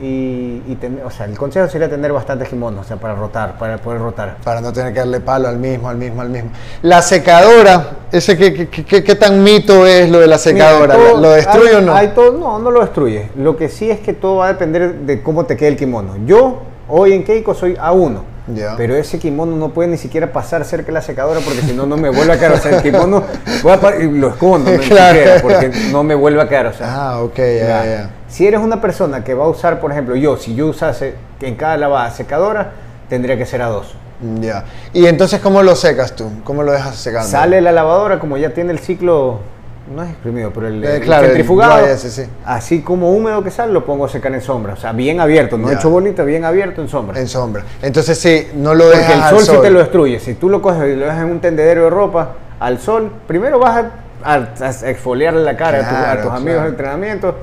Y, 0.00 0.60
o 1.04 1.10
sea, 1.10 1.26
el 1.26 1.36
consejo 1.36 1.68
sería 1.68 1.88
tener 1.88 2.12
bastantes 2.12 2.48
kimonos, 2.48 2.84
o 2.86 2.88
sea, 2.88 2.96
para 2.96 3.14
rotar, 3.14 3.58
para 3.58 3.76
poder 3.78 4.00
rotar. 4.00 4.36
Para 4.42 4.60
no 4.60 4.72
tener 4.72 4.92
que 4.92 5.00
darle 5.00 5.20
palo 5.20 5.48
al 5.48 5.58
mismo, 5.58 5.88
al 5.88 5.96
mismo, 5.96 6.22
al 6.22 6.30
mismo. 6.30 6.50
La 6.82 7.02
secadora, 7.02 7.90
ese 8.10 8.36
qué 8.36 9.14
tan 9.16 9.42
mito 9.44 9.86
es 9.86 10.10
lo 10.10 10.18
de 10.18 10.26
la 10.26 10.38
secadora? 10.38 10.94
Mira, 10.96 11.08
todo- 11.10 11.20
¿Lo 11.20 11.30
destruye 11.30 11.68
hay- 11.70 11.74
o 11.76 11.80
no? 11.82 11.94
hay 11.94 12.08
todo- 12.08 12.32
no, 12.32 12.58
no 12.58 12.70
lo 12.70 12.80
destruye. 12.80 13.28
Lo 13.36 13.56
que 13.56 13.68
sí 13.68 13.90
es 13.90 14.00
que 14.00 14.12
todo 14.14 14.36
va 14.36 14.46
a 14.46 14.52
depender 14.52 14.94
de 14.94 15.22
cómo 15.22 15.44
te 15.44 15.56
quede 15.56 15.68
el 15.68 15.76
kimono. 15.76 16.14
Yo, 16.26 16.62
hoy 16.94 17.14
en 17.14 17.24
Keiko, 17.24 17.54
soy 17.54 17.74
A1. 17.74 18.18
Ya. 18.54 18.74
Pero 18.76 18.96
ese 18.96 19.18
kimono 19.20 19.56
no 19.56 19.68
puede 19.68 19.88
ni 19.88 19.96
siquiera 19.96 20.32
pasar 20.32 20.64
cerca 20.64 20.86
de 20.88 20.92
la 20.92 21.00
secadora 21.00 21.38
porque 21.44 21.60
si 21.62 21.72
no, 21.74 21.86
no 21.86 21.96
me 21.96 22.10
vuelve 22.10 22.32
a 22.32 22.38
quedar. 22.38 22.52
O 22.52 22.56
sea, 22.58 22.76
el 22.76 22.82
kimono 22.82 23.22
voy 23.62 23.72
a 23.72 23.96
y 24.02 24.10
lo 24.10 24.30
escondo, 24.30 24.70
no, 24.72 24.78
Claro. 24.80 25.14
siquiera, 25.16 25.42
porque 25.42 25.70
no 25.92 26.02
me 26.02 26.14
vuelve 26.16 26.42
a 26.42 26.48
quedar. 26.48 26.66
O 26.66 26.72
sea, 26.72 26.86
Ah, 26.92 27.22
ok, 27.22 27.36
ya, 27.38 27.44
ya. 27.66 27.84
ya. 27.84 28.10
Si 28.28 28.46
eres 28.46 28.60
una 28.60 28.80
persona 28.80 29.22
que 29.22 29.32
va 29.34 29.44
a 29.44 29.48
usar, 29.48 29.80
por 29.80 29.92
ejemplo, 29.92 30.16
yo, 30.16 30.36
si 30.36 30.54
yo 30.56 30.66
usase 30.66 31.14
en 31.40 31.54
cada 31.54 31.76
lavada 31.76 32.10
secadora, 32.10 32.72
tendría 33.08 33.38
que 33.38 33.46
ser 33.46 33.62
a 33.62 33.66
dos. 33.68 33.94
Ya. 34.40 34.64
¿Y 34.92 35.06
entonces 35.06 35.40
cómo 35.40 35.62
lo 35.62 35.76
secas 35.76 36.14
tú? 36.16 36.28
¿Cómo 36.44 36.62
lo 36.64 36.72
dejas 36.72 36.96
secando? 36.96 37.28
Sale 37.28 37.60
la 37.60 37.70
lavadora, 37.72 38.18
como 38.18 38.36
ya 38.36 38.52
tiene 38.52 38.72
el 38.72 38.80
ciclo, 38.80 39.38
no 39.94 40.02
es 40.02 40.10
exprimido, 40.10 40.50
pero 40.54 40.68
el, 40.68 40.84
Eh, 40.84 40.96
el 40.96 41.02
claro, 41.02 41.22
el 41.24 41.28
centrifugado, 41.30 41.86
sí. 42.10 42.22
así 42.44 42.82
como 42.82 43.10
húmedo 43.12 43.42
que 43.42 43.50
sale, 43.50 43.72
lo 43.72 43.84
pongo 43.84 44.04
a 44.04 44.08
secar 44.08 44.32
en 44.32 44.40
sombra. 44.40 44.74
O 44.74 44.76
sea, 44.76 44.92
bien 44.92 45.20
abierto, 45.20 45.58
no 45.58 45.68
Ya. 45.68 45.74
hecho 45.74 45.90
bonito, 45.90 46.24
bien 46.24 46.44
abierto 46.44 46.80
en 46.82 46.88
sombra. 46.88 47.18
En 47.18 47.28
sombra. 47.28 47.64
Entonces 47.82 48.18
sí, 48.18 48.48
no 48.54 48.74
lo 48.74 48.84
Porque 48.84 48.98
dejas 48.98 49.14
el 49.16 49.22
al 49.22 49.30
sol, 49.30 49.40
sí 49.56 49.62
te 49.62 49.70
lo 49.70 49.78
destruye. 49.80 50.20
Si 50.20 50.34
tú 50.34 50.48
lo 50.48 50.62
coges 50.62 50.92
y 50.92 50.96
lo 50.96 51.04
dejas 51.06 51.22
en 51.22 51.30
un 51.30 51.40
tendedero 51.40 51.84
de 51.84 51.90
ropa, 51.90 52.32
al 52.60 52.78
sol, 52.78 53.10
primero 53.26 53.58
vas 53.58 53.84
a, 54.24 54.34
a- 54.34 54.68
la 55.34 55.56
cara 55.56 55.78
a 55.78 55.88
tu- 55.88 55.96
a, 56.20 56.22
tus 56.22 56.30
amigos 56.32 56.42
claro. 56.44 56.62
de 56.62 56.68
entrenamiento 56.68 57.34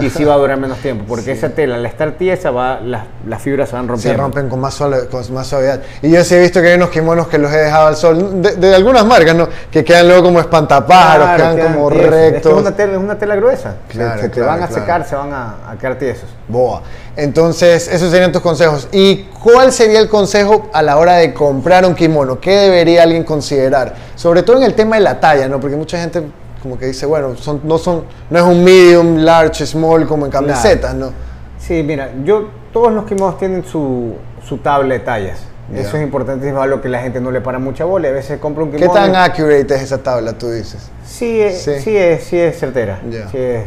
y 0.00 0.10
sí 0.10 0.24
va 0.24 0.34
a 0.34 0.36
durar 0.36 0.58
menos 0.58 0.78
tiempo. 0.78 1.04
Porque 1.08 1.32
esa 1.32 1.48
tela, 1.50 1.76
al 1.76 1.86
estar 1.86 2.12
tiesa, 2.12 2.50
va, 2.50 2.80
las, 2.80 3.04
las 3.26 3.40
fibras 3.42 3.68
se 3.70 3.76
van 3.76 3.84
Se 3.86 3.88
rompiendo. 3.92 4.22
rompen 4.22 4.48
con 4.48 4.60
más, 4.60 4.74
suave- 4.74 5.08
con 5.08 5.32
más 5.34 5.46
suavidad. 5.46 5.80
Y 6.02 6.10
yo 6.10 6.22
sí 6.24 6.34
he 6.34 6.40
visto 6.40 6.60
que 6.60 6.68
hay 6.68 6.74
unos 6.76 6.90
kimonos 6.90 7.28
que 7.28 7.38
los 7.38 7.52
he 7.52 7.56
dejado 7.58 7.86
al 7.88 7.96
sol, 7.96 8.42
de, 8.42 8.56
de 8.56 8.74
algunas 8.74 9.04
marcas, 9.06 9.34
¿no? 9.34 9.48
Que 9.70 9.84
quedan 9.84 10.06
luego 10.08 10.24
como 10.24 10.40
espantapájaros, 10.40 11.26
Claro, 11.36 11.56
quedan 11.56 11.72
como 11.74 11.88
tiesos. 11.90 12.04
Es 12.06 12.10
que 12.10 12.30
rectos. 12.32 12.52
es 12.52 12.58
una 12.60 12.76
tela, 12.76 12.92
es 12.92 12.98
una 12.98 13.18
tela 13.18 13.36
gruesa. 13.36 13.74
Se- 13.88 13.92
Claro, 13.98 14.20
se, 14.22 14.30
claro, 14.30 14.48
van 14.50 14.62
a 14.62 14.68
secar, 14.68 15.04
se 15.08 15.16
van 15.16 15.32
a, 15.32 15.56
a 15.70 15.76
quedar 15.78 15.98
tiesos. 15.98 16.28
Boa. 16.48 16.82
Entonces, 17.16 17.88
esos 17.88 18.10
serían 18.10 18.32
tus 18.32 18.40
consejos. 18.42 18.88
¿Y 18.92 19.24
cuál 19.42 19.72
sería 19.72 20.00
el 20.00 20.08
consejo 20.08 20.68
a 20.72 20.82
la 20.82 20.96
hora 20.96 21.14
de 21.16 21.32
comprar 21.34 21.84
un 21.86 21.94
kimono? 21.94 22.40
¿Qué 22.40 22.50
debería 22.52 23.02
alguien 23.02 23.22
considerar? 23.24 23.94
Sobre 24.16 24.42
todo 24.42 24.56
en 24.56 24.62
el 24.64 24.74
tema 24.74 24.96
de 24.96 25.02
la 25.02 25.20
talla, 25.20 25.46
¿no? 25.48 25.60
Porque 25.60 25.76
mucha 25.76 25.98
gente 26.00 26.22
como 26.62 26.78
que 26.78 26.86
dice, 26.86 27.04
bueno, 27.06 27.36
son, 27.36 27.60
no, 27.64 27.76
son, 27.78 28.04
no 28.30 28.38
es 28.38 28.44
un 28.44 28.62
medium, 28.62 29.16
large, 29.18 29.66
small 29.66 30.06
como 30.06 30.26
en 30.26 30.32
camisetas, 30.32 30.94
¿no? 30.94 31.10
Sí, 31.58 31.82
mira, 31.82 32.10
yo, 32.24 32.48
todos 32.72 32.92
los 32.92 33.04
kimonos 33.04 33.38
tienen 33.38 33.64
su, 33.64 34.14
su 34.46 34.58
tabla 34.58 34.94
de 34.94 35.00
tallas. 35.00 35.44
Eso 35.74 35.96
es 35.96 36.02
importantísimo, 36.02 36.60
algo 36.60 36.82
que 36.82 36.88
la 36.88 37.00
gente 37.00 37.18
no 37.20 37.30
le 37.30 37.40
para 37.40 37.58
mucha 37.58 37.84
bola. 37.84 38.08
A 38.08 38.12
veces 38.12 38.38
compra 38.38 38.62
un 38.64 38.70
¿Qué 38.72 38.76
kimono. 38.76 39.00
tan 39.00 39.12
y- 39.12 39.16
accurate 39.16 39.74
es 39.74 39.82
esa 39.82 39.98
tabla, 40.02 40.34
tú 40.34 40.50
dices? 40.50 40.90
Sí, 41.06 41.40
es, 41.40 41.62
Sí. 41.62 41.80
sí. 41.80 41.96
es, 41.96 42.24
sí 42.24 42.38
es 42.38 42.58
certera. 42.58 43.00
Sí 43.30 43.38
es, 43.38 43.64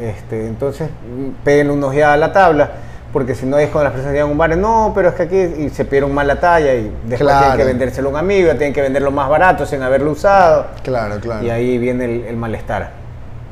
este, 0.00 0.46
entonces, 0.46 0.88
mm, 0.88 1.44
peguen 1.44 1.70
una 1.70 1.88
ojeada 1.88 2.14
a 2.14 2.16
la 2.16 2.32
tabla, 2.32 2.70
porque 3.12 3.34
si 3.34 3.44
no 3.46 3.58
es 3.58 3.68
cuando 3.70 3.84
las 3.84 3.92
personas 3.92 4.12
llegan 4.14 4.28
a 4.28 4.32
un 4.32 4.38
bar, 4.38 4.56
no, 4.56 4.92
pero 4.94 5.10
es 5.10 5.14
que 5.14 5.22
aquí 5.24 5.36
y 5.64 5.68
se 5.70 5.84
pidieron 5.84 6.12
mal 6.14 6.26
la 6.26 6.40
talla 6.40 6.74
y 6.74 6.84
después 7.04 7.20
Claro. 7.20 7.40
tienen 7.40 7.58
que 7.58 7.64
vendérselo 7.64 8.08
a 8.08 8.12
un 8.12 8.16
amigo, 8.18 8.48
tienen 8.52 8.72
que 8.72 8.80
venderlo 8.82 9.10
más 9.10 9.28
barato 9.28 9.66
sin 9.66 9.82
haberlo 9.82 10.12
usado. 10.12 10.66
Claro, 10.82 11.16
claro. 11.20 11.44
Y 11.44 11.50
ahí 11.50 11.76
viene 11.78 12.04
el, 12.06 12.24
el 12.24 12.36
malestar. 12.36 12.90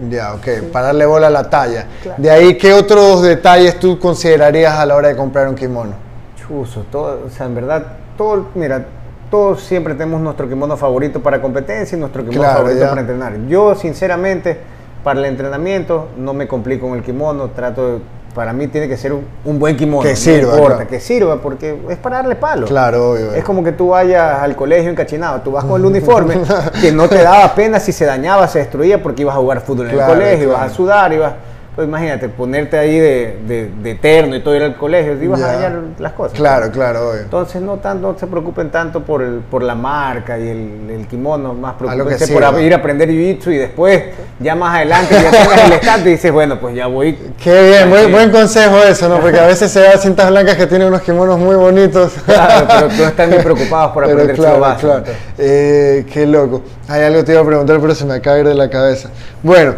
Ya, 0.09 0.33
ok, 0.33 0.71
para 0.73 0.87
darle 0.87 1.05
bola 1.05 1.27
a 1.27 1.31
la 1.31 1.51
talla. 1.51 1.85
Claro. 2.03 2.23
De 2.23 2.31
ahí, 2.31 2.57
¿qué 2.57 2.73
otros 2.73 3.21
detalles 3.23 3.79
tú 3.79 3.99
considerarías 3.99 4.75
a 4.79 4.87
la 4.87 4.97
hora 4.97 5.09
de 5.09 5.17
comprar 5.17 5.47
un 5.47 5.55
kimono? 5.55 5.93
Chuzo, 6.39 6.85
todo, 6.91 7.27
o 7.27 7.31
sea, 7.31 7.45
en 7.45 7.55
verdad, 7.55 7.83
todo, 8.17 8.47
mira, 8.55 8.83
todos 9.31 9.63
siempre 9.63 9.93
tenemos 9.95 10.23
nuestro 10.23 10.49
kimono 10.49 10.75
favorito 10.79 11.21
para 11.23 11.41
competencia 11.43 11.97
y 11.97 12.01
nuestro 12.01 12.23
kimono 12.23 12.41
Claro, 12.41 12.57
favorito 12.61 12.81
ya. 12.81 12.89
para 12.89 13.01
entrenar. 13.03 13.33
Yo, 13.47 13.75
sinceramente, 13.75 14.59
para 15.05 15.21
el 15.21 15.27
entrenamiento 15.27 16.09
no 16.17 16.33
me 16.33 16.49
complico 16.49 16.89
con 16.89 16.97
el 16.97 17.05
kimono, 17.05 17.49
trato 17.51 17.87
de, 17.99 17.99
para 18.35 18.53
mí 18.53 18.67
tiene 18.69 18.89
que 18.89 18.97
ser 18.97 19.13
un, 19.13 19.25
un 19.45 19.59
buen 19.59 19.77
kimono. 19.77 20.03
Que 20.03 20.11
no 20.11 20.17
sirva, 20.17 20.53
importa, 20.53 20.77
claro. 20.77 20.91
que 20.91 21.01
sirva, 21.01 21.41
porque 21.41 21.77
es 21.89 21.99
para 21.99 22.17
darle 22.17 22.37
palo. 22.37 22.67
Claro, 22.67 23.13
obvio. 23.13 23.35
Es 23.35 23.45
como 23.45 23.65
que 23.65 23.73
tú 23.73 23.89
vayas 23.89 24.41
al 24.41 24.57
colegio 24.57 24.91
encachinado, 24.91 25.41
tú 25.41 25.53
vas 25.53 25.65
con 25.65 25.81
el 25.81 25.87
uniforme 25.91 26.41
que 26.81 26.93
no 26.93 27.09
te 27.09 27.23
daba 27.23 27.55
pena 27.55 27.81
si 27.81 27.93
se 27.93 28.05
dañaba, 28.05 28.47
se 28.49 28.61
destruía 28.61 29.03
porque 29.03 29.23
ibas 29.23 29.35
a 29.37 29.39
jugar 29.39 29.61
fútbol 29.61 29.89
en 29.89 29.95
Claro, 29.95 30.13
el 30.13 30.19
colegio, 30.19 30.49
ibas 30.49 30.63
a 30.63 30.69
sudar, 30.71 31.13
ibas... 31.13 31.33
Entonces 31.71 31.89
imagínate, 31.89 32.29
ponerte 32.29 32.77
ahí 32.77 32.99
de, 32.99 33.39
de, 33.47 33.71
de 33.83 33.95
terno 33.95 34.35
y 34.35 34.41
todo 34.41 34.57
ir 34.57 34.63
al 34.65 34.77
colegio, 34.77 35.15
ibas 35.23 35.39
Ya. 35.41 35.47
a 35.51 35.53
dañar 35.55 35.81
las 35.99 36.13
cosas. 36.13 36.37
Claro, 36.37 36.71
claro, 36.73 37.11
obvio. 37.11 37.21
Entonces 37.21 37.63
no 37.63 37.77
tanto 37.77 38.13
no 38.13 38.19
se 38.19 38.27
preocupen 38.27 38.71
tanto 38.71 39.03
por, 39.05 39.23
el, 39.23 39.35
por 39.39 39.63
la 39.63 39.77
marca 39.77 40.37
y 40.37 40.49
el, 40.49 40.91
el 40.91 41.07
kimono, 41.07 41.55
más 41.55 41.75
preocupense 41.75 42.27
por 42.33 42.61
ir 42.61 42.73
a 42.75 42.77
aprender 42.79 43.09
jiu-jitsu 43.09 43.53
y 43.53 43.57
después 43.57 44.03
ya 44.41 44.55
más 44.57 44.77
adelante 44.77 45.15
ya 45.15 45.31
tengas 45.31 45.65
el 45.67 45.73
estante 45.73 46.09
y 46.09 46.13
dices, 46.13 46.33
bueno, 46.33 46.59
pues 46.61 46.75
ya 46.75 46.89
voy. 46.89 47.17
Qué 47.43 47.63
bien, 47.89 48.11
buen, 48.11 48.31
consejo 48.31 48.79
eso, 48.83 49.09
¿no? 49.09 49.21
Porque 49.21 49.39
a 49.39 49.47
veces 49.47 49.71
se 49.71 49.81
da 49.81 49.97
cintas 49.97 50.29
blancas 50.29 50.57
que 50.57 50.67
tienen 50.67 50.89
unos 50.89 51.03
kimonos 51.03 51.39
muy 51.39 51.55
bonitos. 51.55 52.13
Claro, 52.27 52.67
pero 52.69 52.89
no 52.89 53.05
están 53.05 53.31
ni 53.31 53.37
preocupados 53.39 53.93
por 53.93 54.05
Pero 54.05 54.17
aprender 54.19 54.37
claro, 54.37 54.61
básico. 54.61 54.89
claro. 54.89 54.99
entonces. 54.99 55.23
Eh, 55.39 56.07
qué 56.13 56.27
loco. 56.27 56.63
Hay 56.89 57.03
algo 57.03 57.21
que 57.21 57.25
te 57.27 57.33
iba 57.33 57.41
a 57.43 57.47
preguntar, 57.47 57.79
pero 57.81 57.95
se 57.95 58.05
me 58.05 58.15
acaba 58.15 58.37
de 58.37 58.43
ir 58.43 58.49
de 58.49 58.55
la 58.55 58.69
cabeza. 58.69 59.11
Bueno, 59.43 59.75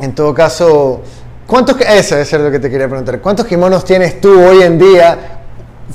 en 0.00 0.14
todo 0.14 0.34
caso, 0.34 1.02
¿cuántos, 1.46 1.80
eso 1.80 2.16
es 2.16 2.32
lo 2.32 2.50
que 2.50 2.58
te 2.58 2.70
quería 2.70 2.88
preguntar. 2.88 3.20
¿Cuántos 3.20 3.46
kimonos 3.46 3.84
tienes 3.84 4.20
tú 4.20 4.40
hoy 4.40 4.62
en 4.62 4.78
día 4.78 5.18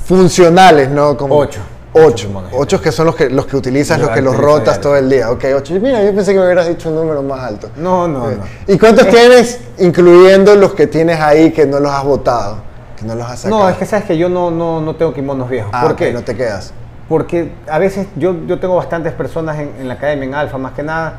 funcionales, 0.04 0.88
no? 0.90 1.16
Como 1.16 1.36
Ocho. 1.36 1.60
Ocho. 1.92 2.28
Ocho. 2.32 2.48
Ocho 2.52 2.80
que 2.80 2.92
son 2.92 3.06
los 3.06 3.16
que, 3.16 3.28
los 3.30 3.46
que 3.46 3.56
utilizas, 3.56 3.98
los 3.98 4.10
que 4.10 4.22
los 4.22 4.36
rotas 4.36 4.64
diario. 4.64 4.80
todo 4.80 4.96
el 4.96 5.10
día. 5.10 5.30
Ok, 5.30 5.44
ocho. 5.56 5.74
Mira, 5.80 6.02
yo 6.04 6.14
pensé 6.14 6.32
que 6.32 6.38
me 6.38 6.44
hubieras 6.44 6.68
dicho 6.68 6.88
un 6.88 6.94
número 6.94 7.22
más 7.22 7.40
alto. 7.40 7.70
No, 7.76 8.06
no, 8.06 8.30
no. 8.30 8.44
¿Y 8.68 8.78
cuántos 8.78 9.08
tienes, 9.10 9.58
incluyendo 9.78 10.54
los 10.54 10.74
que 10.74 10.86
tienes 10.86 11.18
ahí 11.20 11.50
que 11.50 11.66
no 11.66 11.80
los 11.80 11.90
has 11.90 12.04
botado? 12.04 12.58
Que 12.96 13.04
no 13.04 13.16
los 13.16 13.28
has 13.28 13.40
sacado. 13.40 13.62
No, 13.62 13.68
es 13.68 13.76
que 13.76 13.86
sabes 13.86 14.04
que 14.04 14.16
yo 14.16 14.28
no, 14.28 14.52
no, 14.52 14.80
no 14.80 14.94
tengo 14.94 15.12
kimonos 15.12 15.50
viejos. 15.50 15.70
Ah, 15.74 15.82
¿Por 15.82 15.92
ok, 15.92 15.98
qué? 15.98 16.12
no 16.12 16.22
te 16.22 16.36
quedas. 16.36 16.72
Porque 17.08 17.50
a 17.68 17.80
veces 17.80 18.06
yo, 18.14 18.36
yo 18.46 18.60
tengo 18.60 18.76
bastantes 18.76 19.12
personas 19.12 19.58
en, 19.58 19.72
en 19.80 19.88
la 19.88 19.94
academia, 19.94 20.26
en 20.26 20.34
Alfa 20.34 20.58
más 20.58 20.74
que 20.74 20.84
nada, 20.84 21.14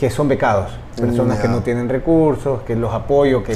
que 0.00 0.08
son 0.08 0.28
becados. 0.28 0.70
Personas 0.98 1.38
que 1.40 1.48
no 1.48 1.60
tienen 1.60 1.88
recursos, 1.88 2.62
que 2.62 2.74
los 2.74 2.92
apoyo, 2.92 3.44
que, 3.44 3.52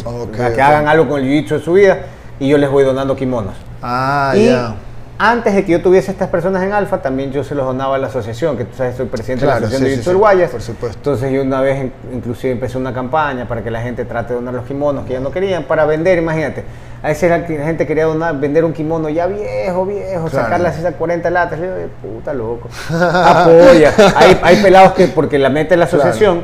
hagan 0.60 0.86
algo 0.86 1.08
con 1.08 1.22
el 1.22 1.26
jiu-jitsu 1.26 1.54
en 1.54 1.60
su 1.60 1.72
vida 1.72 2.02
y 2.38 2.48
yo 2.48 2.58
les 2.58 2.70
voy 2.70 2.84
donando 2.84 3.16
kimonos. 3.16 3.54
Ah, 3.82 4.34
ya. 4.36 4.74
Antes 5.18 5.54
de 5.54 5.64
que 5.64 5.72
yo 5.72 5.80
tuviese 5.82 6.10
estas 6.10 6.28
personas 6.28 6.62
en 6.64 6.72
Alfa, 6.72 7.00
también 7.00 7.30
yo 7.30 7.44
se 7.44 7.54
los 7.54 7.64
donaba 7.64 7.94
a 7.96 7.98
la 7.98 8.08
asociación, 8.08 8.56
que 8.56 8.64
tú 8.64 8.76
sabes, 8.76 8.96
soy 8.96 9.06
presidente 9.06 9.44
Claro, 9.44 9.56
de 9.56 9.60
la 9.62 9.66
Asociación 9.68 9.90
sí, 9.90 9.96
de 9.96 10.02
Jiu-Jitsu 10.02 10.06
del 10.06 10.14
sí, 10.16 10.18
Guayas. 10.20 10.50
por 10.50 10.62
supuesto. 10.62 10.98
Entonces 10.98 11.32
yo 11.32 11.42
una 11.42 11.60
vez 11.60 11.80
in- 11.84 11.92
inclusive 12.12 12.52
empecé 12.52 12.78
una 12.78 12.92
campaña 12.92 13.46
para 13.46 13.62
que 13.62 13.70
la 13.70 13.80
gente 13.80 14.04
trate 14.04 14.30
de 14.32 14.34
donar 14.40 14.54
los 14.54 14.64
kimonos 14.64 15.06
que 15.06 15.12
ya 15.12 15.20
no 15.20 15.30
querían 15.30 15.64
para 15.64 15.84
vender, 15.84 16.18
imagínate. 16.18 16.64
A 17.02 17.08
veces 17.08 17.30
la 17.30 17.40
gente 17.46 17.86
quería 17.86 18.06
donar, 18.06 18.40
vender 18.40 18.64
un 18.64 18.72
kimono 18.72 19.08
ya 19.08 19.26
viejo, 19.26 19.84
viejo, 19.86 20.26
Claro. 20.26 20.44
sacarle 20.46 20.68
así 20.68 20.80
esas 20.80 20.94
40 20.94 21.30
latas. 21.30 21.58
Yo, 21.60 21.66
"Eh, 21.66 21.88
puta 22.02 22.32
loco. 22.32 22.68
Apoya. 22.90 23.92
Hay, 24.16 24.38
hay 24.42 24.56
pelados 24.62 24.92
que, 24.94 25.08
porque 25.08 25.38
la 25.38 25.50
meta 25.50 25.70
de 25.70 25.76
la 25.76 25.86
Claro. 25.86 26.02
asociación 26.04 26.42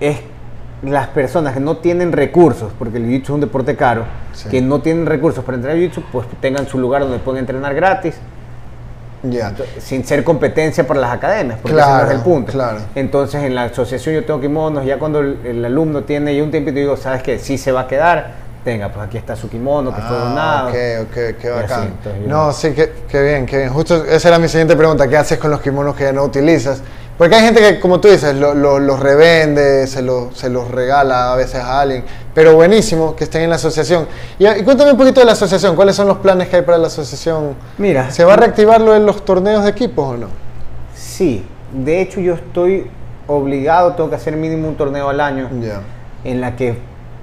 es 0.00 0.18
las 0.84 1.08
personas 1.08 1.54
que 1.54 1.60
no 1.60 1.78
tienen 1.78 2.12
recursos, 2.12 2.72
porque 2.78 2.98
el 2.98 3.04
jiu-jitsu 3.06 3.22
es 3.24 3.30
un 3.30 3.40
deporte 3.40 3.76
caro, 3.76 4.04
Sí. 4.32 4.48
que 4.48 4.60
no 4.60 4.80
tienen 4.80 5.06
recursos 5.06 5.44
para 5.44 5.56
entrenar 5.56 5.78
jiu-jitsu, 5.80 6.02
pues 6.12 6.26
tengan 6.40 6.66
su 6.66 6.78
lugar 6.78 7.02
donde 7.02 7.18
pueden 7.18 7.40
entrenar 7.40 7.74
gratis 7.74 8.14
Ya. 9.22 9.54
sin 9.78 10.04
ser 10.04 10.22
competencia 10.22 10.86
para 10.86 11.00
las 11.00 11.12
academias, 11.12 11.58
porque 11.62 11.76
ese 11.78 11.80
no 11.88 11.94
Claro, 11.96 12.06
es 12.10 12.14
el 12.16 12.20
punto. 12.22 12.52
claro. 12.52 12.78
Entonces 12.94 13.42
en 13.42 13.54
la 13.54 13.64
asociación 13.64 14.14
yo 14.14 14.24
tengo 14.24 14.40
kimonos, 14.40 14.84
ya 14.84 14.98
cuando 14.98 15.20
el, 15.20 15.38
el 15.46 15.64
alumno 15.64 16.02
tiene 16.02 16.36
ya 16.36 16.42
un 16.42 16.50
tiempito, 16.50 16.76
digo, 16.78 16.96
¿sabes 16.98 17.22
qué? 17.22 17.38
Sí 17.38 17.56
se 17.56 17.72
va 17.72 17.82
a 17.82 17.86
quedar, 17.88 18.32
tenga, 18.64 18.90
pues 18.90 19.06
aquí 19.06 19.16
está 19.16 19.34
su 19.34 19.48
kimono 19.48 19.94
que 19.94 20.02
fue 20.02 20.16
Ah, 20.16 20.20
donado. 20.28 20.68
Ok, 20.68 20.74
ok, 21.04 21.14
qué 21.40 21.48
así, 21.48 21.48
bacán. 21.62 21.88
yo- 22.22 22.28
no, 22.28 22.52
sí, 22.52 22.72
qué, 22.74 22.92
qué 23.08 23.22
bien, 23.22 23.46
qué 23.46 23.56
bien. 23.58 23.70
Justo 23.70 24.04
esa 24.04 24.28
era 24.28 24.38
mi 24.38 24.48
siguiente 24.48 24.76
pregunta. 24.76 25.08
¿Qué 25.08 25.16
haces 25.16 25.38
con 25.38 25.50
los 25.50 25.60
kimonos 25.62 25.94
que 25.96 26.04
ya 26.04 26.12
no 26.12 26.22
utilizas? 26.24 26.82
Porque 27.16 27.36
hay 27.36 27.42
gente 27.42 27.60
que, 27.60 27.78
como 27.80 28.00
tú 28.00 28.08
dices, 28.08 28.34
lo- 28.34 28.54
lo- 28.54 28.80
los 28.80 28.98
revende, 28.98 29.86
se, 29.86 30.02
lo- 30.02 30.30
se 30.34 30.48
los 30.50 30.68
regala 30.70 31.32
a 31.32 31.36
veces 31.36 31.56
a 31.62 31.80
alguien. 31.80 32.04
Pero 32.34 32.54
buenísimo 32.54 33.14
que 33.14 33.22
estén 33.24 33.42
en 33.42 33.50
la 33.50 33.56
asociación. 33.56 34.08
Y, 34.38 34.48
y 34.48 34.62
cuéntame 34.64 34.90
un 34.90 34.96
poquito 34.98 35.20
de 35.20 35.26
la 35.26 35.32
asociación. 35.32 35.76
¿Cuáles 35.76 35.94
son 35.94 36.08
los 36.08 36.18
planes 36.18 36.48
que 36.48 36.56
hay 36.56 36.62
para 36.62 36.76
la 36.78 36.88
asociación? 36.88 37.54
Mira, 37.78 38.10
¿Se 38.10 38.24
va 38.24 38.34
a 38.34 38.36
reactivar 38.36 38.80
lo 38.80 38.92
de 38.92 39.00
los 39.00 39.24
torneos 39.24 39.62
de 39.62 39.70
equipos 39.70 40.14
o 40.14 40.16
no? 40.16 40.26
sí, 40.94 41.44
de 41.72 42.00
hecho 42.00 42.18
yo 42.20 42.34
estoy 42.34 42.90
obligado, 43.28 43.94
tengo 43.94 44.10
que 44.10 44.16
hacer 44.16 44.36
mínimo 44.36 44.66
un 44.68 44.76
torneo 44.76 45.08
al 45.08 45.20
año 45.20 45.48
en 46.24 46.40
la 46.40 46.56
que 46.56 46.78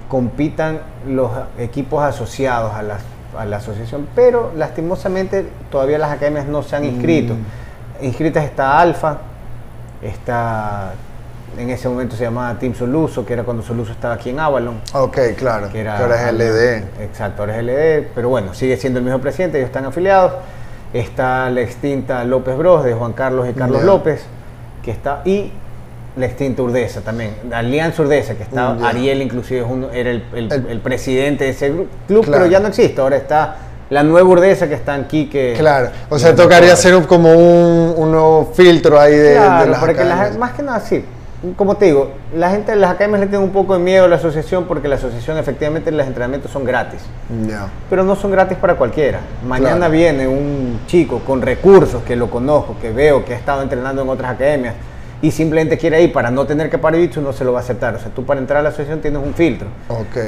compitan 0.08 0.80
los 1.08 1.30
equipos 1.60 2.01
asociados 2.04 2.73
a 2.73 2.82
la, 2.84 2.97
a 3.38 3.45
la 3.45 3.58
asociación, 3.58 4.08
pero 4.15 4.51
lastimosamente 4.56 5.45
todavía 5.69 5.97
las 5.97 6.12
academias 6.12 6.45
no 6.47 6.63
se 6.63 6.75
han 6.75 6.86
inscrito. 6.86 7.34
Mm. 7.34 8.06
Inscritas 8.06 8.43
está 8.45 8.80
Alfa, 8.80 9.17
está 10.02 10.94
en 11.58 11.70
ese 11.70 11.90
momento 11.90 12.16
se 12.16 12.24
llamaba 12.24 12.58
Team 12.58 12.74
Soluso, 12.74 13.26
que 13.26 13.34
era 13.34 13.44
cuando 13.44 13.62
Soluso 13.62 13.92
estaba 13.92 14.14
aquí 14.14 14.30
en 14.30 14.40
Avalon. 14.40 14.80
Ok, 14.94 15.18
claro. 15.38 15.70
Que 15.70 15.82
era, 15.82 15.98
que 15.98 16.04
ahora 16.04 16.30
es 16.30 16.34
LD. 16.34 17.04
Exacto, 17.04 17.42
ahora 17.44 17.58
es 17.60 17.64
LD, 17.66 18.08
pero 18.16 18.30
bueno, 18.30 18.54
sigue 18.54 18.78
siendo 18.78 19.00
el 19.00 19.06
mismo 19.06 19.20
presidente, 19.20 19.58
ellos 19.58 19.68
están 19.68 19.84
afiliados. 19.86 20.34
Está 20.94 21.50
la 21.50 21.62
extinta 21.62 22.24
López 22.24 22.58
Bros 22.58 22.84
de 22.86 22.94
Juan 22.94 23.14
Carlos 23.14 23.48
y 23.50 23.54
Carlos. 23.54 23.84
López, 23.84 24.24
que 24.84 24.92
está, 24.92 25.22
y 25.26 25.52
la 26.18 26.26
extinta 26.26 26.62
Urdesa 26.62 27.02
también, 27.02 27.34
Alianza 27.54 28.02
Urdesa, 28.02 28.36
que 28.36 28.44
está, 28.44 28.74
Mm. 28.74 28.84
Ariel 28.84 29.22
inclusive 29.22 29.62
es 29.62 29.96
era 29.96 30.10
el, 30.12 30.24
el- 30.34 30.52
El- 30.52 30.68
el 30.68 30.80
presidente 30.80 31.46
de 31.46 31.50
ese 31.52 31.68
club, 32.08 32.26
Claro. 32.26 32.32
pero 32.32 32.46
ya 32.48 32.60
no 32.60 32.68
existe, 32.70 33.00
ahora 33.00 33.16
está 33.18 33.56
la 33.91 34.04
nueva 34.04 34.27
Urdesa 34.27 34.67
que 34.67 34.73
está 34.73 34.95
en 34.95 35.04
Quique. 35.04 35.54
Claro. 35.58 35.89
O 36.10 36.17
sea, 36.17 36.34
tocaría 36.36 36.73
hacer 36.73 36.95
un- 36.95 37.04
como 37.04 37.32
un, 37.34 37.93
un 37.97 38.12
nuevo 38.12 38.51
filtro 38.56 38.99
ahí 38.99 39.15
de, 39.15 39.36
las 39.36 39.77
porque 39.80 39.95
las- 40.04 40.12
academias. 40.13 40.38
más 40.38 40.51
que 40.54 40.63
nada 40.63 40.80
sí. 40.80 41.06
Como 41.58 41.75
te 41.75 41.86
digo, 41.86 42.12
la 42.36 42.51
gente 42.51 42.71
de 42.71 42.77
las 42.77 42.91
academias 42.91 43.19
le 43.21 43.25
tiene 43.27 43.43
un 43.43 43.49
poco 43.49 43.73
de 43.73 43.80
miedo 43.80 44.06
a 44.06 44.08
la 44.08 44.15
asociación 44.17 44.65
porque 44.65 44.88
la 44.88 44.95
asociación 44.95 45.38
efectivamente 45.39 45.91
los 45.91 46.06
entrenamientos 46.08 46.51
son 46.51 46.63
gratis. 46.63 46.99
Pero 47.89 48.04
no 48.04 48.15
son 48.15 48.32
gratis 48.32 48.58
para 48.60 48.75
cualquiera. 48.75 49.19
Mañana 49.45 49.75
Claro. 49.77 49.91
viene 49.91 50.27
un 50.27 50.82
chico 50.88 51.19
con 51.25 51.41
recursos 51.41 52.04
que 52.04 52.15
lo 52.15 52.30
conozco, 52.30 52.75
que 52.80 52.91
veo, 52.91 53.25
que 53.25 53.34
ha 53.34 53.38
estado 53.38 53.62
entrenando 53.63 54.04
en 54.04 54.10
otras 54.10 54.32
academias 54.32 54.75
y 55.21 55.31
simplemente 55.31 55.77
quiere 55.77 56.01
ir 56.01 56.12
para 56.12 56.31
no 56.31 56.45
tener 56.45 56.69
que 56.69 56.77
parar 56.79 56.99
jiu-jitsu, 56.99 57.21
no 57.21 57.31
se 57.34 57.43
lo 57.43 57.53
va 57.53 57.60
a 57.60 57.62
aceptar. 57.62 57.95
O 57.95 57.99
sea, 57.99 58.10
tú 58.10 58.25
para 58.25 58.39
entrar 58.39 58.60
a 58.60 58.63
la 58.63 58.69
asociación 58.69 59.01
tienes 59.01 59.21
un 59.23 59.34
filtro. 59.34 59.67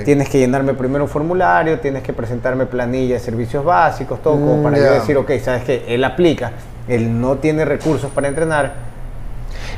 Tienes 0.05 0.29
que 0.29 0.37
llenarme 0.39 0.73
primero 0.75 1.03
un 1.05 1.09
formulario, 1.09 1.79
tienes 1.79 2.03
que 2.03 2.13
presentarme 2.13 2.65
planilla 2.67 3.15
de 3.15 3.19
servicios 3.19 3.65
básicos, 3.65 4.21
todo 4.21 4.33
como 4.35 4.57
Mm, 4.57 4.63
para 4.63 4.77
ya. 4.77 4.85
yo 4.85 4.93
decir, 4.93 5.17
ok, 5.17 5.31
sabes 5.43 5.63
que 5.63 5.83
él 5.87 6.03
aplica, 6.03 6.51
él 6.87 7.19
no 7.19 7.35
tiene 7.37 7.65
recursos 7.65 8.11
para 8.11 8.27
entrenar, 8.27 8.93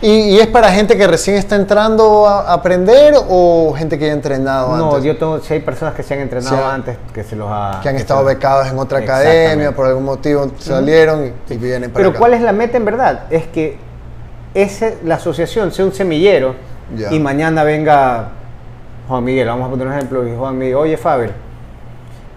¿Y, 0.02 0.08
y 0.36 0.40
es 0.40 0.48
para 0.48 0.72
gente 0.72 0.98
que 0.98 1.08
recién 1.08 1.38
está 1.38 1.56
entrando 1.56 2.28
a 2.28 2.52
aprender 2.52 3.14
o 3.30 3.74
gente 3.78 3.98
que 3.98 4.08
ya 4.08 4.12
ha 4.12 4.16
entrenado 4.16 4.76
No, 4.76 4.90
antes? 4.96 5.04
yo 5.06 5.18
tengo, 5.18 5.40
si 5.40 5.54
hay 5.54 5.62
personas 5.62 5.94
que 5.96 6.04
se 6.04 6.14
han 6.14 6.20
entrenado 6.20 6.58
Sí. 6.58 6.62
antes, 6.70 6.98
que 7.14 7.24
se 7.24 7.36
los 7.38 7.48
ha... 7.50 7.80
que 7.82 7.88
han 7.90 7.96
estado 7.96 8.24
becados 8.26 8.68
en 8.68 8.78
otra 8.78 9.00
academia, 9.00 9.74
por 9.74 9.86
algún 9.86 10.04
motivo 10.04 10.52
salieron 10.60 11.32
y, 11.50 11.54
y 11.54 11.58
vienen 11.58 11.92
para 11.92 12.00
Pero 12.00 12.10
acá. 12.10 12.20
¿cuál 12.20 12.34
es 12.34 12.42
la 12.42 12.52
meta 12.52 12.76
en 12.76 12.84
verdad? 12.86 13.22
Es 13.30 13.46
que 13.48 13.78
ese, 14.56 14.98
la 15.04 15.16
asociación 15.16 15.72
sea 15.72 15.86
un 15.86 15.92
semillero 15.94 16.56
y 17.12 17.20
mañana 17.20 17.64
venga 17.64 18.30
Juan 19.08 19.24
Miguel, 19.24 19.48
vamos 19.48 19.68
a 19.68 19.70
poner 19.70 19.88
un 19.88 19.94
ejemplo, 19.94 20.28
y 20.28 20.36
Juan 20.36 20.58
Miguel, 20.58 20.76
oye 20.76 20.98
Faber, 20.98 21.32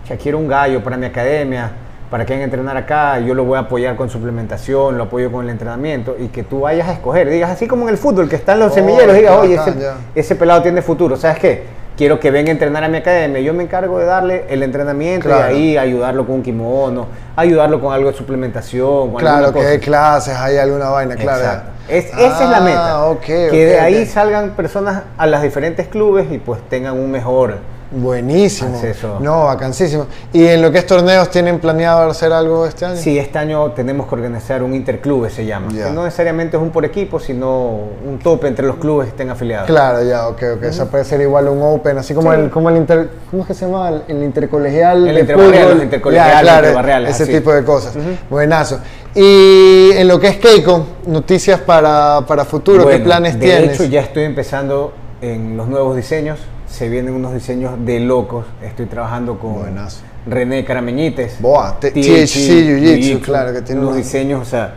ya 0.09 0.17
quiero 0.17 0.39
un 0.39 0.49
gallo 0.49 0.83
para 0.83 0.97
mi 0.97 1.07
academia, 1.07 1.71
para 2.11 2.27
que 2.27 2.33
venga 2.33 2.43
a 2.43 2.47
entrenar 2.47 2.77
acá, 2.77 3.19
yo 3.21 3.35
lo 3.35 3.45
voy 3.45 3.57
a 3.57 3.61
apoyar 3.61 3.95
con 3.97 4.11
suplementación, 4.11 4.99
lo 4.99 5.05
apoyo 5.05 5.31
con 5.31 5.45
el 5.45 5.51
entrenamiento 5.51 6.17
y 6.19 6.29
que 6.29 6.43
tú 6.43 6.61
vayas 6.61 6.89
a 6.89 6.93
escoger, 6.93 7.31
digas 7.31 7.51
así 7.51 7.67
como 7.67 7.85
en 7.85 7.91
el 7.91 7.99
fútbol, 7.99 8.29
que 8.29 8.37
están 8.37 8.59
los 8.59 8.73
Oh, 8.73 8.75
semilleros, 8.75 9.15
digas, 9.15 9.39
oye, 9.39 9.55
ese, 9.55 9.75
ese 10.15 10.35
pelado 10.35 10.63
tiene 10.63 10.83
futuro, 10.83 11.17
¿sabes 11.17 11.39
qué? 11.39 11.78
Quiero 11.99 12.21
que 12.21 12.31
venga 12.31 12.51
a 12.51 12.53
entrenar 12.53 12.85
a 12.85 12.89
mi 12.89 12.99
academia, 12.99 13.41
yo 13.41 13.53
me 13.53 13.65
encargo 13.65 13.99
de 13.99 14.05
darle 14.07 14.45
el 14.49 14.63
entrenamiento 14.63 15.27
Claro. 15.27 15.53
y 15.53 15.77
ahí 15.77 15.77
ayudarlo 15.77 16.25
con 16.25 16.37
un 16.37 16.43
kimono, 16.45 17.09
ayudarlo 17.35 17.81
con 17.81 17.93
algo 17.93 18.09
de 18.13 18.17
suplementación, 18.17 19.11
con 19.11 19.17
Claro, 19.21 19.53
que 19.53 19.67
hay 19.67 19.79
clases, 19.81 20.37
hay 20.37 20.59
alguna 20.59 20.91
vaina, 20.91 21.17
claro. 21.17 21.41
Exacto. 21.43 21.71
Es- 21.89 22.07
esa 22.17 22.45
es 22.45 22.51
la 22.51 22.61
meta. 22.61 22.91
Ah, 22.93 23.07
ok, 23.07 23.21
que 23.25 23.51
de 23.67 23.81
ahí 23.81 24.07
salgan 24.07 24.51
personas 24.51 25.03
a 25.17 25.27
los 25.27 25.43
diferentes 25.43 25.89
clubes 25.89 26.31
y 26.31 26.39
pues 26.39 26.61
tengan 26.69 26.95
un 26.97 27.11
mejor. 27.11 27.57
Buenísimo. 27.91 28.75
Acceso. 28.75 29.19
No, 29.21 29.45
vacancísimo. 29.47 30.07
¿Y 30.33 30.47
en 30.47 30.61
lo 30.61 30.71
que 30.71 30.79
es 30.79 30.87
torneos 30.87 31.31
tienen 31.31 31.59
planeado 31.59 32.11
hacer 32.11 32.33
algo 32.35 32.67
este 32.67 32.85
año? 32.85 32.97
Sí, 32.97 33.19
este 33.19 33.39
año 33.39 33.71
tenemos 33.73 34.07
que 34.07 34.15
organizar 34.15 34.63
un 34.63 34.75
interclube, 34.75 35.31
se 35.31 35.47
llama. 35.47 35.69
Que 35.73 35.91
no 35.91 36.05
necesariamente 36.05 36.57
es 36.59 36.63
un 36.63 36.71
por 36.71 36.85
equipo, 36.85 37.19
sino 37.19 37.79
un 38.07 38.19
tope 38.23 38.47
entre 38.49 38.67
los 38.67 38.77
clubes 38.77 39.07
que 39.07 39.11
estén 39.13 39.31
afiliados. 39.31 39.67
Claro, 39.67 40.03
ya, 40.05 40.29
ok, 40.29 40.43
ok. 40.57 40.63
Eso 40.65 40.87
puede 40.89 41.05
ser 41.05 41.21
igual 41.23 41.49
un 41.49 41.63
Open, 41.63 41.97
así 41.99 42.13
como 42.13 42.33
Sí. 42.35 42.41
el, 42.41 42.51
como 42.51 42.69
el 42.69 42.77
inter, 42.77 43.09
¿cómo 43.31 43.43
es 43.43 43.49
que 43.49 43.55
se 43.55 43.65
llama? 43.67 43.89
El, 43.89 44.03
el 44.09 44.23
intercolegial. 44.23 45.09
El 45.09 45.15
de 45.15 45.21
interbarrial, 45.23 45.63
fútbol. 45.63 45.75
los 45.77 45.85
intercolegiales, 45.85 46.35
Ya, 46.35 46.41
claro, 46.43 46.59
interbarriales, 46.67 47.11
ese 47.15 47.23
así. 47.23 47.33
tipo 47.33 47.53
de 47.53 47.65
cosas. 47.65 47.95
Buenazo. 48.29 48.81
Y 49.15 49.91
en 49.95 50.07
lo 50.09 50.21
que 50.21 50.29
es 50.29 50.37
Keiko, 50.37 50.85
noticias 51.07 51.59
para, 51.61 52.21
para 52.27 52.45
futuro, 52.45 52.87
¿qué 52.87 52.99
planes 52.99 53.35
de 53.41 53.47
tienes? 53.47 53.75
hecho, 53.81 53.85
ya 53.85 54.03
estoy 54.03 54.25
empezando 54.25 54.93
en 55.23 55.57
los 55.57 55.67
nuevos 55.69 55.97
diseños. 55.97 56.39
Se 56.69 56.89
vienen 56.89 57.15
unos 57.15 57.33
diseños 57.35 57.73
de 57.85 58.01
locos. 58.01 58.47
Estoy 58.63 58.87
trabajando 58.87 59.39
con 59.39 59.55
Buenazo. 59.55 60.03
René 60.27 60.65
Carameñites. 60.65 61.41
Boa, 61.41 61.79
THC, 61.81 61.95
Jiu-Jitsu, 61.95 63.21
claro, 63.23 63.53
que 63.53 63.63
tiene 63.63 63.81
unos 63.81 63.97
diseños, 63.97 64.43
o 64.43 64.45
sea, 64.45 64.75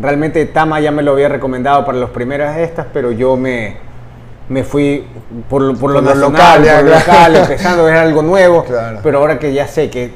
realmente 0.00 0.44
Tama 0.46 0.80
ya 0.80 0.90
me 0.90 1.02
lo 1.02 1.12
había 1.12 1.28
recomendado 1.28 1.84
para 1.86 1.98
las 1.98 2.10
primeras 2.10 2.58
estas, 2.58 2.86
pero 2.92 3.12
yo 3.12 3.36
me, 3.36 3.76
me 4.48 4.64
fui 4.64 5.06
por, 5.48 5.62
lo- 5.62 5.72
por 5.74 5.80
Por 5.80 5.90
lo 5.92 6.02
nacional, 6.02 6.32
local, 6.32 6.64
ya, 6.64 6.76
por 6.80 6.86
claro. 6.86 7.00
local, 7.06 7.36
empezando 7.42 7.82
a 7.82 7.86
ver 7.86 7.94
algo 7.96 8.22
nuevo. 8.22 8.64
Claro. 8.64 8.98
Pero 9.02 9.18
ahora 9.18 9.38
que 9.38 9.52
ya 9.52 9.68
sé 9.68 9.88
que 9.90 10.10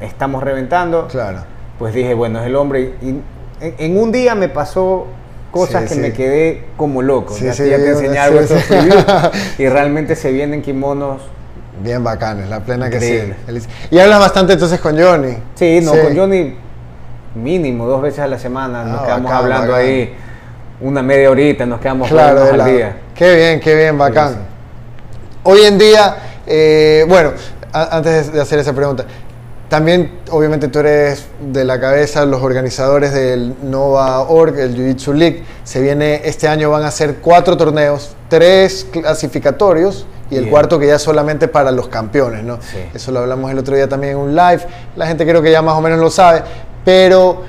estamos 0.00 0.42
reventando, 0.44 1.08
Claro. 1.08 1.40
pues 1.78 1.92
dije, 1.92 2.14
bueno, 2.14 2.40
es 2.40 2.46
el 2.46 2.54
hombre. 2.54 2.94
Y 3.02 3.08
en, 3.08 3.22
en 3.60 3.98
un 3.98 4.12
día 4.12 4.36
me 4.36 4.48
pasó 4.48 5.06
cosas 5.50 5.82
Sí, 5.82 5.88
que 5.88 5.94
sí. 5.94 6.00
me 6.00 6.12
quedé 6.12 6.64
como 6.76 7.02
loco. 7.02 7.34
Sí, 7.34 7.44
ya, 7.44 7.52
te 7.54 7.88
enseñé 7.90 8.18
algo 8.18 8.38
sí. 8.38 8.44
estos 8.44 8.62
previews, 8.68 9.04
y 9.58 9.68
realmente 9.68 10.16
se 10.16 10.30
vienen 10.32 10.62
kimonos. 10.62 11.22
Bien 11.82 12.04
bacanes, 12.04 12.48
la 12.48 12.60
plena 12.60 12.90
que 12.90 13.00
sí. 13.00 13.06
Increíble. 13.14 13.36
Y 13.90 13.98
hablas 13.98 14.20
bastante 14.20 14.52
entonces 14.54 14.80
con 14.80 15.00
Johnny. 15.00 15.36
Sí, 15.54 15.80
no, 15.82 15.92
con 15.92 16.16
Johnny 16.16 16.54
mínimo 17.34 17.86
dos 17.86 18.02
veces 18.02 18.20
a 18.20 18.26
la 18.26 18.38
semana 18.38 18.84
nos 18.84 19.00
Ah, 19.00 19.04
quedamos 19.04 19.24
bacán, 19.30 19.44
hablando 19.44 19.72
bacán. 19.72 19.86
ahí 19.86 20.14
una 20.80 21.02
media 21.02 21.30
horita, 21.30 21.64
nos 21.66 21.80
quedamos 21.80 22.08
Claro, 22.08 22.42
al 22.42 22.64
día. 22.64 22.96
Qué 23.14 23.34
bien, 23.36 23.60
qué 23.60 23.74
bien, 23.76 23.96
bacán. 23.98 24.36
Hoy 25.42 25.60
en 25.62 25.78
día, 25.78 26.16
eh, 26.46 27.04
bueno, 27.08 27.32
antes 27.72 28.32
de 28.32 28.40
hacer 28.40 28.58
esa 28.58 28.72
pregunta, 28.72 29.04
también 29.70 30.10
obviamente 30.30 30.66
tú 30.68 30.80
eres 30.80 31.26
de 31.40 31.64
la 31.64 31.78
cabeza, 31.80 32.26
los 32.26 32.42
organizadores 32.42 33.14
del 33.14 33.54
Nova 33.62 34.20
Org, 34.22 34.58
el 34.58 34.74
Jiu 34.74 34.88
Jitsu 34.88 35.12
League. 35.14 35.44
Se 35.64 35.80
viene, 35.80 36.20
este 36.24 36.48
año 36.48 36.70
van 36.70 36.82
a 36.82 36.90
ser 36.90 37.18
cuatro 37.22 37.56
torneos, 37.56 38.14
tres 38.28 38.84
clasificatorios 38.92 40.06
y 40.28 40.34
el 40.34 40.40
Bien. 40.42 40.50
cuarto 40.50 40.76
que 40.78 40.88
ya 40.88 40.98
solamente 40.98 41.46
para 41.46 41.70
los 41.70 41.86
campeones, 41.86 42.42
¿no? 42.42 42.58
Sí. 42.60 42.78
Eso 42.92 43.12
lo 43.12 43.20
hablamos 43.20 43.48
el 43.50 43.58
otro 43.58 43.76
día 43.76 43.88
también 43.88 44.14
en 44.14 44.18
un 44.18 44.34
live. 44.34 44.60
La 44.96 45.06
gente 45.06 45.24
creo 45.24 45.40
que 45.40 45.52
ya 45.52 45.62
más 45.62 45.74
o 45.76 45.80
menos 45.80 46.00
lo 46.00 46.10
sabe, 46.10 46.42
pero 46.84 47.42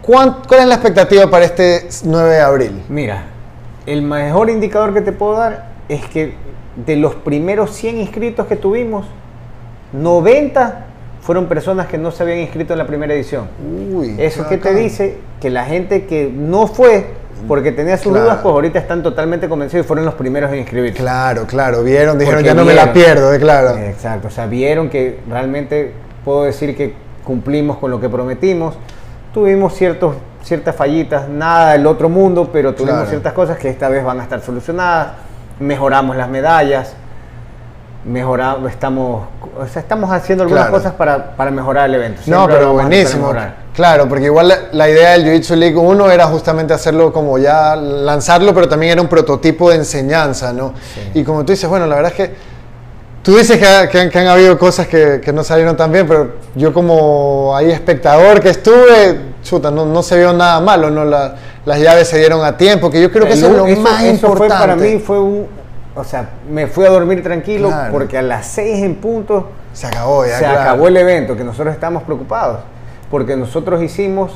¿cuán- 0.00 0.38
¿cuál 0.48 0.60
es 0.60 0.66
la 0.66 0.74
expectativa 0.76 1.28
para 1.28 1.44
este 1.44 1.86
9 2.04 2.30
de 2.34 2.40
abril? 2.40 2.82
Mira, 2.88 3.26
el 3.84 4.00
mejor 4.00 4.48
indicador 4.48 4.94
que 4.94 5.02
te 5.02 5.12
puedo 5.12 5.34
dar 5.36 5.68
es 5.90 6.02
que 6.06 6.34
de 6.76 6.96
los 6.96 7.14
primeros 7.14 7.72
100 7.76 7.98
inscritos 8.00 8.46
que 8.46 8.56
tuvimos, 8.56 9.04
90 9.92 10.86
fueron 11.28 11.44
personas 11.44 11.88
que 11.88 11.98
no 11.98 12.10
se 12.10 12.22
habían 12.22 12.38
inscrito 12.38 12.72
en 12.72 12.78
la 12.78 12.86
primera 12.86 13.12
edición. 13.12 13.48
Uy, 13.92 14.14
Eso 14.16 14.48
que 14.48 14.56
te 14.56 14.72
dice 14.72 15.18
que 15.42 15.50
la 15.50 15.66
gente 15.66 16.06
que 16.06 16.32
no 16.34 16.66
fue 16.66 17.04
porque 17.46 17.70
tenía 17.70 17.98
sus 17.98 18.12
Claro. 18.12 18.24
dudas, 18.24 18.38
pues 18.42 18.50
ahorita 18.50 18.78
están 18.78 19.02
totalmente 19.02 19.46
convencidos 19.46 19.84
y 19.84 19.86
fueron 19.86 20.06
los 20.06 20.14
primeros 20.14 20.50
en 20.54 20.60
inscribirse. 20.60 20.96
Claro, 20.98 21.44
claro, 21.46 21.82
vieron, 21.82 22.18
dijeron, 22.18 22.38
Porque 22.38 22.48
ya 22.48 22.54
no 22.54 22.64
me 22.64 22.72
la 22.72 22.94
pierdo, 22.94 23.34
eh, 23.34 23.38
claro. 23.38 23.76
Exacto, 23.76 24.28
o 24.28 24.30
sea, 24.30 24.46
vieron 24.46 24.88
que 24.88 25.18
realmente 25.28 25.92
puedo 26.24 26.44
decir 26.44 26.74
que 26.74 26.94
cumplimos 27.24 27.76
con 27.76 27.90
lo 27.90 28.00
que 28.00 28.08
prometimos. 28.08 28.78
Tuvimos 29.34 29.74
ciertos, 29.74 30.14
ciertas 30.42 30.74
fallitas, 30.76 31.28
nada 31.28 31.72
del 31.72 31.86
otro 31.86 32.08
mundo, 32.08 32.48
pero 32.50 32.72
tuvimos 32.72 32.94
Claro. 33.00 33.10
ciertas 33.10 33.34
cosas 33.34 33.58
que 33.58 33.68
esta 33.68 33.90
vez 33.90 34.02
van 34.02 34.18
a 34.20 34.22
estar 34.22 34.40
solucionadas. 34.40 35.08
Mejoramos 35.60 36.16
las 36.16 36.30
medallas, 36.30 36.94
mejoramos, 38.08 38.70
estamos, 38.70 39.26
o 39.60 39.66
sea, 39.66 39.82
estamos 39.82 40.10
haciendo 40.10 40.44
algunas 40.44 40.66
Claro. 40.66 40.76
cosas 40.78 40.94
para, 40.94 41.36
para 41.36 41.50
mejorar 41.50 41.88
el 41.88 41.96
evento. 41.96 42.20
No, 42.26 42.38
Siempre 42.46 42.56
pero 42.56 42.72
tratar 42.72 42.90
de 42.90 42.96
buenísimo. 42.96 43.32
Claro, 43.74 44.08
porque 44.08 44.24
igual 44.24 44.48
la, 44.48 44.56
la 44.72 44.88
idea 44.88 45.10
del 45.12 45.24
Jiu-Jitsu 45.24 45.54
League 45.56 45.76
1 45.76 46.10
era 46.10 46.26
justamente 46.26 46.74
hacerlo 46.74 47.12
como 47.12 47.38
ya 47.38 47.76
lanzarlo, 47.76 48.52
pero 48.54 48.68
también 48.68 48.92
era 48.92 49.02
un 49.02 49.08
prototipo 49.08 49.70
de 49.70 49.76
enseñanza, 49.76 50.52
¿no? 50.52 50.72
Sí. 50.94 51.20
Y 51.20 51.24
como 51.24 51.44
tú 51.44 51.52
dices, 51.52 51.68
bueno, 51.68 51.86
la 51.86 51.94
verdad 51.96 52.12
es 52.12 52.16
que 52.16 52.34
tú 53.22 53.36
dices 53.36 53.58
que, 53.58 53.66
ha- 53.66 53.88
que 53.88 54.00
han, 54.00 54.10
que 54.10 54.18
han 54.18 54.26
habido 54.26 54.58
cosas 54.58 54.88
que, 54.88 55.20
que 55.22 55.32
no 55.32 55.44
salieron 55.44 55.76
tan 55.76 55.92
bien, 55.92 56.08
pero 56.08 56.32
yo 56.56 56.72
como 56.72 57.54
ahí 57.54 57.70
espectador 57.70 58.40
que 58.40 58.48
estuve, 58.50 59.20
chuta, 59.44 59.70
no, 59.70 59.84
no 59.86 60.02
se 60.02 60.16
vio 60.18 60.32
nada 60.32 60.58
malo, 60.60 60.90
¿no? 60.90 61.04
La- 61.04 61.34
las 61.64 61.78
llaves 61.80 62.08
se 62.08 62.18
dieron 62.18 62.42
a 62.44 62.56
tiempo, 62.56 62.90
que 62.90 63.00
yo 63.00 63.12
creo 63.12 63.26
que 63.26 63.34
eso 63.34 63.46
es 63.46 63.52
lo 63.52 63.66
eso, 63.66 63.80
más 63.82 64.02
eso 64.02 64.10
importante. 64.12 64.38
fue 64.48 64.48
para 64.58 64.74
mí, 64.76 64.98
fue 64.98 65.20
un, 65.20 65.46
o 65.98 66.04
sea, 66.04 66.30
me 66.50 66.66
fui 66.66 66.84
a 66.86 66.90
dormir 66.90 67.22
tranquilo 67.22 67.68
Claro. 67.68 67.92
porque 67.92 68.16
a 68.18 68.22
las 68.22 68.46
6 68.46 68.82
en 68.84 68.94
punto 68.96 69.48
Se 69.72 69.86
acabó 69.86 70.24
ya, 70.26 70.38
se 70.38 70.44
claro. 70.44 70.60
acabó 70.60 70.88
el 70.88 70.96
evento, 70.96 71.36
que 71.36 71.44
nosotros 71.44 71.74
estábamos 71.74 72.02
preocupados, 72.04 72.60
porque 73.10 73.36
nosotros 73.36 73.82
hicimos 73.82 74.32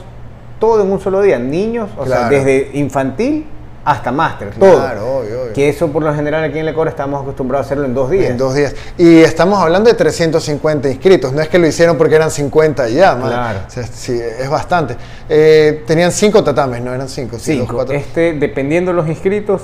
todo 0.58 0.82
en 0.82 0.92
un 0.92 1.00
solo 1.00 1.20
día, 1.22 1.38
niños, 1.38 1.90
o 1.96 2.06
sea, 2.06 2.28
desde 2.28 2.70
infantil 2.74 3.46
hasta 3.84 4.12
máster, 4.12 4.50
todo. 4.50 4.76
Claro, 4.76 5.16
obvio, 5.18 5.42
obvio. 5.42 5.52
Que 5.54 5.68
eso 5.68 5.88
por 5.88 6.04
lo 6.04 6.14
general 6.14 6.44
aquí 6.44 6.56
en 6.60 6.66
Lecora 6.66 6.88
estamos 6.88 7.20
acostumbrados 7.20 7.64
a 7.64 7.66
hacerlo 7.66 7.84
en 7.84 7.94
dos 7.94 8.10
días. 8.10 8.30
En 8.30 8.38
dos 8.38 8.54
días. 8.54 8.76
Y 8.96 9.18
estamos 9.22 9.58
hablando 9.58 9.90
de 9.90 9.96
350 9.96 10.88
inscritos. 10.88 11.32
No 11.32 11.40
es 11.42 11.48
que 11.48 11.58
lo 11.58 11.66
hicieron 11.66 11.98
porque 11.98 12.14
eran 12.14 12.30
50 12.30 12.88
y 12.90 12.94
ya. 12.94 13.16
Claro. 13.18 13.58
O 13.66 13.70
sea, 13.70 13.82
sí, 13.82 14.16
es 14.38 14.48
bastante. 14.48 14.96
Eh, 15.28 15.82
tenían 15.84 16.12
cinco 16.12 16.44
tatames, 16.44 16.80
no 16.80 16.94
eran 16.94 17.08
cinco. 17.08 17.40
sí, 17.40 17.54
Cinco. 17.58 17.74
cuatro. 17.74 17.96
Este, 17.96 18.34
dependiendo 18.34 18.92
de 18.92 18.96
los 18.98 19.08
inscritos, 19.08 19.62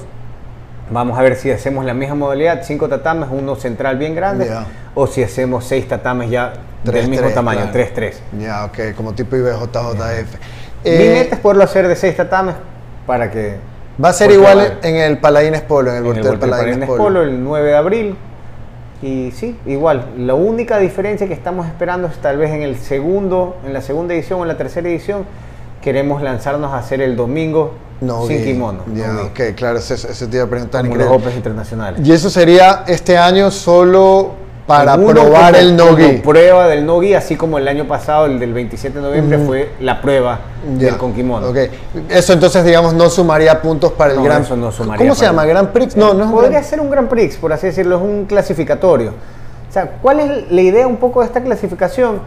vamos 0.90 1.18
a 1.18 1.22
ver 1.22 1.36
si 1.36 1.50
hacemos 1.50 1.84
la 1.84 1.94
misma 1.94 2.14
modalidad, 2.14 2.62
cinco 2.64 2.88
tatames, 2.88 3.28
uno 3.30 3.56
central 3.56 3.96
bien 3.98 4.14
grande, 4.14 4.50
o 4.94 5.06
si 5.06 5.22
hacemos 5.22 5.64
seis 5.64 5.86
tatames 5.88 6.30
ya 6.30 6.52
Tres, 6.84 7.02
del 7.02 7.10
mismo 7.10 7.24
tres, 7.24 7.34
tamaño, 7.34 7.70
claro. 7.72 7.90
3-3. 7.94 8.12
Ya, 8.38 8.64
ok, 8.64 8.78
como 8.96 9.12
tipo 9.12 9.34
IBJJF. 9.36 10.34
Mi 10.84 10.90
Eh, 10.90 11.14
meta 11.18 11.34
es 11.34 11.40
poderlo 11.40 11.64
hacer 11.64 11.88
de 11.88 11.96
seis 11.96 12.16
tatames 12.16 12.54
para 13.06 13.30
que... 13.30 13.56
va 14.02 14.10
a 14.10 14.12
ser 14.12 14.30
igual 14.30 14.78
en 14.82 14.94
el 14.96 15.18
Paladines 15.18 15.62
Polo, 15.62 15.90
en 15.90 15.96
el 15.96 16.02
en 16.02 16.06
el 16.06 16.12
Voltaire 16.12 16.30
Voltaire 16.30 16.50
Paladines 16.50 16.78
Paredes 16.78 16.88
Polo. 16.88 17.02
Polo 17.02 17.22
el 17.22 17.42
9 17.42 17.68
de 17.68 17.76
abril. 17.76 18.16
Y 19.02 19.30
sí, 19.32 19.56
igual. 19.66 20.06
La 20.18 20.34
única 20.34 20.78
diferencia 20.78 21.26
que 21.26 21.34
estamos 21.34 21.66
esperando 21.66 22.06
es 22.08 22.16
tal 22.18 22.36
vez 22.38 22.50
en 22.52 22.62
el 22.62 22.76
segundo, 22.76 23.56
en 23.66 23.72
la 23.72 23.80
segunda 23.80 24.14
edición 24.14 24.40
o 24.40 24.42
en 24.42 24.48
la 24.48 24.56
tercera 24.56 24.88
edición, 24.88 25.24
queremos 25.82 26.22
lanzarnos 26.22 26.72
a 26.72 26.78
hacer 26.78 27.00
el 27.00 27.16
domingo 27.16 27.74
No, 28.00 28.26
sin 28.26 28.38
vi. 28.38 28.44
kimono. 28.44 28.80
Ya, 28.94 29.08
no 29.08 29.22
ok, 29.22 29.40
claro, 29.56 29.78
eso, 29.78 29.94
eso 29.94 30.28
te 30.28 30.36
iba 30.36 30.44
a 30.44 30.48
preguntar. 30.48 30.82
como 30.82 30.96
los. 30.96 31.08
Opens 31.10 31.36
internacionales. 31.36 32.00
Y 32.06 32.12
eso 32.12 32.30
sería 32.30 32.84
este 32.86 33.18
año 33.18 33.50
solo 33.50 34.32
para 34.68 34.96
Uno 34.96 35.08
probar 35.08 35.54
como- 35.54 35.56
el 35.64 35.76
no-gi. 35.76 36.18
prueba 36.18 36.68
del 36.68 36.84
no-gi, 36.84 37.14
así 37.14 37.36
como 37.36 37.56
el 37.58 37.66
año 37.66 37.88
pasado, 37.88 38.26
el 38.26 38.38
del 38.38 38.52
27 38.52 38.98
de 38.98 39.02
noviembre, 39.02 39.38
fue 39.38 39.70
la 39.80 40.00
prueba 40.02 40.40
del 40.76 40.96
con 40.98 41.14
kimono. 41.14 41.48
ok. 41.48 41.56
Eso 42.10 42.34
entonces, 42.34 42.64
digamos, 42.64 42.92
no 42.94 43.08
sumaría 43.08 43.60
puntos 43.62 43.92
para 43.92 44.10
el 44.12 44.18
No, 44.18 44.24
Gran 44.24 44.42
eso 44.42 44.56
no 44.56 44.70
sumaría 44.70 44.98
¿Cómo 45.06 45.14
se 45.14 45.24
llama? 45.24 45.44
¿Gran 45.46 45.72
Prix? 45.72 45.96
No, 45.96 46.12
no 46.14 46.24
es 46.26 46.30
Podría 46.30 46.50
Gran- 46.50 46.64
ser 46.64 46.80
un 46.80 46.90
Grand 46.90 47.08
Prix, 47.08 47.36
por 47.38 47.52
así 47.52 47.66
decirlo, 47.66 47.96
es 47.96 48.02
un 48.02 48.26
clasificatorio. 48.26 49.14
O 49.68 49.72
sea, 49.72 49.90
¿cuál 50.02 50.20
es 50.20 50.50
la 50.52 50.60
idea 50.60 50.86
un 50.86 50.98
poco 50.98 51.20
de 51.20 51.26
esta 51.26 51.42
clasificación? 51.42 52.20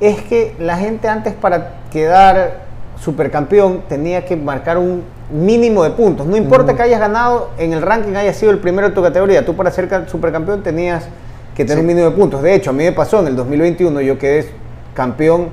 Es 0.00 0.20
que 0.22 0.56
la 0.58 0.76
gente 0.76 1.08
antes 1.08 1.34
para 1.34 1.74
quedar 1.92 2.68
supercampeón 3.00 3.82
tenía 3.88 4.24
que 4.24 4.36
marcar 4.36 4.78
un 4.78 5.02
mínimo 5.32 5.82
de 5.84 5.90
puntos. 5.90 6.26
No 6.26 6.36
importa 6.36 6.74
que 6.74 6.82
hayas 6.82 7.00
ganado 7.00 7.50
en 7.58 7.72
el 7.72 7.82
ranking, 7.82 8.14
hayas 8.14 8.36
sido 8.36 8.52
el 8.52 8.58
primero 8.58 8.88
de 8.88 8.94
tu 8.94 9.02
categoría. 9.02 9.44
Tú 9.44 9.54
para 9.56 9.70
ser 9.70 9.88
ca- 9.88 10.06
supercampeón 10.06 10.62
tenías 10.62 11.04
que 11.56 11.64
tener 11.64 11.78
Sí. 11.78 11.80
un 11.80 11.86
mínimo 11.86 12.10
de 12.10 12.16
puntos. 12.16 12.42
De 12.42 12.54
hecho, 12.54 12.70
a 12.70 12.72
mí 12.72 12.84
me 12.84 12.92
pasó 12.92 13.20
en 13.20 13.28
el 13.28 13.36
2021, 13.36 14.00
yo 14.00 14.18
quedé 14.18 14.46
campeón 14.94 15.48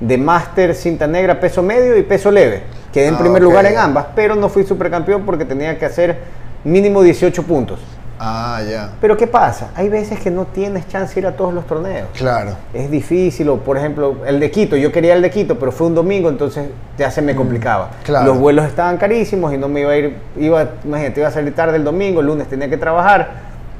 de 0.00 0.18
máster 0.18 0.74
cinta 0.74 1.06
negra 1.06 1.38
peso 1.40 1.62
medio 1.62 1.96
y 1.96 2.02
peso 2.02 2.30
leve. 2.30 2.62
Quedé 2.92 3.06
en 3.08 3.14
Ah, 3.14 3.18
primer 3.18 3.42
lugar 3.42 3.64
en 3.66 3.78
ambas, 3.78 4.06
pero 4.14 4.34
no 4.36 4.48
fui 4.48 4.64
supercampeón 4.64 5.22
porque 5.22 5.44
tenía 5.44 5.78
que 5.78 5.86
hacer 5.86 6.18
mínimo 6.64 7.02
18 7.02 7.42
puntos. 7.44 7.80
Ah, 8.24 8.62
ya. 8.62 8.90
Pero 9.00 9.16
¿qué 9.16 9.26
pasa? 9.26 9.70
Hay 9.74 9.88
veces 9.88 10.20
que 10.20 10.30
no 10.30 10.44
tienes 10.44 10.86
chance 10.86 11.12
de 11.12 11.22
ir 11.22 11.26
a 11.26 11.32
todos 11.32 11.52
los 11.52 11.66
torneos. 11.66 12.06
Claro. 12.16 12.52
Es 12.72 12.88
difícil, 12.88 13.48
o 13.48 13.56
por 13.56 13.76
ejemplo, 13.76 14.18
el 14.24 14.38
de 14.38 14.48
Quito, 14.48 14.76
yo 14.76 14.92
quería 14.92 15.14
el 15.14 15.22
de 15.22 15.30
Quito, 15.30 15.58
pero 15.58 15.72
fue 15.72 15.88
un 15.88 15.96
domingo, 15.96 16.28
entonces 16.28 16.68
ya 16.96 17.10
se 17.10 17.20
me 17.20 17.34
complicaba. 17.34 17.86
Mm, 17.86 18.04
claro. 18.04 18.26
Los 18.26 18.38
vuelos 18.38 18.64
estaban 18.66 18.96
carísimos 18.96 19.52
y 19.52 19.58
no 19.58 19.66
me 19.66 19.80
iba 19.80 19.90
a 19.90 19.96
ir, 19.96 20.16
iba, 20.36 20.68
imagínate, 20.84 21.18
iba 21.18 21.28
a 21.30 21.32
salir 21.32 21.52
tarde 21.52 21.78
el 21.78 21.82
domingo, 21.82 22.20
el 22.20 22.26
lunes 22.28 22.46
tenía 22.46 22.70
que 22.70 22.76
trabajar, 22.76 23.28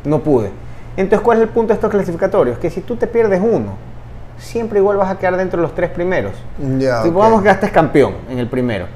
no 0.05 0.19
pude. 0.19 0.51
Entonces, 0.97 1.25
¿cuál 1.25 1.39
es 1.39 1.45
el 1.45 1.51
punto 1.51 1.69
de 1.69 1.75
estos 1.75 1.91
clasificatorios? 1.93 2.59
Que 2.59 2.69
si 2.69 2.81
tú 2.81 2.97
te 2.97 3.07
pierdes 3.07 3.41
uno, 3.41 3.75
siempre 4.39 4.81
igual 4.81 4.97
vas 4.97 5.13
a 5.13 5.19
quedar 5.19 5.37
dentro 5.37 5.59
de 5.59 5.63
los 5.63 5.75
tres 5.77 5.91
primeros. 5.91 6.33
Ya, 6.79 7.01
Supongamos 7.05 7.43
que 7.43 7.45
quedaste 7.45 7.71
campeón 7.71 8.15
en 8.29 8.41
el 8.41 8.49
primero. 8.49 8.87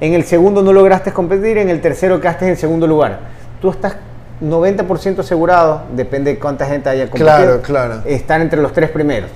En 0.00 0.14
el 0.14 0.22
segundo 0.22 0.62
no 0.62 0.72
lograste 0.72 1.12
competir, 1.12 1.58
en 1.58 1.70
el 1.70 1.80
tercero 1.80 2.20
quedaste 2.20 2.46
en 2.46 2.56
segundo 2.56 2.86
lugar. 2.86 3.18
Tú 3.60 3.68
estás 3.68 3.96
90% 4.42 5.20
asegurado, 5.20 5.82
depende 5.94 6.32
de 6.32 6.38
cuánta 6.38 6.66
gente 6.66 6.88
haya 6.88 7.04
competido, 7.04 7.26
Claro, 7.36 7.62
claro. 7.62 7.94
estar 8.06 8.40
entre 8.40 8.60
los 8.60 8.72
tres 8.72 8.90
primeros. 8.90 9.30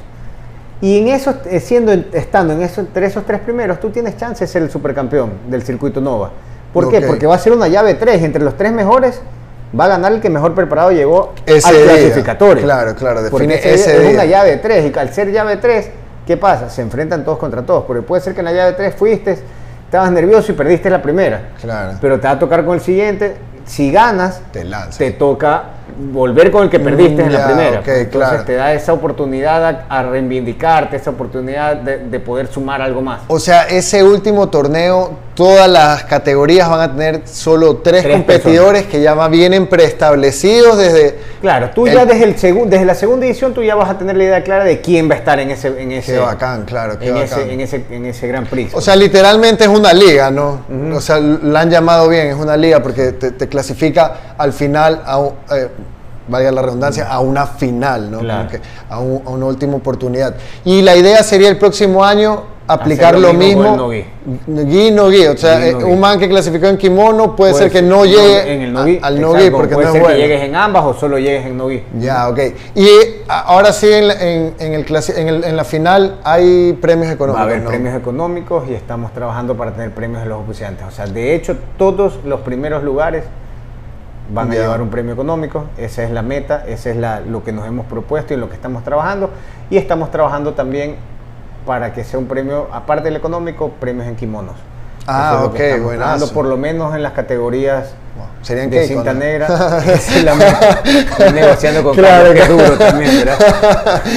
Y 0.80 0.98
en 0.98 1.08
eso, 1.08 1.34
eh, 1.46 1.60
siendo, 1.60 1.92
estando 1.92 2.52
en 2.52 2.62
eso, 2.62 2.80
entre 2.82 3.06
esos 3.06 3.24
tres 3.24 3.40
primeros, 3.40 3.80
tú 3.80 3.90
tienes 3.90 4.16
chance 4.16 4.44
de 4.44 4.48
ser 4.48 4.62
el 4.62 4.70
supercampeón 4.70 5.30
del 5.48 5.62
circuito 5.62 6.00
Nova. 6.00 6.30
¿Por 6.72 6.90
qué? 6.90 7.00
Porque 7.00 7.26
va 7.26 7.36
a 7.36 7.38
ser 7.38 7.52
una 7.54 7.68
llave 7.68 7.94
3. 7.94 8.22
Entre 8.22 8.42
los 8.42 8.54
tres 8.56 8.70
mejores 8.72 9.22
va 9.78 9.86
a 9.86 9.88
ganar 9.88 10.12
el 10.12 10.20
que 10.20 10.28
mejor 10.28 10.54
preparado 10.54 10.90
llegó 10.92 11.32
Ese 11.46 11.66
al 11.68 11.74
día. 11.76 11.84
clasificatorio. 11.84 12.62
Claro, 12.62 12.94
claro, 12.94 13.22
define 13.22 13.54
ese 13.54 13.74
ese 13.74 14.06
es 14.08 14.14
una 14.14 14.26
llave 14.26 14.58
3 14.58 14.92
y 14.94 14.98
al 14.98 15.08
ser 15.14 15.32
llave 15.32 15.56
3, 15.56 15.88
¿qué 16.26 16.36
pasa? 16.36 16.68
Se 16.68 16.82
enfrentan 16.82 17.24
todos 17.24 17.38
contra 17.38 17.62
todos, 17.62 17.84
porque 17.86 18.02
puede 18.02 18.20
ser 18.22 18.34
que 18.34 18.40
en 18.40 18.44
la 18.46 18.52
llave 18.52 18.72
3 18.74 18.94
fuiste, 18.94 19.38
estabas 19.86 20.10
nervioso 20.12 20.52
y 20.52 20.54
perdiste 20.54 20.90
la 20.90 21.00
primera, 21.00 21.52
Claro. 21.62 21.96
pero 22.00 22.20
te 22.20 22.26
va 22.26 22.34
a 22.34 22.38
tocar 22.38 22.64
con 22.66 22.74
el 22.74 22.80
siguiente, 22.82 23.36
si 23.66 23.90
ganas, 23.90 24.40
Te 24.52 24.64
te 24.96 25.10
toca 25.12 25.75
volver 26.12 26.50
con 26.50 26.64
el 26.64 26.70
que 26.70 26.80
perdiste 26.80 27.22
en 27.22 27.32
la 27.32 27.38
ya, 27.38 27.46
primera. 27.46 27.80
ok, 27.80 27.88
Entonces 27.88 28.08
claro. 28.10 28.44
te 28.44 28.54
da 28.54 28.72
esa 28.74 28.92
oportunidad 28.92 29.64
a, 29.64 29.86
a 29.88 30.02
reivindicarte, 30.02 30.96
esa 30.96 31.10
oportunidad 31.10 31.76
de, 31.76 31.98
de 31.98 32.20
poder 32.20 32.48
sumar 32.48 32.82
algo 32.82 33.00
más. 33.00 33.22
O 33.28 33.38
sea, 33.38 33.64
ese 33.68 34.02
último 34.02 34.48
torneo, 34.48 35.12
todas 35.34 35.68
las 35.70 36.04
categorías 36.04 36.68
van 36.68 36.80
a 36.80 36.90
tener 36.92 37.22
solo 37.26 37.76
tres, 37.78 38.02
Tres 38.02 38.14
competidores 38.14 38.86
que 38.86 39.00
ya 39.02 39.14
vienen 39.28 39.66
preestablecidos 39.68 40.78
desde... 40.78 41.18
Claro, 41.40 41.70
tú 41.74 41.86
El- 41.86 41.94
ya 41.94 42.06
desde, 42.06 42.24
el 42.24 42.36
segun- 42.36 42.68
desde 42.68 42.84
la 42.84 42.94
segunda 42.94 43.26
edición 43.26 43.52
tú 43.54 43.62
ya 43.62 43.74
vas 43.74 43.90
a 43.90 43.98
tener 43.98 44.16
la 44.16 44.24
idea 44.24 44.42
clara 44.44 44.64
de 44.64 44.80
quién 44.80 45.08
va 45.10 45.14
a 45.14 45.18
estar 45.18 45.38
en 45.38 45.50
ese, 45.50 45.68
en 45.80 45.92
ese, 45.92 46.12
Qué 46.14 46.18
bacán, 46.18 46.64
claro, 46.64 46.98
qué 46.98 47.08
en, 47.08 47.14
bacán. 47.14 47.40
ese, 47.40 47.52
en, 47.52 47.60
ese, 47.60 47.84
en 47.90 48.06
ese 48.06 48.26
Gran 48.28 48.46
Prix. 48.46 48.74
O 48.74 48.80
sea, 48.80 48.96
literalmente 48.96 49.64
es 49.64 49.70
una 49.70 49.92
liga, 49.92 50.30
¿no? 50.30 50.60
O 50.94 51.00
sea, 51.00 51.18
la 51.20 51.60
han 51.60 51.70
llamado 51.70 52.08
bien, 52.08 52.28
es 52.28 52.36
una 52.36 52.56
liga 52.56 52.82
porque 52.82 53.12
te, 53.12 53.30
te 53.32 53.48
clasifica 53.48 54.34
al 54.38 54.52
final, 54.52 55.02
a, 55.04 55.18
un- 55.18 55.34
eh, 55.52 55.68
valga 56.28 56.50
la 56.52 56.62
redundancia, 56.62 57.08
a 57.08 57.20
una 57.20 57.46
final, 57.46 58.10
¿no? 58.10 58.18
Claro. 58.20 58.48
Como 58.48 58.50
que 58.50 58.60
a, 58.88 59.00
un- 59.00 59.22
a 59.26 59.30
una 59.30 59.46
última 59.46 59.76
oportunidad. 59.76 60.34
Y 60.64 60.82
la 60.82 60.96
idea 60.96 61.22
sería 61.22 61.48
el 61.48 61.58
próximo 61.58 62.04
año 62.04 62.56
aplicar 62.68 63.14
Hacer 63.14 63.20
lo 63.20 63.32
mismo 63.32 63.92
el 63.92 64.66
Gi, 64.68 64.90
no. 64.90 65.04
O 65.04 65.36
sea, 65.36 65.64
eh, 65.68 65.72
un 65.76 66.00
man 66.00 66.18
que 66.18 66.28
clasificó 66.28 66.66
en 66.66 66.76
kimono 66.76 67.36
puede, 67.36 67.54
ser 67.54 67.70
que 67.70 67.80
no 67.80 67.98
Puede 67.98 68.10
llegue 68.10 68.54
en 68.54 68.60
el 68.62 68.76
a- 68.76 68.80
no-gi, 68.80 68.98
al 69.00 69.20
no 69.20 69.28
gi 69.28 69.34
exacto, 69.36 69.56
porque 69.56 69.74
puede 69.74 69.86
no 69.86 69.92
ser 69.92 70.00
es 70.00 70.02
bueno. 70.08 70.16
que 70.16 70.22
llegues 70.26 70.42
en 70.48 70.56
ambas 70.56 70.84
o 70.84 70.94
solo 70.94 71.16
llegues 71.16 71.46
en 71.46 71.56
no-gi. 71.56 71.82
Ya, 72.00 72.28
ok. 72.28 72.38
Y 72.74 72.88
a- 73.28 73.40
ahora 73.42 73.72
sí, 73.72 73.86
en 73.92 74.08
la, 74.08 74.14
en, 74.14 74.54
en 74.58 74.74
el 74.74 74.84
en, 75.16 75.28
el- 75.28 75.44
en 75.44 75.56
la 75.56 75.62
final 75.64 76.18
hay 76.24 76.72
premios 76.72 77.12
económicos. 77.12 77.38
Va 77.38 77.42
a 77.42 77.44
haber 77.52 77.62
¿no? 77.62 77.68
premios 77.70 77.94
económicos 77.94 78.64
y 78.68 78.74
estamos 78.74 79.12
trabajando 79.12 79.56
para 79.56 79.70
tener 79.72 79.92
premios 79.94 80.24
de 80.24 80.28
los 80.28 80.40
oficiantes. 80.40 80.84
O 80.88 80.90
sea, 80.90 81.06
de 81.06 81.36
hecho, 81.36 81.56
todos 81.78 82.18
los 82.24 82.40
primeros 82.40 82.82
lugares 82.82 83.22
van 84.32 84.50
a 84.50 84.54
llevar 84.54 84.80
un 84.80 84.90
premio 84.90 85.12
económico. 85.12 85.64
Esa 85.76 86.02
es 86.02 86.10
la 86.10 86.22
meta, 86.22 86.64
esa 86.66 86.90
es 86.90 86.96
la, 86.96 87.20
lo 87.20 87.44
que 87.44 87.52
nos 87.52 87.66
hemos 87.66 87.86
propuesto 87.86 88.34
y 88.34 88.36
lo 88.36 88.48
que 88.48 88.54
estamos 88.54 88.84
trabajando. 88.84 89.30
Y 89.70 89.76
estamos 89.76 90.10
trabajando 90.10 90.54
también 90.54 90.96
para 91.66 91.92
que 91.92 92.04
sea 92.04 92.18
un 92.18 92.26
premio, 92.26 92.68
aparte 92.72 93.04
del 93.04 93.16
económico, 93.16 93.70
premios 93.80 94.06
en 94.06 94.16
kimonos. 94.16 94.54
Ah, 95.06 95.40
es 95.42 95.48
ok, 95.48 95.96
trabajando, 95.96 96.32
por 96.32 96.46
lo 96.46 96.56
menos 96.56 96.94
en 96.94 97.02
las 97.02 97.12
categorías 97.12 97.94
Serían 98.42 98.70
de 98.70 98.86
cinta 98.86 99.12
¿no? 99.12 99.18
negra. 99.20 99.46
Esa 99.86 100.18
es 100.18 100.24
la 100.24 100.34
meta. 100.34 100.82
Estoy 100.84 101.32
negociando 101.32 101.82
con 101.82 101.96
Claro, 101.96 102.28
Carlos, 102.28 102.34
que 102.34 102.42
es 102.42 102.48
duro 102.48 102.78
también, 102.78 103.16
¿verdad? 103.18 104.02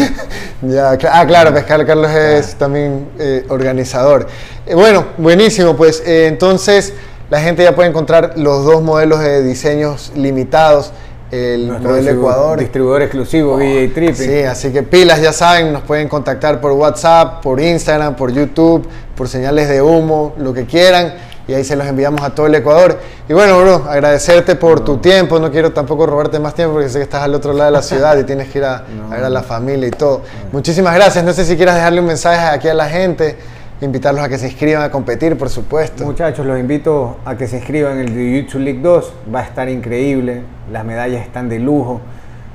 Ya, 0.62 0.98
ah, 1.14 1.26
claro, 1.26 1.54
Pescar 1.54 1.86
Carlos 1.86 2.12
es 2.12 2.54
también 2.56 3.08
eh, 3.18 3.46
organizador. 3.48 4.28
Eh, 4.66 4.76
bueno, 4.76 5.06
buenísimo, 5.18 5.78
pues 5.78 6.04
eh, 6.06 6.28
entonces 6.28 6.94
la 7.30 7.40
gente 7.42 7.64
ya 7.64 7.76
puede 7.76 7.90
encontrar 7.90 8.34
los 8.38 8.64
dos 8.66 8.82
modelos 8.82 9.20
de 9.20 9.44
diseños 9.44 10.12
limitados, 10.16 10.92
el 11.32 11.68
Nuestro 11.68 11.90
modelo 11.92 12.10
distribu- 12.12 12.18
Ecuador. 12.18 12.60
Distribuidor 12.60 13.02
exclusivo, 13.04 13.56
VJ 13.58 13.94
Tripping. 13.94 14.16
Sí, 14.16 14.44
así 14.44 14.72
que 14.72 14.82
pilas, 14.84 15.22
ya 15.22 15.32
saben, 15.32 15.72
nos 15.72 15.84
pueden 15.84 16.08
contactar 16.08 16.60
por 16.60 16.72
WhatsApp, 16.72 17.42
por 17.44 17.60
Instagram, 17.62 18.16
por 18.16 18.32
YouTube, 18.32 18.88
por 19.16 19.28
señales 19.28 19.70
de 19.70 19.82
humo, 19.82 20.34
lo 20.40 20.54
que 20.54 20.66
quieran, 20.66 21.14
y 21.48 21.54
ahí 21.54 21.64
se 21.64 21.76
los 21.76 21.86
enviamos 21.86 22.22
a 22.24 22.34
todo 22.34 22.48
el 22.48 22.56
Ecuador. 22.56 22.98
Y 23.28 23.34
bueno, 23.34 23.60
bro, 23.60 23.86
agradecerte 23.88 24.56
por 24.56 24.80
tu 24.84 24.98
tiempo, 24.98 25.40
no 25.40 25.52
quiero 25.52 25.72
tampoco 25.72 26.08
robarte 26.08 26.40
más 26.40 26.56
tiempo 26.56 26.74
porque 26.74 26.90
sé 26.90 26.98
que 26.98 27.04
estás 27.04 27.22
al 27.24 27.36
otro 27.36 27.54
lado 27.54 27.66
de 27.66 27.78
la 27.78 27.84
ciudad 27.84 28.18
y 28.18 28.24
tienes 28.24 28.50
que 28.50 28.58
ir 28.60 28.66
a, 28.66 28.78
a 29.12 29.16
ver 29.16 29.24
a 29.26 29.30
la 29.30 29.44
familia 29.44 29.88
y 29.88 29.92
todo. 29.92 30.22
Muchísimas 30.52 30.96
gracias, 30.96 31.24
no 31.24 31.34
sé 31.34 31.46
si 31.46 31.56
quieras 31.58 31.76
dejarle 31.76 32.00
un 32.02 32.08
mensaje 32.08 32.40
aquí 32.40 32.68
a 32.68 32.74
la 32.74 32.88
gente, 32.90 33.38
invitarlos 33.82 34.24
a 34.24 34.30
que 34.30 34.38
se 34.38 34.48
inscriban 34.48 34.84
a 34.84 34.92
competir, 34.92 35.38
por 35.38 35.50
supuesto. 35.50 36.04
Muchachos, 36.06 36.46
los 36.46 36.60
invito 36.60 37.18
a 37.26 37.36
que 37.36 37.48
se 37.48 37.58
inscriban 37.58 38.00
en 38.00 38.08
el 38.08 38.14
Jiu-Jitsu 38.16 38.60
League 38.60 38.80
2. 38.82 39.14
Va 39.34 39.40
a 39.40 39.44
estar 39.44 39.70
increíble. 39.70 40.42
Las 40.72 40.84
medallas 40.86 41.22
están 41.26 41.48
de 41.50 41.60
lujo. 41.60 42.02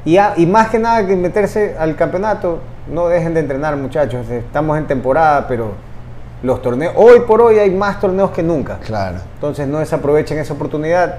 Y, 0.05 0.19
a- 0.19 0.35
y 0.37 0.45
más 0.47 0.69
que 0.69 0.79
nada 0.79 1.07
que 1.07 1.17
meterse 1.17 1.77
al 1.79 1.97
campeonato, 1.97 2.61
no 2.93 3.09
dejen 3.09 3.33
de 3.35 3.41
entrenar, 3.41 3.77
muchachos. 3.77 4.29
Estamos 4.29 4.77
en 4.77 4.87
temporada, 4.87 5.47
pero 5.49 5.73
los 6.43 6.61
torneos, 6.61 6.93
hoy 6.97 7.21
por 7.27 7.41
hoy 7.41 7.59
hay 7.59 7.71
más 7.71 7.99
torneos 8.01 8.31
que 8.31 8.43
nunca. 8.43 8.79
Claro. 8.85 9.17
Entonces 9.37 9.67
no 9.67 9.79
desaprovechen 9.79 10.39
esa 10.39 10.53
oportunidad. 10.53 11.17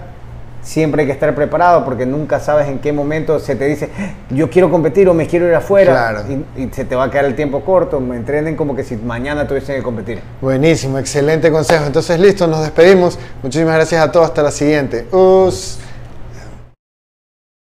Siempre 0.65 1.01
hay 1.01 1.05
que 1.07 1.13
estar 1.13 1.35
preparado 1.35 1.85
porque 1.85 2.07
nunca 2.07 2.39
sabes 2.39 2.67
en 2.67 2.79
qué 2.79 2.91
momento 2.91 3.39
se 3.39 3.55
te 3.55 3.65
dice, 3.65 3.89
yo 4.31 4.49
quiero 4.49 4.71
competir 4.71 5.07
o 5.07 5.13
me 5.13 5.27
quiero 5.27 5.47
ir 5.47 5.53
afuera. 5.53 5.91
Claro. 5.91 6.23
Y, 6.27 6.63
y 6.63 6.69
se 6.71 6.85
te 6.85 6.95
va 6.95 7.03
a 7.03 7.11
quedar 7.11 7.25
el 7.25 7.35
tiempo 7.35 7.61
corto. 7.61 7.99
Me 7.99 8.15
entrenen 8.15 8.55
como 8.55 8.75
que 8.75 8.83
si 8.83 8.97
mañana 8.97 9.47
tuviesen 9.47 9.75
que 9.75 9.83
competir. 9.83 10.21
Buenísimo, 10.41 10.97
excelente 10.97 11.51
consejo. 11.51 11.85
Entonces, 11.85 12.19
listo, 12.19 12.47
nos 12.47 12.61
despedimos. 12.61 13.19
Muchísimas 13.43 13.75
gracias 13.75 14.01
a 14.01 14.11
todos. 14.11 14.25
Hasta 14.25 14.41
la 14.41 14.51
siguiente. 14.51 15.05
Us. 15.11 15.84